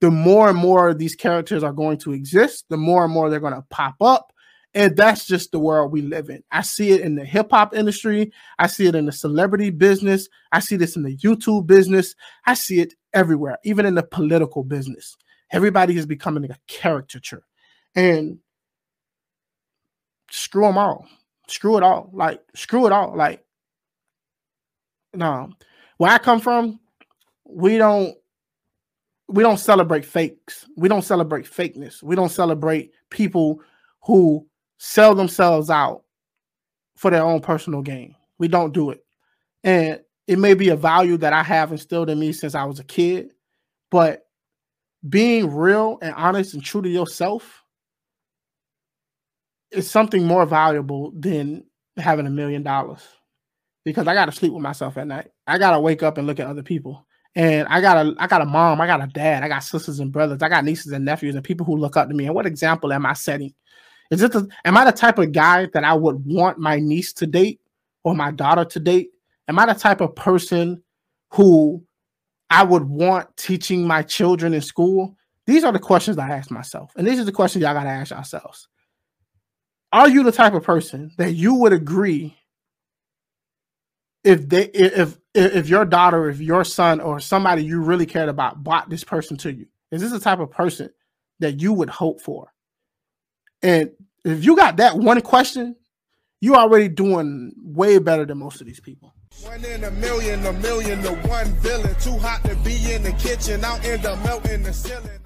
the 0.00 0.10
more 0.10 0.50
and 0.50 0.58
more 0.58 0.92
these 0.92 1.14
characters 1.14 1.62
are 1.62 1.72
going 1.72 1.98
to 1.98 2.12
exist, 2.12 2.66
the 2.68 2.76
more 2.76 3.04
and 3.04 3.12
more 3.12 3.30
they're 3.30 3.40
going 3.40 3.54
to 3.54 3.64
pop 3.70 3.96
up. 4.02 4.32
And 4.74 4.96
that's 4.96 5.26
just 5.26 5.50
the 5.50 5.58
world 5.58 5.92
we 5.92 6.02
live 6.02 6.28
in. 6.28 6.44
I 6.52 6.62
see 6.62 6.92
it 6.92 7.00
in 7.00 7.16
the 7.16 7.24
hip 7.24 7.50
hop 7.50 7.74
industry. 7.74 8.30
I 8.58 8.66
see 8.66 8.86
it 8.86 8.94
in 8.94 9.06
the 9.06 9.12
celebrity 9.12 9.70
business. 9.70 10.28
I 10.52 10.60
see 10.60 10.76
this 10.76 10.94
in 10.94 11.02
the 11.02 11.16
YouTube 11.16 11.66
business. 11.66 12.14
I 12.46 12.54
see 12.54 12.80
it 12.80 12.94
everywhere, 13.12 13.58
even 13.64 13.84
in 13.84 13.94
the 13.94 14.02
political 14.02 14.62
business. 14.62 15.16
Everybody 15.52 15.96
is 15.96 16.06
becoming 16.06 16.48
a 16.50 16.56
caricature. 16.68 17.44
And 17.96 18.38
screw 20.30 20.62
them 20.62 20.78
all. 20.78 21.06
Screw 21.48 21.76
it 21.76 21.82
all. 21.82 22.10
Like, 22.12 22.40
screw 22.54 22.86
it 22.86 22.92
all. 22.92 23.14
Like, 23.16 23.44
no. 25.12 25.50
Where 25.98 26.12
I 26.12 26.18
come 26.18 26.40
from, 26.40 26.80
we 27.44 27.76
don't 27.76 28.16
we 29.28 29.42
don't 29.42 29.58
celebrate 29.58 30.04
fakes. 30.04 30.66
We 30.76 30.88
don't 30.88 31.02
celebrate 31.02 31.44
fakeness. 31.44 32.02
We 32.02 32.16
don't 32.16 32.30
celebrate 32.30 32.92
people 33.10 33.60
who 34.02 34.46
sell 34.78 35.14
themselves 35.14 35.70
out 35.70 36.02
for 36.96 37.10
their 37.10 37.22
own 37.22 37.40
personal 37.40 37.82
gain. 37.82 38.16
We 38.38 38.48
don't 38.48 38.72
do 38.72 38.90
it. 38.90 39.04
And 39.62 40.00
it 40.26 40.38
may 40.38 40.54
be 40.54 40.70
a 40.70 40.76
value 40.76 41.16
that 41.18 41.32
I 41.32 41.42
have 41.42 41.70
instilled 41.70 42.10
in 42.10 42.18
me 42.18 42.32
since 42.32 42.54
I 42.54 42.64
was 42.64 42.80
a 42.80 42.84
kid, 42.84 43.32
but 43.90 44.26
being 45.08 45.54
real 45.54 45.98
and 46.02 46.14
honest 46.14 46.54
and 46.54 46.64
true 46.64 46.82
to 46.82 46.88
yourself 46.88 47.64
is 49.70 49.90
something 49.90 50.24
more 50.24 50.46
valuable 50.46 51.12
than 51.14 51.64
having 51.96 52.26
a 52.26 52.30
million 52.30 52.62
dollars 52.62 53.06
because 53.84 54.06
I 54.06 54.14
got 54.14 54.26
to 54.26 54.32
sleep 54.32 54.52
with 54.52 54.62
myself 54.62 54.96
at 54.96 55.06
night. 55.06 55.28
I 55.46 55.58
got 55.58 55.72
to 55.72 55.80
wake 55.80 56.02
up 56.02 56.18
and 56.18 56.26
look 56.26 56.40
at 56.40 56.46
other 56.46 56.62
people. 56.62 57.06
And 57.36 57.68
I 57.68 57.80
got 57.80 58.04
a 58.04 58.14
I 58.18 58.26
got 58.26 58.42
a 58.42 58.46
mom, 58.46 58.80
I 58.80 58.88
got 58.88 59.02
a 59.02 59.06
dad, 59.06 59.44
I 59.44 59.48
got 59.48 59.60
sisters 59.60 60.00
and 60.00 60.10
brothers, 60.10 60.42
I 60.42 60.48
got 60.48 60.64
nieces 60.64 60.92
and 60.92 61.04
nephews 61.04 61.36
and 61.36 61.44
people 61.44 61.64
who 61.64 61.76
look 61.76 61.96
up 61.96 62.08
to 62.08 62.14
me. 62.14 62.26
And 62.26 62.34
what 62.34 62.46
example 62.46 62.92
am 62.92 63.06
I 63.06 63.12
setting? 63.12 63.54
Is 64.10 64.22
it 64.22 64.32
the, 64.32 64.48
am 64.64 64.76
I 64.76 64.84
the 64.84 64.92
type 64.92 65.18
of 65.18 65.30
guy 65.30 65.66
that 65.72 65.84
I 65.84 65.94
would 65.94 66.26
want 66.26 66.58
my 66.58 66.80
niece 66.80 67.12
to 67.14 67.26
date 67.28 67.60
or 68.02 68.16
my 68.16 68.32
daughter 68.32 68.64
to 68.64 68.80
date? 68.80 69.10
Am 69.46 69.58
I 69.60 69.66
the 69.66 69.78
type 69.78 70.00
of 70.00 70.16
person 70.16 70.82
who 71.30 71.84
I 72.50 72.64
would 72.64 72.84
want 72.84 73.36
teaching 73.36 73.86
my 73.86 74.02
children 74.02 74.52
in 74.52 74.62
school? 74.62 75.16
These 75.46 75.62
are 75.62 75.72
the 75.72 75.78
questions 75.78 76.18
I 76.18 76.30
ask 76.30 76.50
myself. 76.50 76.92
And 76.96 77.06
these 77.06 77.20
are 77.20 77.24
the 77.24 77.32
questions 77.32 77.62
y'all 77.62 77.74
gotta 77.74 77.90
ask 77.90 78.10
yourselves. 78.10 78.68
Are 79.92 80.08
you 80.08 80.22
the 80.22 80.32
type 80.32 80.54
of 80.54 80.62
person 80.62 81.12
that 81.18 81.32
you 81.32 81.54
would 81.54 81.72
agree 81.72 82.36
if 84.22 84.48
they 84.48 84.64
if 84.66 85.18
if 85.34 85.68
your 85.68 85.84
daughter, 85.84 86.28
if 86.28 86.40
your 86.40 86.64
son, 86.64 87.00
or 87.00 87.20
somebody 87.20 87.64
you 87.64 87.80
really 87.80 88.06
cared 88.06 88.28
about 88.28 88.62
bought 88.62 88.88
this 88.88 89.04
person 89.04 89.36
to 89.38 89.52
you? 89.52 89.66
Is 89.90 90.02
this 90.02 90.12
the 90.12 90.20
type 90.20 90.38
of 90.38 90.50
person 90.50 90.90
that 91.40 91.60
you 91.60 91.72
would 91.72 91.90
hope 91.90 92.20
for? 92.20 92.52
And 93.62 93.90
if 94.24 94.44
you 94.44 94.56
got 94.56 94.76
that 94.76 94.96
one 94.96 95.20
question, 95.22 95.76
you 96.40 96.54
already 96.54 96.88
doing 96.88 97.52
way 97.62 97.98
better 97.98 98.24
than 98.24 98.38
most 98.38 98.60
of 98.60 98.66
these 98.66 98.80
people. 98.80 99.14
One 99.42 99.64
in 99.64 99.84
a 99.84 99.90
million, 99.92 100.44
a 100.46 100.52
million 100.54 101.02
to 101.02 101.14
one 101.28 101.46
villain. 101.60 101.94
Too 102.00 102.18
hot 102.18 102.42
to 102.44 102.54
be 102.56 102.92
in 102.92 103.02
the 103.02 103.12
kitchen, 103.12 103.64
out 103.64 103.84
in 103.84 104.00
the 104.02 104.16
melting 104.16 104.62
the 104.62 104.72
ceiling. 104.72 105.19